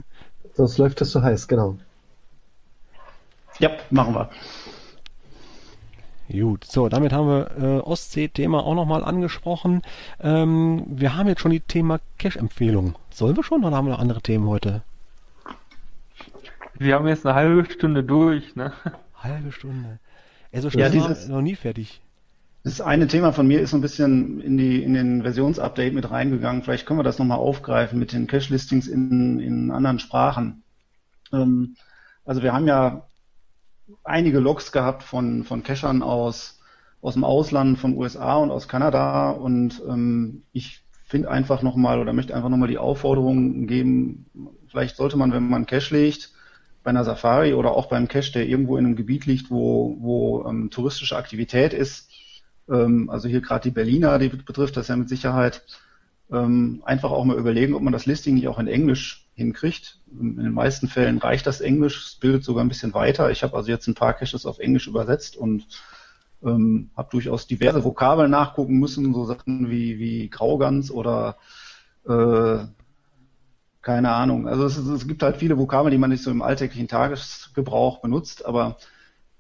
Sonst 0.54 0.78
läuft 0.78 1.02
das 1.02 1.12
so 1.12 1.22
heiß, 1.22 1.48
genau. 1.48 1.78
Ja, 3.60 3.72
machen 3.90 4.16
wir. 4.16 4.30
Gut, 6.32 6.64
so, 6.64 6.90
damit 6.90 7.12
haben 7.12 7.28
wir 7.28 7.52
äh, 7.58 7.80
Ostsee-Thema 7.82 8.64
auch 8.64 8.76
nochmal 8.76 9.04
angesprochen. 9.04 9.82
Ähm, 10.22 10.84
wir 10.88 11.16
haben 11.16 11.28
jetzt 11.28 11.42
schon 11.42 11.52
die 11.52 11.60
Thema 11.60 12.00
Cash-Empfehlung. 12.18 12.96
Sollen 13.12 13.36
wir 13.36 13.44
schon 13.44 13.64
oder 13.64 13.76
haben 13.76 13.88
wir 13.88 13.94
noch 13.94 14.00
andere 14.00 14.22
Themen 14.22 14.48
heute? 14.48 14.84
Wir 16.78 16.96
haben 16.96 17.08
jetzt 17.08 17.26
eine 17.26 17.36
halbe 17.36 17.70
Stunde 17.72 18.04
durch, 18.04 18.56
ne? 18.56 18.74
Halbe 19.16 19.52
Stunde. 19.52 20.00
Ey, 20.52 20.62
so 20.62 20.70
schnell 20.70 20.86
Ja, 20.86 20.90
dieses- 20.90 21.28
noch 21.28 21.42
nie 21.42 21.56
fertig. 21.56 22.02
Das 22.64 22.80
eine 22.80 23.08
Thema 23.08 23.34
von 23.34 23.46
mir 23.46 23.60
ist 23.60 23.72
so 23.72 23.78
ein 23.78 23.82
bisschen 23.82 24.40
in 24.40 24.58
die 24.58 24.82
in 24.84 24.94
den 24.94 25.22
Versionsupdate 25.24 25.94
mit 25.94 26.10
reingegangen. 26.10 26.64
Vielleicht 26.64 26.86
können 26.86 27.00
wir 27.00 27.04
das 27.04 27.20
nochmal 27.20 27.38
aufgreifen 27.38 28.00
mit 28.00 28.14
den 28.14 28.26
Cache-Listings 28.28 28.88
in, 28.88 29.40
in 29.40 29.70
anderen 29.72 30.00
Sprachen. 30.00 30.64
Ähm, 31.34 31.76
also 32.24 32.42
wir 32.42 32.54
haben 32.54 32.68
ja 32.68 33.06
einige 34.06 34.40
Logs 34.40 34.72
gehabt 34.72 35.04
von, 35.04 35.44
von 35.44 35.64
Cachern 35.64 36.02
aus, 36.02 36.62
aus 37.02 37.14
dem 37.16 37.26
Ausland, 37.26 37.80
von 37.80 37.98
USA 37.98 38.38
und 38.38 38.50
aus 38.50 38.70
Kanada 38.70 39.32
und 39.32 39.82
ähm, 39.88 40.44
ich 40.54 40.84
finde 41.06 41.30
einfach 41.30 41.62
nochmal 41.64 42.00
oder 42.00 42.14
möchte 42.14 42.34
einfach 42.34 42.50
nochmal 42.50 42.70
die 42.70 42.78
Aufforderung 42.78 43.68
geben, 43.68 44.26
vielleicht 44.68 44.96
sollte 44.96 45.18
man, 45.18 45.34
wenn 45.34 45.50
man 45.50 45.66
Cache 45.66 45.94
legt, 45.96 46.33
bei 46.84 46.90
einer 46.90 47.04
Safari 47.04 47.54
oder 47.54 47.72
auch 47.72 47.88
beim 47.88 48.08
Cache, 48.08 48.32
der 48.34 48.48
irgendwo 48.48 48.78
in 48.78 48.86
einem 48.86 48.96
Gebiet 48.96 49.26
liegt, 49.26 49.50
wo, 49.50 49.98
wo 50.00 50.46
ähm, 50.48 50.70
touristische 50.70 51.16
Aktivität 51.16 51.74
ist, 51.74 52.10
ähm, 52.70 53.10
also 53.10 53.28
hier 53.28 53.42
gerade 53.42 53.64
die 53.64 53.74
Berliner, 53.74 54.20
die 54.20 54.30
betrifft 54.30 54.78
das 54.78 54.88
ja 54.90 54.96
mit 54.96 55.10
Sicherheit, 55.10 55.64
ähm, 56.32 56.82
einfach 56.86 57.12
auch 57.12 57.24
mal 57.26 57.38
überlegen, 57.38 57.74
ob 57.74 57.82
man 57.82 57.94
das 57.94 58.06
Listing 58.06 58.36
nicht 58.36 58.48
auch 58.48 58.60
in 58.60 58.68
Englisch 58.68 59.28
hinkriegt. 59.36 60.00
In 60.12 60.38
den 60.38 60.54
meisten 60.54 60.88
Fällen 60.88 61.18
reicht 61.18 61.48
das 61.48 61.62
Englisch, 61.62 62.06
es 62.06 62.16
bildet 62.16 62.44
sogar 62.44 62.64
ein 62.64 62.70
bisschen 62.70 62.94
weiter. 62.94 63.32
Ich 63.32 63.44
habe 63.44 63.56
also 63.56 63.70
jetzt 63.70 63.88
ein 63.88 63.96
paar 63.96 64.14
Caches 64.14 64.46
auf 64.46 64.60
Englisch 64.60 64.88
übersetzt 64.88 65.36
und 65.36 65.68
ähm, 66.44 66.92
habe 66.96 67.10
durchaus 67.12 67.48
diverse 67.48 67.84
Vokabeln 67.84 68.32
nachgucken 68.32 68.80
müssen, 68.80 69.14
so 69.14 69.26
Sachen 69.26 69.70
wie, 69.70 70.00
wie 70.00 70.30
Graugans 70.30 70.92
oder 70.92 71.38
äh, 72.08 72.66
keine 73.84 74.12
Ahnung. 74.12 74.48
Also 74.48 74.66
es, 74.66 74.78
es 74.78 75.08
gibt 75.08 75.24
halt 75.24 75.38
viele 75.38 75.58
Vokabeln, 75.60 75.92
die 75.92 76.00
man 76.00 76.10
nicht 76.10 76.24
so 76.24 76.32
im 76.32 76.42
alltäglichen 76.42 76.88
Tagesgebrauch 76.88 78.00
benutzt, 78.02 78.46
aber 78.46 78.78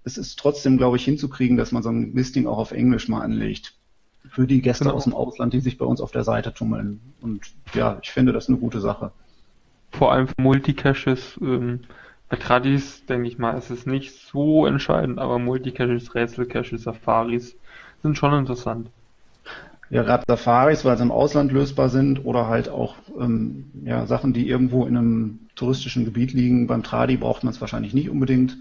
es 0.04 0.18
ist 0.18 0.38
trotzdem, 0.40 0.78
glaube 0.78 0.98
ich, 0.98 1.06
hinzukriegen, 1.06 1.58
dass 1.58 1.72
man 1.72 1.84
so 1.84 1.90
ein 1.90 2.14
Listing 2.16 2.48
auch 2.48 2.58
auf 2.60 2.72
Englisch 2.74 3.08
mal 3.10 3.22
anlegt. 3.22 3.76
Für 4.30 4.48
die 4.48 4.62
Gäste 4.62 4.86
Genau. 4.86 4.96
aus 4.96 5.06
dem 5.06 5.14
Ausland, 5.14 5.54
die 5.54 5.62
sich 5.62 5.78
bei 5.78 5.86
uns 5.86 6.02
auf 6.02 6.12
der 6.12 6.24
Seite 6.26 6.54
tummeln. 6.54 7.02
Und 7.22 7.42
ja, 7.74 8.00
ich 8.04 8.12
finde 8.12 8.34
das 8.34 8.50
eine 8.50 8.58
gute 8.58 8.82
Sache. 8.82 9.12
Vor 9.92 10.12
allem 10.12 10.28
für 10.28 10.42
Multicaches, 10.42 11.40
ähm, 11.42 11.82
bei 12.30 12.38
Tradis, 12.38 13.06
denke 13.06 13.28
ich 13.30 13.38
mal, 13.38 13.58
ist 13.58 13.70
es 13.70 13.86
nicht 13.86 14.14
so 14.28 14.66
entscheidend, 14.66 15.20
aber 15.20 15.40
Multicaches, 15.40 16.16
Rätselcaches, 16.16 16.84
Safaris 16.84 17.56
sind 18.02 18.18
schon 18.18 18.34
interessant. 18.34 18.90
Ja, 19.90 20.02
gerade 20.04 20.24
Safaris, 20.28 20.86
weil 20.86 20.98
sie 20.98 21.04
im 21.04 21.12
Ausland 21.12 21.52
lösbar 21.52 21.90
sind 21.90 22.26
oder 22.26 22.48
halt 22.48 22.68
auch 22.70 22.96
ähm, 23.20 23.72
ja, 23.86 24.06
Sachen, 24.08 24.34
die 24.34 24.48
irgendwo 24.48 24.86
in 24.86 24.98
einem 24.98 25.40
touristischen 25.56 26.06
Gebiet 26.06 26.34
liegen. 26.34 26.68
Beim 26.68 26.84
Tradi 26.84 27.18
braucht 27.18 27.44
man 27.44 27.54
es 27.54 27.62
wahrscheinlich 27.62 27.94
nicht 27.94 28.10
unbedingt. 28.10 28.58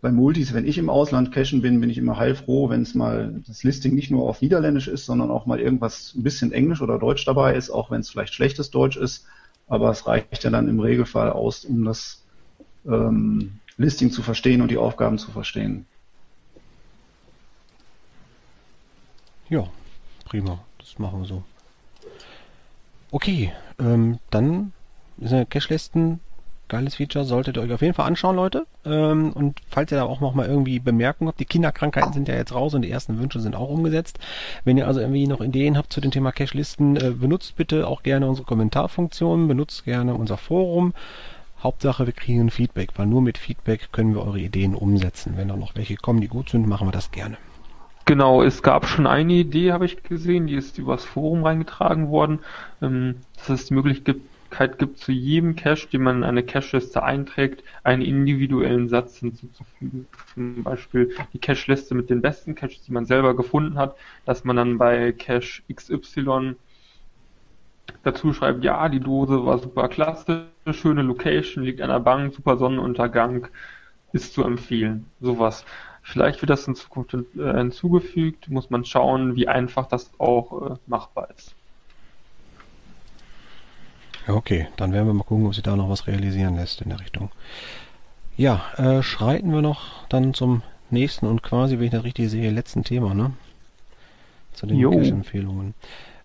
Bei 0.00 0.12
Multis, 0.12 0.52
wenn 0.54 0.66
ich 0.66 0.78
im 0.78 0.90
Ausland 0.90 1.32
cachen 1.32 1.62
bin, 1.62 1.80
bin 1.80 1.90
ich 1.90 1.98
immer 1.98 2.18
heilfroh, 2.18 2.68
wenn 2.68 2.82
es 2.82 2.94
mal 2.94 3.42
das 3.46 3.64
Listing 3.64 3.94
nicht 3.94 4.10
nur 4.10 4.28
auf 4.28 4.42
Niederländisch 4.42 4.88
ist, 4.88 5.06
sondern 5.06 5.30
auch 5.30 5.46
mal 5.46 5.58
irgendwas 5.58 6.14
ein 6.14 6.22
bisschen 6.22 6.52
Englisch 6.52 6.82
oder 6.82 6.98
Deutsch 6.98 7.24
dabei 7.24 7.54
ist, 7.54 7.70
auch 7.70 7.90
wenn 7.90 8.00
es 8.00 8.10
vielleicht 8.10 8.34
schlechtes 8.34 8.70
Deutsch 8.70 8.96
ist. 8.96 9.26
Aber 9.66 9.90
es 9.90 10.06
reicht 10.06 10.44
ja 10.44 10.50
dann 10.50 10.68
im 10.68 10.78
Regelfall 10.78 11.30
aus, 11.30 11.64
um 11.64 11.84
das 11.84 12.24
ähm, 12.86 13.58
Listing 13.76 14.10
zu 14.10 14.22
verstehen 14.22 14.62
und 14.62 14.70
die 14.70 14.76
Aufgaben 14.76 15.18
zu 15.18 15.30
verstehen. 15.30 15.86
Ja, 19.48 19.64
prima. 20.26 20.58
Das 20.78 20.98
machen 20.98 21.20
wir 21.20 21.26
so. 21.26 21.42
Okay, 23.10 23.52
ähm, 23.78 24.18
dann 24.30 24.72
ist 25.18 25.32
eine 25.32 25.46
Cache-Listen 25.46 26.20
geiles 26.68 26.96
Feature, 26.96 27.24
solltet 27.24 27.56
ihr 27.56 27.62
euch 27.62 27.72
auf 27.72 27.82
jeden 27.82 27.94
Fall 27.94 28.06
anschauen, 28.06 28.36
Leute. 28.36 28.66
Ähm, 28.84 29.32
und 29.32 29.60
falls 29.68 29.92
ihr 29.92 29.98
da 29.98 30.04
auch 30.04 30.20
noch 30.20 30.34
mal 30.34 30.46
irgendwie 30.46 30.78
Bemerkungen 30.78 31.28
habt, 31.28 31.40
die 31.40 31.44
Kinderkrankheiten 31.44 32.12
sind 32.12 32.28
ja 32.28 32.34
jetzt 32.34 32.54
raus 32.54 32.74
und 32.74 32.82
die 32.82 32.90
ersten 32.90 33.18
Wünsche 33.18 33.40
sind 33.40 33.54
auch 33.54 33.68
umgesetzt. 33.68 34.18
Wenn 34.64 34.76
ihr 34.76 34.86
also 34.86 35.00
irgendwie 35.00 35.26
noch 35.26 35.40
Ideen 35.40 35.76
habt 35.76 35.92
zu 35.92 36.00
dem 36.00 36.10
Thema 36.10 36.32
Cache-Listen, 36.32 36.96
äh, 36.96 37.10
benutzt 37.10 37.56
bitte 37.56 37.86
auch 37.86 38.02
gerne 38.02 38.28
unsere 38.28 38.46
Kommentarfunktion, 38.46 39.48
benutzt 39.48 39.84
gerne 39.84 40.14
unser 40.14 40.36
Forum. 40.36 40.92
Hauptsache, 41.62 42.06
wir 42.06 42.12
kriegen 42.12 42.50
Feedback, 42.50 42.90
weil 42.96 43.06
nur 43.06 43.22
mit 43.22 43.38
Feedback 43.38 43.92
können 43.92 44.14
wir 44.14 44.22
eure 44.22 44.40
Ideen 44.40 44.74
umsetzen. 44.74 45.34
Wenn 45.36 45.48
da 45.48 45.56
noch 45.56 45.74
welche 45.74 45.96
kommen, 45.96 46.20
die 46.20 46.28
gut 46.28 46.50
sind, 46.50 46.66
machen 46.66 46.86
wir 46.86 46.92
das 46.92 47.10
gerne. 47.10 47.38
Genau, 48.06 48.42
es 48.44 48.62
gab 48.62 48.86
schon 48.86 49.06
eine 49.06 49.32
Idee, 49.32 49.72
habe 49.72 49.84
ich 49.84 50.02
gesehen, 50.04 50.46
die 50.46 50.54
ist 50.54 50.78
übers 50.78 51.04
Forum 51.04 51.42
reingetragen 51.42 52.08
worden, 52.08 52.38
ähm, 52.80 53.16
dass 53.36 53.48
es 53.48 53.66
die 53.66 53.74
Möglichkeit 53.74 54.78
gibt, 54.78 54.98
zu 54.98 55.10
jedem 55.10 55.56
Cache, 55.56 55.88
den 55.88 56.02
man 56.02 56.18
in 56.18 56.24
eine 56.24 56.44
Cache-Liste 56.44 57.02
einträgt, 57.02 57.64
einen 57.82 58.02
individuellen 58.02 58.88
Satz 58.88 59.18
hinzuzufügen. 59.18 60.06
Zum 60.34 60.62
Beispiel 60.62 61.16
die 61.32 61.40
Cache-Liste 61.40 61.96
mit 61.96 62.08
den 62.08 62.22
besten 62.22 62.54
Caches, 62.54 62.82
die 62.82 62.92
man 62.92 63.06
selber 63.06 63.34
gefunden 63.34 63.76
hat, 63.76 63.96
dass 64.24 64.44
man 64.44 64.54
dann 64.54 64.78
bei 64.78 65.10
Cache 65.10 65.62
XY 65.74 66.54
dazu 68.04 68.32
schreibt, 68.32 68.62
ja, 68.62 68.88
die 68.88 69.00
Dose 69.00 69.44
war 69.44 69.58
super 69.58 69.88
klasse, 69.88 70.46
schöne 70.70 71.02
Location, 71.02 71.64
liegt 71.64 71.80
an 71.80 71.90
der 71.90 71.98
Bank, 72.00 72.34
super 72.34 72.56
Sonnenuntergang, 72.56 73.48
ist 74.12 74.32
zu 74.34 74.44
empfehlen. 74.44 75.06
Sowas. 75.20 75.64
Vielleicht 76.06 76.40
wird 76.40 76.50
das 76.50 76.68
in 76.68 76.76
Zukunft 76.76 77.14
äh, 77.14 77.52
hinzugefügt, 77.56 78.48
muss 78.48 78.70
man 78.70 78.84
schauen, 78.84 79.34
wie 79.34 79.48
einfach 79.48 79.88
das 79.88 80.08
auch 80.18 80.70
äh, 80.70 80.74
machbar 80.86 81.28
ist. 81.36 81.52
Ja, 84.28 84.34
okay, 84.34 84.68
dann 84.76 84.92
werden 84.92 85.08
wir 85.08 85.14
mal 85.14 85.24
gucken, 85.24 85.46
ob 85.46 85.54
sich 85.54 85.64
da 85.64 85.74
noch 85.74 85.88
was 85.88 86.06
realisieren 86.06 86.54
lässt 86.54 86.80
in 86.80 86.90
der 86.90 87.00
Richtung. 87.00 87.30
Ja, 88.36 88.64
äh, 88.76 89.02
schreiten 89.02 89.52
wir 89.52 89.62
noch 89.62 90.06
dann 90.08 90.32
zum 90.32 90.62
nächsten 90.90 91.26
und 91.26 91.42
quasi, 91.42 91.76
wenn 91.78 91.86
ich 91.86 91.90
das 91.90 92.04
richtig 92.04 92.30
sehe, 92.30 92.52
letzten 92.52 92.84
Thema, 92.84 93.12
ne? 93.12 93.32
Zu 94.52 94.66
den 94.66 94.78
Jo. 94.78 94.92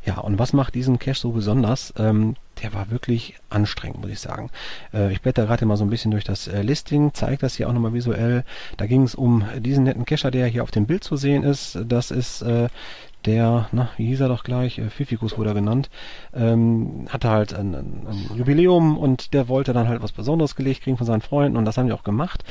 Ja, 0.04 0.18
und 0.18 0.38
was 0.38 0.52
macht 0.52 0.74
diesen 0.74 0.98
Cache 0.98 1.18
so 1.18 1.30
besonders? 1.30 1.94
Ähm, 1.96 2.36
der 2.62 2.74
war 2.74 2.90
wirklich 2.90 3.34
anstrengend, 3.50 4.00
muss 4.00 4.10
ich 4.10 4.20
sagen. 4.20 4.50
Äh, 4.92 5.12
ich 5.12 5.22
blätter 5.22 5.46
gerade 5.46 5.66
mal 5.66 5.76
so 5.76 5.84
ein 5.84 5.90
bisschen 5.90 6.10
durch 6.10 6.24
das 6.24 6.48
äh, 6.48 6.62
Listing, 6.62 7.12
zeige 7.14 7.38
das 7.38 7.56
hier 7.56 7.68
auch 7.68 7.72
nochmal 7.72 7.94
visuell. 7.94 8.44
Da 8.76 8.86
ging 8.86 9.02
es 9.02 9.14
um 9.14 9.44
diesen 9.58 9.84
netten 9.84 10.04
Cacher, 10.04 10.30
der 10.30 10.46
hier 10.46 10.62
auf 10.62 10.70
dem 10.70 10.86
Bild 10.86 11.04
zu 11.04 11.16
sehen 11.16 11.42
ist. 11.42 11.78
Das 11.86 12.10
ist 12.10 12.42
äh, 12.42 12.68
der, 13.24 13.68
na, 13.72 13.90
wie 13.96 14.06
hieß 14.06 14.20
er 14.20 14.28
doch 14.28 14.44
gleich, 14.44 14.78
äh, 14.78 14.90
Fifikus 14.90 15.38
wurde 15.38 15.50
er 15.50 15.54
genannt, 15.54 15.90
ähm, 16.34 17.06
hatte 17.08 17.30
halt 17.30 17.54
ein, 17.54 17.74
ein, 17.74 18.06
ein 18.08 18.36
Jubiläum 18.36 18.98
und 18.98 19.32
der 19.32 19.48
wollte 19.48 19.72
dann 19.72 19.88
halt 19.88 20.02
was 20.02 20.12
Besonderes 20.12 20.56
gelegt 20.56 20.82
kriegen 20.82 20.96
von 20.96 21.06
seinen 21.06 21.20
Freunden 21.20 21.56
und 21.56 21.64
das 21.64 21.78
haben 21.78 21.86
die 21.86 21.92
auch 21.92 22.04
gemacht. 22.04 22.44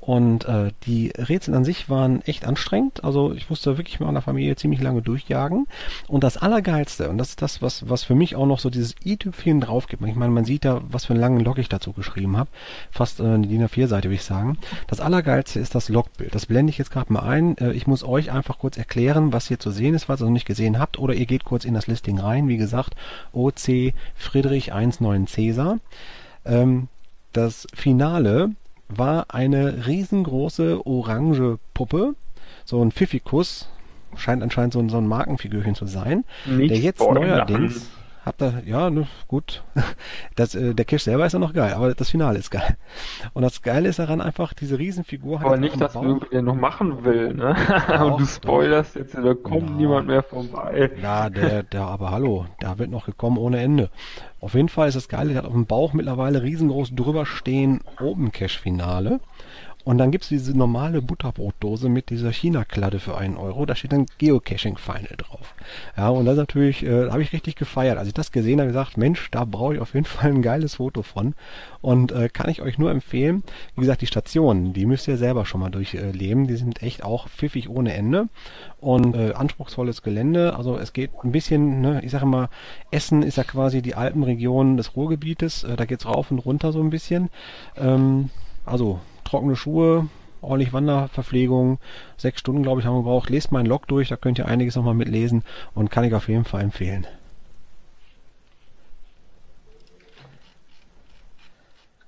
Und 0.00 0.46
äh, 0.46 0.70
die 0.86 1.12
Rätsel 1.16 1.54
an 1.54 1.64
sich 1.64 1.90
waren 1.90 2.22
echt 2.22 2.46
anstrengend. 2.46 3.04
Also 3.04 3.32
ich 3.32 3.50
musste 3.50 3.76
wirklich 3.76 4.00
mit 4.00 4.06
meiner 4.06 4.22
Familie 4.22 4.56
ziemlich 4.56 4.80
lange 4.80 5.02
durchjagen. 5.02 5.66
Und 6.06 6.24
das 6.24 6.36
Allergeilste, 6.36 7.10
und 7.10 7.18
das 7.18 7.30
ist 7.30 7.42
das, 7.42 7.60
was, 7.60 7.88
was 7.88 8.04
für 8.04 8.14
mich 8.14 8.36
auch 8.36 8.46
noch 8.46 8.58
so 8.58 8.70
dieses 8.70 8.94
i-Tüpfchen 9.04 9.60
drauf 9.60 9.86
gibt. 9.86 10.02
Ich 10.06 10.14
meine, 10.14 10.32
man 10.32 10.44
sieht 10.44 10.64
da, 10.64 10.80
was 10.88 11.04
für 11.04 11.12
einen 11.12 11.20
langen 11.20 11.40
Log 11.40 11.58
ich 11.58 11.68
dazu 11.68 11.92
geschrieben 11.92 12.36
habe. 12.36 12.48
Fast 12.90 13.20
äh, 13.20 13.24
eine 13.24 13.46
DIN 13.46 13.66
A4-Seite, 13.66 14.08
würde 14.08 14.14
ich 14.14 14.24
sagen. 14.24 14.56
Das 14.86 15.00
Allergeilste 15.00 15.60
ist 15.60 15.74
das 15.74 15.88
Logbild. 15.88 16.34
Das 16.34 16.46
blende 16.46 16.70
ich 16.70 16.78
jetzt 16.78 16.90
gerade 16.90 17.12
mal 17.12 17.22
ein. 17.22 17.58
Äh, 17.58 17.72
ich 17.72 17.86
muss 17.86 18.02
euch 18.02 18.30
einfach 18.30 18.58
kurz 18.58 18.78
erklären, 18.78 19.32
was 19.32 19.48
hier 19.48 19.58
zu 19.58 19.70
sehen 19.70 19.94
ist, 19.94 20.08
was 20.08 20.20
ihr 20.20 20.24
noch 20.24 20.32
nicht 20.32 20.46
gesehen 20.46 20.78
habt. 20.78 20.98
Oder 20.98 21.14
ihr 21.14 21.26
geht 21.26 21.44
kurz 21.44 21.64
in 21.64 21.74
das 21.74 21.86
Listing 21.86 22.18
rein. 22.18 22.48
Wie 22.48 22.56
gesagt, 22.56 22.94
OC 23.32 23.92
Friedrich 24.14 24.68
19 24.68 25.26
Cäsar. 25.26 25.78
Ähm, 26.44 26.88
das 27.32 27.66
Finale 27.74 28.52
war 28.88 29.26
eine 29.28 29.86
riesengroße 29.86 30.86
orange 30.86 31.58
Puppe, 31.74 32.14
so 32.64 32.82
ein 32.82 32.90
Pfiffikus, 32.92 33.68
scheint 34.16 34.42
anscheinend 34.42 34.72
so 34.72 34.80
ein, 34.80 34.88
so 34.88 34.98
ein 34.98 35.06
Markenfigürchen 35.06 35.74
zu 35.74 35.86
sein, 35.86 36.24
Nicht 36.46 36.70
der 36.70 36.78
jetzt 36.78 37.00
neuerdings 37.00 37.90
hat 38.28 38.40
da, 38.40 38.54
ja, 38.64 38.90
ne, 38.90 39.06
gut. 39.26 39.62
Das, 40.36 40.54
äh, 40.54 40.72
der 40.74 40.84
Cache 40.84 41.02
selber 41.02 41.26
ist 41.26 41.32
ja 41.32 41.38
noch 41.40 41.52
geil, 41.52 41.72
aber 41.74 41.92
das 41.94 42.10
Finale 42.10 42.38
ist 42.38 42.50
geil. 42.50 42.76
Und 43.34 43.42
das 43.42 43.62
Geile 43.62 43.88
ist 43.88 43.98
daran 43.98 44.20
einfach, 44.20 44.52
diese 44.54 44.78
Riesenfigur 44.78 45.40
Aber 45.40 45.56
nicht, 45.56 45.80
dass 45.80 45.96
irgendwer 45.96 46.28
den 46.28 46.44
noch 46.44 46.54
machen 46.54 47.04
will, 47.04 47.34
ne? 47.34 47.56
Doch, 47.88 48.12
Und 48.12 48.20
du 48.20 48.26
spoilerst 48.26 48.94
jetzt, 48.94 49.14
da 49.14 49.34
kommt 49.34 49.70
Ja. 49.70 49.76
niemand 49.76 50.06
mehr 50.06 50.22
vorbei. 50.22 50.90
Na, 51.02 51.28
der, 51.28 51.64
der, 51.64 51.82
aber 51.82 52.12
hallo, 52.12 52.46
da 52.60 52.78
wird 52.78 52.90
noch 52.90 53.06
gekommen 53.06 53.38
ohne 53.38 53.58
Ende. 53.60 53.90
Auf 54.40 54.54
jeden 54.54 54.68
Fall 54.68 54.88
ist 54.88 54.94
das 54.96 55.08
Geile, 55.08 55.30
der 55.30 55.38
hat 55.38 55.46
auf 55.46 55.52
dem 55.52 55.66
Bauch 55.66 55.92
mittlerweile 55.92 56.42
riesengroß 56.42 56.94
drüber 56.94 57.26
stehen 57.26 57.80
Open 58.00 58.30
Cache 58.30 58.58
Finale. 58.60 59.18
Und 59.88 59.96
dann 59.96 60.10
gibt's 60.10 60.28
diese 60.28 60.54
normale 60.54 61.00
Butterbrotdose 61.00 61.88
mit 61.88 62.10
dieser 62.10 62.30
China-Kladde 62.30 63.00
für 63.00 63.16
einen 63.16 63.38
Euro. 63.38 63.64
Da 63.64 63.74
steht 63.74 63.92
dann 63.92 64.04
Geocaching 64.18 64.76
Final 64.76 65.16
drauf. 65.16 65.54
Ja, 65.96 66.10
und 66.10 66.26
das 66.26 66.36
natürlich, 66.36 66.84
äh, 66.84 67.08
habe 67.08 67.22
ich 67.22 67.32
richtig 67.32 67.56
gefeiert. 67.56 67.96
Als 67.96 68.06
ich 68.06 68.12
das 68.12 68.30
gesehen 68.30 68.60
habe, 68.60 68.68
gesagt, 68.68 68.98
Mensch, 68.98 69.30
da 69.30 69.46
brauche 69.46 69.76
ich 69.76 69.80
auf 69.80 69.94
jeden 69.94 70.04
Fall 70.04 70.30
ein 70.30 70.42
geiles 70.42 70.74
Foto 70.74 71.00
von. 71.00 71.34
Und 71.80 72.12
äh, 72.12 72.28
kann 72.28 72.50
ich 72.50 72.60
euch 72.60 72.76
nur 72.76 72.90
empfehlen. 72.90 73.42
Wie 73.76 73.80
gesagt, 73.80 74.02
die 74.02 74.06
Stationen, 74.06 74.74
die 74.74 74.84
müsst 74.84 75.08
ihr 75.08 75.16
selber 75.16 75.46
schon 75.46 75.62
mal 75.62 75.70
durchleben. 75.70 76.46
Die 76.46 76.56
sind 76.56 76.82
echt 76.82 77.02
auch 77.02 77.26
pfiffig 77.26 77.70
ohne 77.70 77.94
Ende. 77.94 78.28
Und 78.82 79.16
äh, 79.16 79.32
anspruchsvolles 79.32 80.02
Gelände. 80.02 80.54
Also 80.54 80.76
es 80.76 80.92
geht 80.92 81.12
ein 81.24 81.32
bisschen, 81.32 81.80
ne, 81.80 82.02
ich 82.04 82.10
sage 82.10 82.26
mal, 82.26 82.50
Essen 82.90 83.22
ist 83.22 83.38
ja 83.38 83.44
quasi 83.44 83.80
die 83.80 83.94
Alpenregion 83.94 84.76
des 84.76 84.96
Ruhrgebietes. 84.96 85.64
Äh, 85.64 85.76
da 85.76 85.86
geht's 85.86 86.04
rauf 86.04 86.30
und 86.30 86.40
runter 86.40 86.72
so 86.72 86.82
ein 86.82 86.90
bisschen. 86.90 87.30
Ähm, 87.78 88.28
also 88.66 89.00
trockene 89.28 89.56
Schuhe, 89.56 90.08
ordentlich 90.40 90.72
Wanderverpflegung, 90.72 91.78
sechs 92.16 92.40
Stunden, 92.40 92.62
glaube 92.62 92.80
ich, 92.80 92.86
haben 92.86 92.94
wir 92.94 93.02
gebraucht. 93.02 93.30
Lest 93.30 93.52
meinen 93.52 93.66
Log 93.66 93.86
durch, 93.88 94.08
da 94.08 94.16
könnt 94.16 94.38
ihr 94.38 94.46
einiges 94.46 94.76
nochmal 94.76 94.94
mitlesen 94.94 95.42
und 95.74 95.90
kann 95.90 96.04
ich 96.04 96.14
auf 96.14 96.28
jeden 96.28 96.44
Fall 96.44 96.62
empfehlen. 96.62 97.06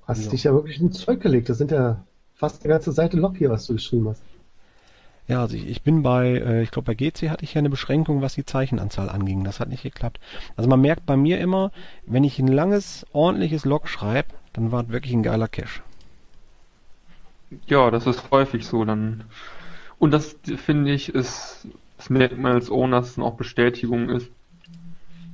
Hast 0.07 0.25
Ja. 0.25 0.31
dich 0.31 0.45
ja 0.45 0.53
wirklich 0.53 0.81
ins 0.81 0.99
Zeug 0.99 1.21
gelegt. 1.21 1.49
Das 1.49 1.59
sind 1.59 1.71
ja 1.71 2.03
fast 2.35 2.64
eine 2.64 2.73
ganze 2.73 2.93
Seite 2.93 3.16
Log 3.16 3.37
hier, 3.37 3.51
was 3.51 3.66
du 3.66 3.75
geschrieben 3.75 4.09
hast. 4.09 4.23
Ja, 5.29 5.43
also 5.43 5.55
ich, 5.55 5.68
ich 5.68 5.83
bin 5.83 6.03
bei, 6.03 6.27
äh, 6.39 6.62
ich 6.62 6.73
glaube 6.73 6.87
bei 6.87 6.95
GC 6.95 7.31
hatte 7.31 7.45
ich 7.45 7.55
ja 7.55 7.61
eine 7.61 7.71
Beschränkung, 7.71 8.21
was 8.21 8.35
die 8.35 8.45
Zeichenanzahl 8.45 9.09
anging. 9.09 9.45
Das 9.45 9.61
hat 9.61 9.68
nicht 9.68 9.85
geklappt. 9.85 10.18
Also 10.57 10.68
man 10.68 10.81
merkt 10.81 11.07
bei 11.07 11.16
mir 11.16 11.39
immer, 11.39 11.71
wenn 12.07 12.25
ich 12.25 12.41
ein 12.41 12.49
langes, 12.49 13.07
ordentliches 13.12 13.64
Log 13.64 13.87
schreibe, 13.87 14.31
dann 14.53 14.73
war 14.73 14.83
es 14.83 14.89
wirklich 14.89 15.12
ein 15.12 15.23
geiler 15.23 15.47
Cache. 15.47 15.83
Ja, 17.67 17.91
das 17.91 18.07
ist 18.07 18.31
häufig 18.31 18.67
so 18.67 18.85
dann. 18.85 19.25
Und 19.99 20.13
das 20.13 20.37
finde 20.57 20.93
ich 20.93 21.15
ist, 21.15 21.69
das 21.97 22.11
merkt 22.11 22.39
man 22.39 22.53
als 22.53 22.71
Owner, 22.71 23.01
dass 23.01 23.11
es 23.11 23.19
auch 23.19 23.37
Bestätigung 23.37 24.09
ist, 24.09 24.31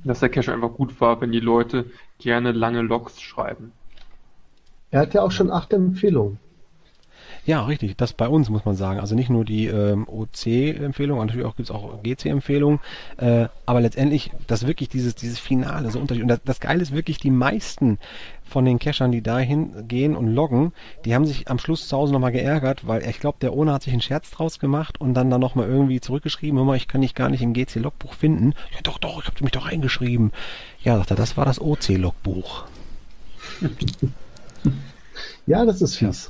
dass 0.03 0.19
der 0.19 0.29
Cache 0.29 0.53
einfach 0.53 0.73
gut 0.73 0.99
war, 0.99 1.21
wenn 1.21 1.31
die 1.31 1.39
Leute 1.39 1.85
gerne 2.19 2.51
lange 2.51 2.81
Logs 2.81 3.21
schreiben. 3.21 3.71
Er 4.89 5.01
hat 5.01 5.13
ja 5.13 5.21
auch 5.21 5.31
schon 5.31 5.51
acht 5.51 5.73
Empfehlungen. 5.73 6.39
Ja, 7.47 7.63
richtig. 7.63 7.95
Das 7.95 8.11
bei 8.11 8.27
uns 8.27 8.49
muss 8.49 8.65
man 8.65 8.75
sagen. 8.75 8.99
Also 8.99 9.15
nicht 9.15 9.29
nur 9.29 9.45
die 9.45 9.67
ähm, 9.67 10.05
OC-Empfehlung, 10.09 11.17
natürlich 11.17 11.45
auch 11.45 11.55
gibt's 11.55 11.71
auch 11.71 12.03
GC-Empfehlungen, 12.03 12.79
äh, 13.15 13.47
aber 13.65 13.79
letztendlich 13.79 14.31
das 14.47 14.67
wirklich 14.67 14.89
dieses 14.89 15.15
dieses 15.15 15.39
Finale 15.39 15.89
so 15.89 15.97
Unterschied. 15.97 16.23
Und 16.23 16.27
das, 16.27 16.41
das 16.43 16.59
Geile 16.59 16.81
ist 16.81 16.93
wirklich, 16.93 17.19
die 17.19 17.31
meisten 17.31 17.99
von 18.43 18.65
den 18.65 18.79
Cachern, 18.79 19.13
die 19.13 19.21
dahin 19.21 19.87
gehen 19.87 20.17
und 20.17 20.27
loggen, 20.27 20.73
die 21.05 21.15
haben 21.15 21.25
sich 21.25 21.49
am 21.49 21.57
Schluss 21.57 21.87
zu 21.87 21.95
Hause 21.95 22.11
nochmal 22.11 22.33
geärgert, 22.33 22.85
weil 22.85 23.07
ich 23.07 23.21
glaube, 23.21 23.37
der 23.39 23.53
Owner 23.53 23.73
hat 23.73 23.83
sich 23.83 23.93
einen 23.93 24.01
Scherz 24.01 24.29
draus 24.29 24.59
gemacht 24.59 24.99
und 24.99 25.13
dann 25.13 25.29
da 25.29 25.37
nochmal 25.37 25.69
irgendwie 25.69 26.01
zurückgeschrieben, 26.01 26.59
hör 26.59 26.65
mal, 26.65 26.75
ich 26.75 26.89
kann 26.89 26.99
dich 26.99 27.15
gar 27.15 27.29
nicht 27.29 27.41
im 27.41 27.53
GC-Logbuch 27.53 28.13
finden. 28.13 28.55
Ja, 28.73 28.79
doch, 28.83 28.97
doch, 28.97 29.21
ich 29.21 29.27
habe 29.27 29.41
mich 29.41 29.53
doch 29.53 29.65
eingeschrieben. 29.65 30.33
Ja, 30.83 30.97
sagt 30.97 31.11
er, 31.11 31.15
das 31.15 31.37
war 31.37 31.45
das 31.45 31.61
OC-Logbuch. 31.61 32.65
Ja, 35.45 35.63
das 35.63 35.81
ist 35.81 35.95
fies. 35.95 36.29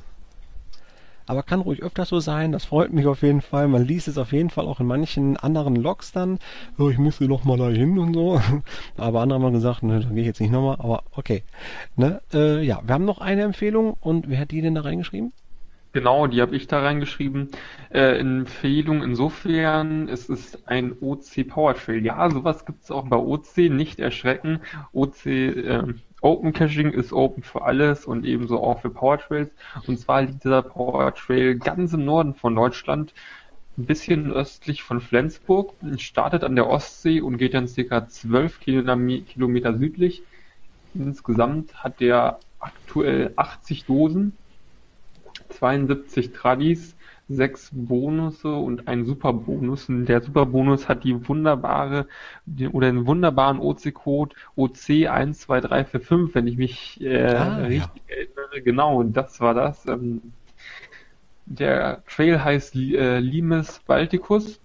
Aber 1.27 1.43
kann 1.43 1.59
ruhig 1.59 1.83
öfters 1.83 2.09
so 2.09 2.19
sein, 2.21 2.53
das 2.53 2.65
freut 2.65 2.93
mich 2.93 3.05
auf 3.05 3.21
jeden 3.21 3.41
Fall. 3.41 3.67
Man 3.67 3.85
liest 3.85 4.07
es 4.07 4.17
auf 4.17 4.31
jeden 4.31 4.49
Fall 4.49 4.65
auch 4.65 4.79
in 4.79 4.87
manchen 4.87 5.35
anderen 5.35 5.75
Logs 5.75 6.13
dann. 6.13 6.39
Oh, 6.79 6.89
ich 6.89 6.97
müsste 6.97 7.25
noch 7.25 7.43
mal 7.43 7.57
dahin 7.57 7.99
und 7.99 8.13
so. 8.13 8.41
Aber 8.97 9.21
andere 9.21 9.41
haben 9.41 9.53
gesagt, 9.53 9.83
ne, 9.83 9.99
da 9.99 10.09
gehe 10.09 10.21
ich 10.21 10.27
jetzt 10.27 10.39
nicht 10.39 10.51
nochmal. 10.51 10.77
Aber 10.79 11.03
okay. 11.11 11.43
Ne? 11.97 12.21
Äh, 12.33 12.63
ja, 12.63 12.81
wir 12.83 12.93
haben 12.93 13.05
noch 13.05 13.19
eine 13.19 13.41
Empfehlung 13.43 13.95
und 13.99 14.29
wer 14.29 14.39
hat 14.39 14.51
die 14.51 14.61
denn 14.61 14.75
da 14.75 14.81
reingeschrieben? 14.81 15.33
Genau, 15.91 16.27
die 16.27 16.41
habe 16.41 16.55
ich 16.55 16.67
da 16.67 16.81
reingeschrieben. 16.81 17.49
Äh, 17.89 18.19
Empfehlung 18.19 19.03
insofern, 19.03 20.07
es 20.07 20.29
ist 20.29 20.67
ein 20.67 20.95
OC 21.01 21.47
Power 21.47 21.75
Trail. 21.75 22.05
Ja, 22.05 22.29
sowas 22.29 22.65
gibt 22.65 22.83
es 22.83 22.91
auch 22.91 23.07
bei 23.07 23.17
OC, 23.17 23.69
nicht 23.69 23.99
erschrecken. 23.99 24.59
OC 24.93 25.25
ähm, 25.25 26.01
Open 26.21 26.51
Caching 26.51 26.91
ist 26.91 27.13
open 27.13 27.43
für 27.43 27.61
alles 27.61 28.05
und 28.05 28.25
ebenso 28.25 28.61
auch 28.61 28.81
für 28.81 28.89
Power 28.89 29.19
Trails. 29.19 29.51
Und 29.85 29.99
zwar 29.99 30.23
liegt 30.23 30.43
dieser 30.43 30.63
Power 30.63 31.13
Trail 31.13 31.55
ganz 31.57 31.93
im 31.93 32.05
Norden 32.05 32.33
von 32.33 32.55
Deutschland, 32.55 33.13
ein 33.77 33.85
bisschen 33.85 34.31
östlich 34.31 34.81
von 34.81 34.99
Flensburg, 34.99 35.73
startet 35.97 36.43
an 36.43 36.55
der 36.55 36.67
Ostsee 36.67 37.21
und 37.21 37.37
geht 37.37 37.53
dann 37.53 37.67
circa 37.67 38.07
12 38.07 38.59
Kilome- 38.59 39.21
Kilometer 39.21 39.77
südlich. 39.77 40.23
Insgesamt 40.95 41.83
hat 41.83 41.99
der 41.99 42.39
aktuell 42.59 43.33
80 43.35 43.85
Dosen 43.85 44.35
72 45.49 46.33
Tradis, 46.33 46.95
6 47.29 47.69
Bonusse 47.73 48.53
und 48.53 48.87
ein 48.87 49.05
Superbonus. 49.05 49.89
Und 49.89 50.05
der 50.05 50.21
Superbonus 50.21 50.87
hat 50.89 51.03
die 51.03 51.27
wunderbare 51.27 52.07
den, 52.45 52.69
oder 52.69 52.87
den 52.91 53.05
wunderbaren 53.05 53.59
OC-Code 53.59 54.35
OC12345, 54.55 56.33
wenn 56.33 56.47
ich 56.47 56.57
mich 56.57 57.01
äh, 57.01 57.25
Ah, 57.25 57.59
ja. 57.61 57.65
richtig 57.65 58.03
erinnere. 58.07 58.61
Genau, 58.63 58.97
und 58.99 59.13
das 59.17 59.39
war 59.41 59.53
das. 59.53 59.85
Ähm, 59.87 60.33
der 61.45 62.03
Trail 62.07 62.43
heißt 62.43 62.75
äh, 62.75 63.19
Limes 63.19 63.79
Balticus 63.87 64.59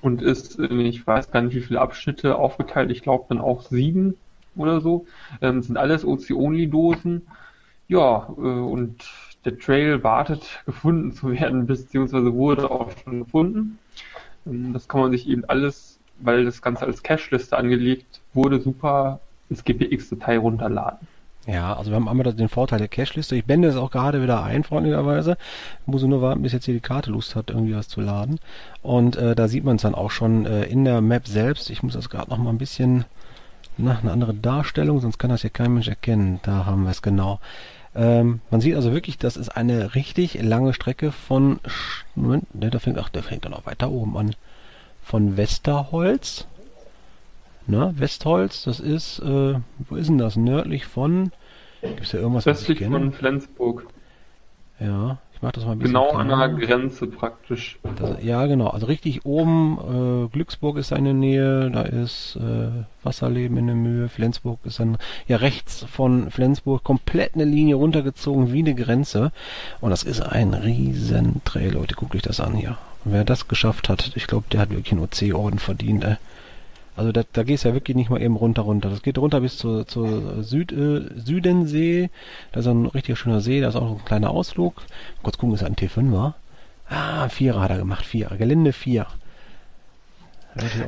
und 0.00 0.22
ist, 0.22 0.58
in, 0.58 0.80
ich 0.80 1.06
weiß 1.06 1.30
gar 1.30 1.42
nicht 1.42 1.54
wie 1.54 1.60
viele 1.60 1.80
Abschnitte 1.80 2.36
aufgeteilt, 2.36 2.90
ich 2.90 3.02
glaube 3.02 3.26
dann 3.28 3.40
auch 3.40 3.62
sieben 3.62 4.14
oder 4.56 4.80
so. 4.80 5.06
Ähm, 5.40 5.62
sind 5.62 5.76
alles 5.76 6.04
OC-Only-Dosen. 6.04 7.26
Ja, 7.88 8.28
äh, 8.36 8.40
und 8.40 9.04
der 9.50 9.58
Trail 9.58 10.02
wartet, 10.02 10.62
gefunden 10.66 11.12
zu 11.12 11.30
werden, 11.30 11.66
beziehungsweise 11.66 12.32
wurde 12.34 12.70
auch 12.70 12.90
schon 13.02 13.20
gefunden. 13.20 13.78
Ähm, 14.46 14.72
das 14.72 14.88
kann 14.88 15.00
man 15.00 15.12
sich 15.12 15.28
eben 15.28 15.44
alles, 15.46 15.98
weil 16.20 16.44
das 16.44 16.62
Ganze 16.62 16.84
als 16.84 17.02
Cache-Liste 17.02 17.56
angelegt 17.56 18.20
wurde, 18.34 18.60
super 18.60 19.20
ins 19.48 19.64
GPX-Datei 19.64 20.38
runterladen. 20.38 21.06
Ja, 21.46 21.74
also 21.74 21.90
wir 21.90 21.96
haben 21.96 22.08
einmal 22.08 22.34
den 22.34 22.50
Vorteil 22.50 22.78
der 22.78 22.88
Cache-Liste. 22.88 23.34
Ich 23.34 23.46
blende 23.46 23.68
es 23.68 23.76
auch 23.76 23.90
gerade 23.90 24.22
wieder 24.22 24.42
ein, 24.42 24.64
freundlicherweise. 24.64 25.38
Muss 25.86 26.02
nur 26.02 26.20
warten, 26.20 26.42
bis 26.42 26.52
jetzt 26.52 26.66
hier 26.66 26.74
die 26.74 26.80
Karte 26.80 27.10
Lust 27.10 27.36
hat, 27.36 27.48
irgendwie 27.48 27.74
was 27.74 27.88
zu 27.88 28.02
laden. 28.02 28.38
Und 28.82 29.16
äh, 29.16 29.34
da 29.34 29.48
sieht 29.48 29.64
man 29.64 29.76
es 29.76 29.82
dann 29.82 29.94
auch 29.94 30.10
schon 30.10 30.44
äh, 30.44 30.64
in 30.64 30.84
der 30.84 31.00
Map 31.00 31.26
selbst. 31.26 31.70
Ich 31.70 31.82
muss 31.82 31.94
das 31.94 32.10
gerade 32.10 32.28
noch 32.28 32.36
mal 32.36 32.50
ein 32.50 32.58
bisschen 32.58 33.06
nach 33.78 34.02
eine 34.02 34.12
andere 34.12 34.34
Darstellung, 34.34 35.00
sonst 35.00 35.18
kann 35.18 35.30
das 35.30 35.40
hier 35.40 35.50
kein 35.50 35.72
Mensch 35.72 35.88
erkennen. 35.88 36.40
Da 36.42 36.66
haben 36.66 36.84
wir 36.84 36.90
es 36.90 37.00
genau. 37.00 37.40
Ähm, 37.98 38.40
man 38.50 38.60
sieht 38.60 38.76
also 38.76 38.92
wirklich, 38.92 39.18
das 39.18 39.36
ist 39.36 39.48
eine 39.48 39.96
richtig 39.96 40.40
lange 40.40 40.72
Strecke 40.72 41.10
von, 41.10 41.58
Moment, 42.14 42.54
ne, 42.54 42.70
der 42.70 42.78
fängt, 42.78 42.96
ach, 42.96 43.08
der 43.08 43.24
fängt 43.24 43.44
dann 43.44 43.52
auch 43.54 43.66
weiter 43.66 43.90
oben 43.90 44.16
an. 44.16 44.36
Von 45.02 45.36
Westerholz 45.36 46.46
Na, 47.66 47.92
Westholz, 47.98 48.62
das 48.62 48.78
ist, 48.78 49.18
äh, 49.18 49.54
wo 49.88 49.96
ist 49.96 50.08
denn 50.08 50.18
das? 50.18 50.36
Nördlich 50.36 50.86
von, 50.86 51.32
gibt's 51.82 52.12
da 52.12 52.18
irgendwas, 52.18 52.46
was 52.46 52.62
ich 52.62 52.68
Westlich 52.68 52.78
kenne? 52.78 52.98
von 52.98 53.12
Flensburg. 53.12 53.86
Ja, 54.78 55.18
ich 55.38 55.42
mach 55.42 55.52
das 55.52 55.64
mal 55.64 55.72
ein 55.72 55.78
bisschen 55.78 55.94
Genau 55.94 56.10
an 56.10 56.26
kleiner. 56.26 56.48
der 56.48 56.66
Grenze 56.66 57.06
praktisch. 57.06 57.78
Das, 57.96 58.20
ja, 58.24 58.44
genau. 58.46 58.66
Also 58.66 58.86
richtig 58.86 59.24
oben, 59.24 59.78
äh, 60.26 60.28
Glücksburg 60.32 60.76
ist 60.78 60.90
der 60.90 60.98
Nähe, 61.00 61.70
da 61.70 61.82
ist 61.82 62.36
äh, 62.42 62.70
Wasserleben 63.04 63.56
in 63.56 63.66
der 63.68 63.76
Mühe, 63.76 64.08
Flensburg 64.08 64.58
ist 64.64 64.80
dann 64.80 64.98
ja 65.28 65.36
rechts 65.36 65.84
von 65.88 66.32
Flensburg 66.32 66.82
komplett 66.82 67.34
eine 67.36 67.44
Linie 67.44 67.76
runtergezogen 67.76 68.52
wie 68.52 68.58
eine 68.58 68.74
Grenze. 68.74 69.30
Und 69.80 69.90
das 69.90 70.02
ist 70.02 70.20
ein 70.20 70.54
riesen 70.54 71.40
Trail, 71.44 71.72
Leute, 71.74 71.94
guckt 71.94 72.16
euch 72.16 72.22
das 72.22 72.40
an 72.40 72.54
hier. 72.54 72.76
Und 73.04 73.12
wer 73.12 73.22
das 73.24 73.46
geschafft 73.46 73.88
hat, 73.88 74.10
ich 74.16 74.26
glaube, 74.26 74.46
der 74.50 74.58
hat 74.58 74.70
wirklich 74.70 74.90
einen 74.90 75.02
OC-Orden 75.04 75.60
verdient, 75.60 76.02
ey. 76.02 76.16
Also 76.98 77.12
da, 77.12 77.22
da 77.32 77.44
gehst 77.44 77.64
du 77.64 77.68
ja 77.68 77.74
wirklich 77.74 77.96
nicht 77.96 78.10
mal 78.10 78.20
eben 78.20 78.34
runter 78.36 78.62
runter. 78.62 78.90
Das 78.90 79.02
geht 79.02 79.18
runter 79.18 79.40
bis 79.40 79.56
zur, 79.56 79.86
zur 79.86 80.42
Süd, 80.42 80.72
äh, 80.72 81.02
Südensee. 81.16 82.10
Da 82.52 82.60
ist 82.60 82.66
ein 82.66 82.86
richtig 82.86 83.18
schöner 83.18 83.40
See, 83.40 83.60
da 83.60 83.68
ist 83.68 83.76
auch 83.76 83.98
ein 83.98 84.04
kleiner 84.04 84.30
Ausflug. 84.30 84.82
Kurz 85.22 85.38
gucken, 85.38 85.54
ist 85.54 85.62
das 85.62 85.68
ein 85.68 85.76
T5 85.76 86.12
war? 86.12 86.34
Ah, 86.88 87.24
ein 87.24 87.30
Vierer 87.30 87.60
hat 87.60 87.70
er 87.70 87.78
gemacht, 87.78 88.04
Vierer. 88.04 88.36
Gelände 88.36 88.72
4. 88.72 89.06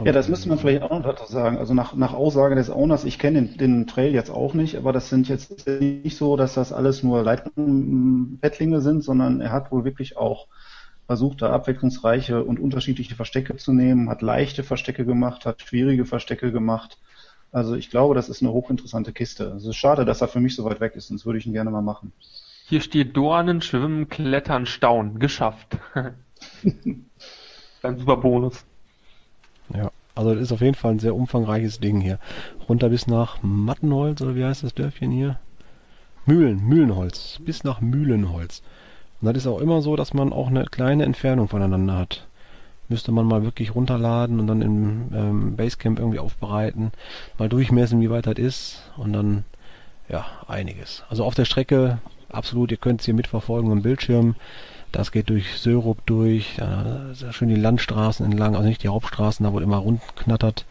Ja, 0.04 0.10
das 0.10 0.28
müsste 0.28 0.48
man 0.48 0.58
vielleicht 0.58 0.82
auch 0.82 0.90
noch 0.90 1.02
dazu 1.02 1.30
sagen. 1.30 1.58
Also 1.58 1.74
nach, 1.74 1.94
nach 1.94 2.12
Aussage 2.12 2.56
des 2.56 2.70
Owners, 2.70 3.04
ich 3.04 3.20
kenne 3.20 3.42
den, 3.42 3.56
den 3.56 3.86
Trail 3.86 4.12
jetzt 4.12 4.30
auch 4.30 4.54
nicht, 4.54 4.76
aber 4.76 4.92
das 4.92 5.10
sind 5.10 5.28
jetzt 5.28 5.68
nicht 5.68 6.16
so, 6.16 6.36
dass 6.36 6.54
das 6.54 6.72
alles 6.72 7.04
nur 7.04 7.22
Leitbettlinge 7.22 8.80
sind, 8.80 9.04
sondern 9.04 9.40
er 9.40 9.52
hat 9.52 9.70
wohl 9.70 9.84
wirklich 9.84 10.16
auch 10.16 10.48
versucht, 11.10 11.42
da 11.42 11.50
abwechslungsreiche 11.50 12.44
und 12.44 12.60
unterschiedliche 12.60 13.16
Verstecke 13.16 13.56
zu 13.56 13.72
nehmen, 13.72 14.08
hat 14.08 14.22
leichte 14.22 14.62
Verstecke 14.62 15.04
gemacht, 15.04 15.44
hat 15.44 15.60
schwierige 15.60 16.04
Verstecke 16.04 16.52
gemacht. 16.52 16.98
Also 17.50 17.74
ich 17.74 17.90
glaube, 17.90 18.14
das 18.14 18.28
ist 18.28 18.42
eine 18.42 18.52
hochinteressante 18.52 19.12
Kiste. 19.12 19.46
Es 19.56 19.64
ist 19.64 19.74
schade, 19.74 20.04
dass 20.04 20.20
er 20.20 20.28
für 20.28 20.38
mich 20.38 20.54
so 20.54 20.64
weit 20.64 20.78
weg 20.78 20.94
ist, 20.94 21.08
sonst 21.08 21.26
würde 21.26 21.40
ich 21.40 21.46
ihn 21.46 21.52
gerne 21.52 21.72
mal 21.72 21.82
machen. 21.82 22.12
Hier 22.68 22.80
steht 22.80 23.16
Dornen, 23.16 23.60
Schwimmen, 23.60 24.08
Klettern, 24.08 24.66
Staunen. 24.66 25.18
Geschafft. 25.18 25.76
Ein 27.82 27.98
super 27.98 28.18
Bonus. 28.18 28.64
Ja, 29.74 29.90
also 30.14 30.34
das 30.34 30.44
ist 30.44 30.52
auf 30.52 30.60
jeden 30.60 30.76
Fall 30.76 30.92
ein 30.92 31.00
sehr 31.00 31.16
umfangreiches 31.16 31.80
Ding 31.80 32.00
hier. 32.00 32.20
Runter 32.68 32.88
bis 32.88 33.08
nach 33.08 33.42
Mattenholz, 33.42 34.22
oder 34.22 34.36
wie 34.36 34.44
heißt 34.44 34.62
das 34.62 34.74
Dörfchen 34.74 35.10
hier? 35.10 35.40
Mühlen, 36.24 36.64
Mühlenholz. 36.64 37.40
Bis 37.44 37.64
nach 37.64 37.80
Mühlenholz. 37.80 38.62
Und 39.20 39.34
das 39.34 39.44
ist 39.44 39.46
auch 39.46 39.60
immer 39.60 39.82
so, 39.82 39.96
dass 39.96 40.14
man 40.14 40.32
auch 40.32 40.48
eine 40.48 40.64
kleine 40.64 41.04
Entfernung 41.04 41.48
voneinander 41.48 41.96
hat. 41.96 42.26
Müsste 42.88 43.12
man 43.12 43.26
mal 43.26 43.44
wirklich 43.44 43.74
runterladen 43.74 44.40
und 44.40 44.46
dann 44.46 44.62
im 44.62 45.10
ähm, 45.14 45.56
Basecamp 45.56 45.98
irgendwie 45.98 46.18
aufbereiten, 46.18 46.90
mal 47.38 47.48
durchmessen, 47.48 48.00
wie 48.00 48.10
weit 48.10 48.26
das 48.26 48.38
ist 48.38 48.90
und 48.96 49.12
dann, 49.12 49.44
ja, 50.08 50.26
einiges. 50.48 51.04
Also 51.08 51.24
auf 51.24 51.34
der 51.34 51.44
Strecke, 51.44 51.98
absolut, 52.28 52.72
ihr 52.72 52.78
könnt 52.78 53.00
es 53.00 53.04
hier 53.04 53.14
mitverfolgen 53.14 53.70
am 53.70 53.82
Bildschirm. 53.82 54.34
Das 54.90 55.12
geht 55.12 55.28
durch 55.28 55.56
Sörup 55.58 56.04
durch, 56.06 56.56
ja 56.56 57.14
schön 57.30 57.48
die 57.48 57.54
Landstraßen 57.54 58.26
entlang, 58.26 58.56
also 58.56 58.66
nicht 58.66 58.82
die 58.82 58.88
Hauptstraßen, 58.88 59.44
da 59.44 59.52
wo 59.52 59.60
immer 59.60 59.76
rund 59.76 60.00
knattert. 60.16 60.64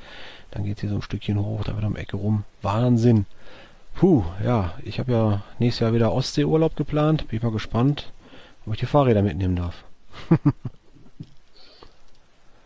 Dann 0.51 0.65
geht 0.65 0.81
hier 0.81 0.89
so 0.89 0.95
ein 0.95 1.01
Stückchen 1.01 1.39
hoch, 1.39 1.63
da 1.63 1.75
wird 1.75 1.85
am 1.85 1.95
Ecke 1.95 2.17
rum. 2.17 2.43
Wahnsinn. 2.61 3.27
Puh, 3.93 4.23
ja, 4.43 4.73
ich 4.83 4.99
habe 4.99 5.11
ja 5.11 5.41
nächstes 5.59 5.81
Jahr 5.81 5.93
wieder 5.93 6.11
Ostseeurlaub 6.13 6.75
geplant. 6.75 7.27
Bin 7.27 7.37
ich 7.37 7.43
mal 7.43 7.51
gespannt, 7.51 8.11
ob 8.69 8.75
ich 8.75 8.81
die 8.81 8.85
Fahrräder 8.85 9.23
mitnehmen 9.23 9.55
darf. 9.55 9.83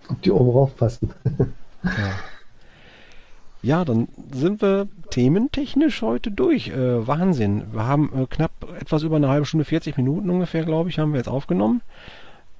Ob 0.10 0.22
die 0.22 0.32
oben 0.32 0.50
raufpassen. 0.50 1.14
Ja. 1.86 2.14
Ja, 3.62 3.86
dann 3.86 4.10
sind 4.34 4.62
wir 4.62 4.90
thementechnisch 5.12 6.02
heute 6.02 6.30
durch. 6.30 6.68
Äh, 6.68 7.08
Wahnsinn. 7.08 7.64
Wir 7.72 7.88
haben 7.88 8.12
äh, 8.14 8.26
knapp 8.26 8.52
etwas 8.82 9.04
über 9.04 9.16
eine 9.16 9.30
halbe 9.30 9.46
Stunde, 9.46 9.64
40 9.64 9.96
Minuten 9.96 10.30
ungefähr, 10.30 10.66
glaube 10.66 10.90
ich, 10.90 11.00
haben 11.00 11.14
wir 11.14 11.20
jetzt 11.20 11.30
aufgenommen. 11.30 11.82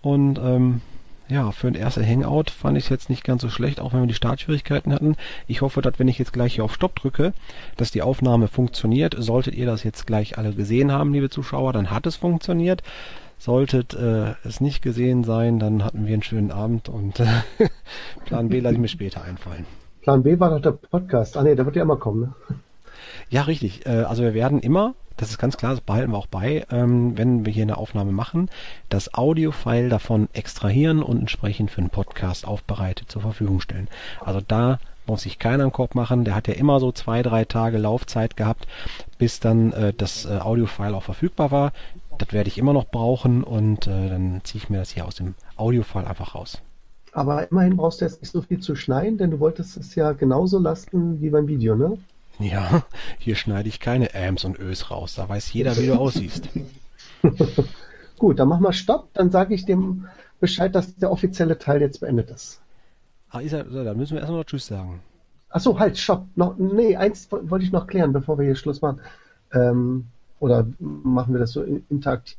Und 0.02 0.40
ähm, 0.40 0.80
ja, 1.28 1.52
für 1.52 1.68
ein 1.68 1.76
erster 1.76 2.06
Hangout 2.06 2.50
fand 2.50 2.78
ich 2.78 2.86
es 2.86 2.90
jetzt 2.90 3.10
nicht 3.10 3.26
ganz 3.26 3.42
so 3.42 3.50
schlecht, 3.50 3.82
auch 3.82 3.92
wenn 3.92 4.00
wir 4.02 4.08
die 4.08 4.14
Startschwierigkeiten 4.14 4.94
hatten. 4.94 5.18
Ich 5.48 5.62
hoffe, 5.62 5.82
dass 5.82 6.00
wenn 6.00 6.08
ich 6.08 6.20
jetzt 6.20 6.32
gleich 6.32 6.56
hier 6.56 6.64
auf 6.64 6.74
Stopp 6.74 6.96
drücke, 6.96 7.34
dass 7.76 7.92
die 7.92 8.02
Aufnahme 8.02 8.48
funktioniert. 8.48 9.16
Solltet 9.18 9.56
ihr 9.56 9.66
das 9.66 9.84
jetzt 9.84 10.08
gleich 10.08 10.38
alle 10.38 10.54
gesehen 10.54 10.92
haben, 10.92 11.14
liebe 11.14 11.30
Zuschauer, 11.30 11.74
dann 11.74 11.92
hat 11.92 12.06
es 12.06 12.16
funktioniert. 12.16 12.84
Solltet 13.44 13.94
äh, 13.94 14.36
es 14.46 14.62
nicht 14.62 14.82
gesehen 14.82 15.26
sein, 15.26 15.60
dann 15.60 15.84
hatten 15.84 16.06
wir 16.08 16.14
einen 16.14 16.24
schönen 16.24 16.50
Abend 16.50 16.88
und 16.88 17.20
äh, 17.20 17.26
Plan 18.26 18.48
B 18.48 18.62
lasse 18.62 18.76
ich 18.76 18.80
mir 18.80 18.88
später 18.88 19.22
einfallen. 19.22 19.66
Plan 20.02 20.24
B 20.24 20.40
war 20.40 20.50
doch 20.50 20.62
der 20.62 20.72
Podcast. 20.72 21.36
Ah 21.36 21.44
nee, 21.44 21.54
der 21.54 21.66
wird 21.66 21.76
ja 21.76 21.82
immer 21.82 21.98
kommen, 21.98 22.22
ne? 22.22 22.34
Ja, 23.30 23.42
richtig. 23.42 23.86
Äh, 23.86 24.04
Also 24.04 24.24
wir 24.24 24.34
werden 24.34 24.62
immer, 24.62 24.94
das 25.18 25.30
ist 25.30 25.40
ganz 25.40 25.58
klar, 25.58 25.72
das 25.72 25.82
behalten 25.82 26.14
wir 26.14 26.20
auch 26.20 26.28
bei, 26.28 26.66
ähm, 26.72 27.18
wenn 27.18 27.46
wir 27.46 27.52
hier 27.52 27.64
eine 27.64 27.76
Aufnahme 27.76 28.14
machen, 28.14 28.50
das 28.88 29.14
Audiofile 29.14 29.90
davon 29.90 30.30
extrahieren 30.32 31.04
und 31.04 31.20
entsprechend 31.20 31.70
für 31.70 31.82
einen 31.82 31.90
Podcast 31.90 32.48
aufbereitet 32.48 33.12
zur 33.12 33.24
Verfügung 33.24 33.60
stellen. 33.60 33.90
Also 34.22 34.40
da 34.40 34.80
muss 35.06 35.24
sich 35.24 35.38
keiner 35.38 35.64
einen 35.64 35.74
Kopf 35.74 35.96
machen. 35.96 36.24
Der 36.24 36.36
hat 36.36 36.48
ja 36.48 36.54
immer 36.54 36.80
so 36.80 36.92
zwei, 36.92 37.22
drei 37.22 37.44
Tage 37.44 37.78
Laufzeit 37.78 38.38
gehabt, 38.38 38.68
bis 39.18 39.40
dann 39.40 39.74
äh, 39.74 39.94
das 39.94 40.26
äh, 40.26 40.38
Audiofile 40.38 40.96
auch 40.96 41.04
verfügbar 41.04 41.52
war. 41.52 41.74
Das 42.24 42.32
werde 42.34 42.48
ich 42.48 42.58
immer 42.58 42.72
noch 42.74 42.86
brauchen 42.86 43.44
und 43.44 43.86
äh, 43.88 44.10
dann 44.10 44.40
ziehe 44.46 44.64
ich 44.64 44.70
mir 44.70 44.78
das 44.78 44.92
hier 44.92 45.06
aus 45.06 45.16
dem 45.16 45.36
Audiofile 45.58 46.08
einfach 46.08 46.36
raus. 46.36 46.62
Aber 47.12 47.52
immerhin 47.52 47.76
brauchst 47.76 48.00
du 48.02 48.06
jetzt 48.06 48.22
nicht 48.22 48.32
so 48.32 48.42
viel 48.42 48.60
zu 48.60 48.76
schneiden, 48.76 49.18
denn 49.18 49.32
du 49.32 49.40
wolltest 49.40 49.76
es 49.78 49.94
ja 49.96 50.14
genauso 50.14 50.58
lassen 50.58 51.22
wie 51.22 51.30
beim 51.30 51.48
Video, 51.48 51.76
ne? 51.76 51.98
Ja, 52.40 52.84
hier 53.20 53.36
schneide 53.36 53.68
ich 53.68 53.80
keine 53.82 54.16
Ams 54.16 54.46
und 54.46 54.58
Ös 54.58 54.90
raus. 54.90 55.16
Da 55.16 55.28
weiß 55.28 55.52
jeder, 55.54 55.78
wie 55.78 55.88
du 55.88 55.96
aussiehst. 56.00 56.48
Gut, 58.18 58.40
dann 58.40 58.48
machen 58.48 58.64
wir 58.64 58.74
Stopp. 58.74 59.10
Dann 59.14 59.30
sage 59.30 59.54
ich 59.54 59.66
dem 59.66 60.08
Bescheid, 60.40 60.74
dass 60.74 60.96
der 60.96 61.12
offizielle 61.12 61.58
Teil 61.60 61.82
jetzt 61.82 62.00
beendet 62.00 62.32
ist. 62.32 62.62
Ah, 63.30 63.40
ist 63.40 63.52
er, 63.54 63.66
dann 63.66 63.98
müssen 63.98 64.14
wir 64.14 64.22
erstmal 64.22 64.40
noch 64.40 64.46
Tschüss 64.46 64.68
sagen. 64.68 65.02
Achso, 65.50 65.78
halt, 65.78 65.98
Stopp. 65.98 66.26
Noch, 66.36 66.58
nee, 66.58 66.96
eins 66.96 67.28
wo- 67.32 67.50
wollte 67.50 67.66
ich 67.66 67.72
noch 67.72 67.86
klären, 67.86 68.14
bevor 68.14 68.38
wir 68.38 68.46
hier 68.46 68.56
Schluss 68.56 68.82
machen. 68.82 69.02
Ähm, 69.54 70.08
oder 70.44 70.68
machen 70.80 71.34
wir 71.34 71.40
das 71.40 71.54
so 71.54 71.64
in- 71.64 71.86
interaktiv? 71.90 72.38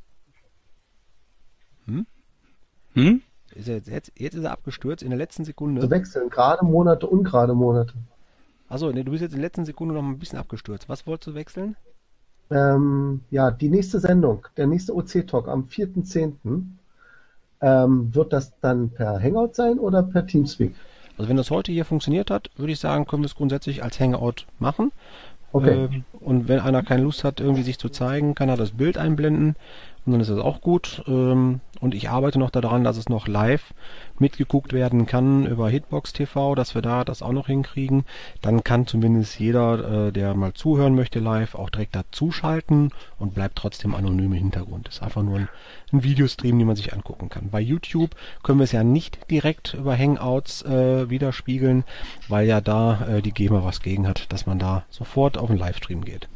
Hm? 2.94 3.22
Ist 3.54 3.68
er 3.68 3.76
jetzt, 3.76 3.88
jetzt, 3.88 4.08
ist 4.36 4.44
er 4.44 4.52
abgestürzt 4.52 5.02
in 5.02 5.10
der 5.10 5.18
letzten 5.18 5.44
Sekunde. 5.44 5.80
So 5.80 5.90
wechseln, 5.90 6.28
gerade 6.28 6.64
Monate, 6.64 7.06
ungerade 7.06 7.54
Monate. 7.54 7.94
Achso, 8.68 8.92
nee, 8.92 9.02
du 9.02 9.10
bist 9.10 9.22
jetzt 9.22 9.32
in 9.32 9.38
der 9.40 9.46
letzten 9.48 9.64
Sekunde 9.64 9.94
noch 9.94 10.02
ein 10.02 10.18
bisschen 10.18 10.38
abgestürzt. 10.38 10.88
Was 10.88 11.06
wolltest 11.06 11.28
du 11.28 11.34
wechseln? 11.34 11.76
Ähm, 12.50 13.22
ja, 13.30 13.50
die 13.50 13.68
nächste 13.70 14.00
Sendung, 14.00 14.46
der 14.56 14.66
nächste 14.66 14.94
OC-Talk 14.94 15.48
am 15.48 15.64
4.10. 15.64 16.62
Ähm, 17.60 18.14
wird 18.14 18.32
das 18.32 18.52
dann 18.60 18.90
per 18.90 19.20
Hangout 19.20 19.54
sein 19.54 19.78
oder 19.78 20.02
per 20.02 20.26
Teamspeak? 20.26 20.74
Also 21.16 21.28
wenn 21.28 21.36
das 21.36 21.50
heute 21.50 21.72
hier 21.72 21.84
funktioniert 21.84 22.30
hat, 22.30 22.50
würde 22.56 22.72
ich 22.72 22.80
sagen, 22.80 23.06
können 23.06 23.22
wir 23.22 23.26
es 23.26 23.36
grundsätzlich 23.36 23.82
als 23.82 23.98
Hangout 23.98 24.46
machen. 24.58 24.92
Okay. 25.54 25.84
Ähm, 25.84 26.04
und 26.20 26.48
wenn 26.48 26.58
einer 26.58 26.82
keine 26.82 27.04
Lust 27.04 27.22
hat, 27.22 27.40
irgendwie 27.40 27.62
sich 27.62 27.78
zu 27.78 27.88
zeigen, 27.88 28.34
kann 28.34 28.48
er 28.48 28.56
das 28.56 28.72
Bild 28.72 28.98
einblenden 28.98 29.54
und 30.06 30.12
dann 30.12 30.20
ist 30.20 30.30
das 30.30 30.38
auch 30.38 30.60
gut. 30.60 31.02
Ähm, 31.06 31.60
und 31.80 31.94
ich 31.94 32.08
arbeite 32.08 32.38
noch 32.38 32.50
daran, 32.50 32.84
dass 32.84 32.96
es 32.96 33.08
noch 33.08 33.26
live 33.26 33.74
mitgeguckt 34.18 34.72
werden 34.72 35.06
kann 35.06 35.46
über 35.46 35.68
Hitbox 35.68 36.12
TV, 36.12 36.54
dass 36.54 36.74
wir 36.74 36.82
da 36.82 37.04
das 37.04 37.22
auch 37.22 37.32
noch 37.32 37.46
hinkriegen. 37.46 38.04
Dann 38.42 38.64
kann 38.64 38.86
zumindest 38.86 39.38
jeder, 39.38 40.08
äh, 40.08 40.12
der 40.12 40.34
mal 40.34 40.52
zuhören 40.52 40.94
möchte 40.94 41.20
live, 41.20 41.54
auch 41.54 41.70
direkt 41.70 41.96
da 41.96 42.02
zuschalten 42.10 42.90
und 43.18 43.34
bleibt 43.34 43.56
trotzdem 43.56 43.94
anonym 43.94 44.32
im 44.32 44.32
Hintergrund. 44.32 44.88
Ist 44.88 45.02
einfach 45.02 45.22
nur 45.22 45.38
ein, 45.38 45.48
ein 45.92 46.04
Videostream, 46.04 46.58
den 46.58 46.66
man 46.66 46.76
sich 46.76 46.92
angucken 46.92 47.28
kann. 47.28 47.50
Bei 47.50 47.60
YouTube 47.60 48.10
können 48.42 48.58
wir 48.60 48.64
es 48.64 48.72
ja 48.72 48.84
nicht 48.84 49.30
direkt 49.30 49.74
über 49.74 49.96
Hangouts 49.96 50.62
äh, 50.62 51.08
widerspiegeln, 51.08 51.84
weil 52.28 52.46
ja 52.46 52.60
da 52.60 53.06
äh, 53.08 53.22
die 53.22 53.32
GEMA 53.32 53.64
was 53.64 53.80
gegen 53.80 54.06
hat, 54.06 54.32
dass 54.32 54.46
man 54.46 54.58
da 54.58 54.84
sofort 54.90 55.38
auf 55.38 55.48
den 55.48 55.58
Livestream 55.58 56.04
geht. 56.04 56.28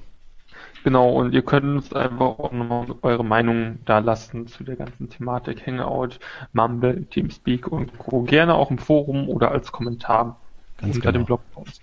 Genau, 0.84 1.10
und 1.10 1.34
ihr 1.34 1.42
könnt 1.42 1.64
uns 1.64 1.92
einfach 1.92 2.38
auch 2.38 2.52
nochmal 2.52 2.86
eure 3.02 3.24
Meinung 3.24 3.78
da 3.84 3.98
lassen 3.98 4.46
zu 4.46 4.64
der 4.64 4.76
ganzen 4.76 5.10
Thematik 5.10 5.66
Hangout, 5.66 6.18
Mumble, 6.52 7.04
Teamspeak 7.06 7.68
und 7.68 7.98
Co. 7.98 8.22
Gerne 8.22 8.54
auch 8.54 8.70
im 8.70 8.78
Forum 8.78 9.28
oder 9.28 9.50
als 9.50 9.72
Kommentar 9.72 10.38
Ganz 10.78 10.96
unter 10.96 11.12
genau. 11.12 11.24
dem 11.24 11.26
Blogpost. 11.26 11.82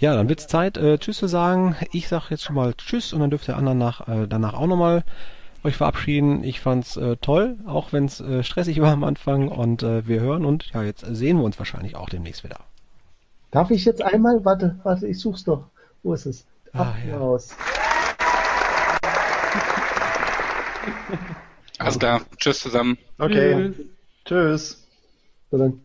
Ja, 0.00 0.14
dann 0.14 0.28
wird's 0.28 0.46
Zeit, 0.48 0.76
äh, 0.76 0.98
Tschüss 0.98 1.18
zu 1.18 1.26
sagen. 1.26 1.76
Ich 1.92 2.08
sag 2.08 2.30
jetzt 2.30 2.42
schon 2.42 2.56
mal 2.56 2.74
Tschüss 2.74 3.12
und 3.12 3.20
dann 3.20 3.30
dürft 3.30 3.48
ihr 3.48 3.56
anderen 3.56 3.78
nach, 3.78 4.08
äh, 4.08 4.26
danach 4.26 4.54
auch 4.54 4.66
nochmal 4.66 5.04
euch 5.64 5.76
verabschieden. 5.76 6.42
Ich 6.42 6.60
fand's 6.60 6.96
äh, 6.96 7.16
toll, 7.18 7.56
auch 7.66 7.92
wenn's 7.92 8.20
äh, 8.20 8.42
stressig 8.42 8.80
war 8.82 8.92
am 8.92 9.04
Anfang 9.04 9.48
und 9.48 9.82
äh, 9.82 10.06
wir 10.06 10.20
hören 10.20 10.44
und 10.44 10.70
ja, 10.72 10.82
jetzt 10.82 11.04
sehen 11.08 11.38
wir 11.38 11.44
uns 11.44 11.58
wahrscheinlich 11.58 11.96
auch 11.96 12.08
demnächst 12.08 12.44
wieder. 12.44 12.58
Darf 13.50 13.70
ich 13.70 13.84
jetzt 13.84 14.02
einmal? 14.02 14.44
Warte, 14.44 14.78
warte, 14.82 15.06
ich 15.06 15.18
such's 15.18 15.44
doch. 15.44 15.66
Wo 16.02 16.14
ist 16.14 16.26
es? 16.26 16.46
Ah, 16.74 16.94
ja. 17.06 17.14
Applaus. 17.14 17.54
Alles 21.78 21.98
klar. 21.98 22.22
Tschüss 22.38 22.60
zusammen. 22.60 22.96
Okay. 23.18 23.72
Tschüss. 24.24 24.86
So, 25.50 25.58
dann 25.58 25.82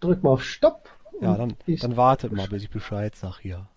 drück 0.00 0.22
mal 0.22 0.30
auf 0.30 0.44
Stopp 0.44 0.88
Ja, 1.20 1.36
dann, 1.36 1.56
dann 1.66 1.96
wartet 1.96 2.32
mal, 2.32 2.46
bis 2.46 2.62
ich 2.62 2.70
Bescheid 2.70 3.16
sag 3.16 3.40
hier. 3.40 3.68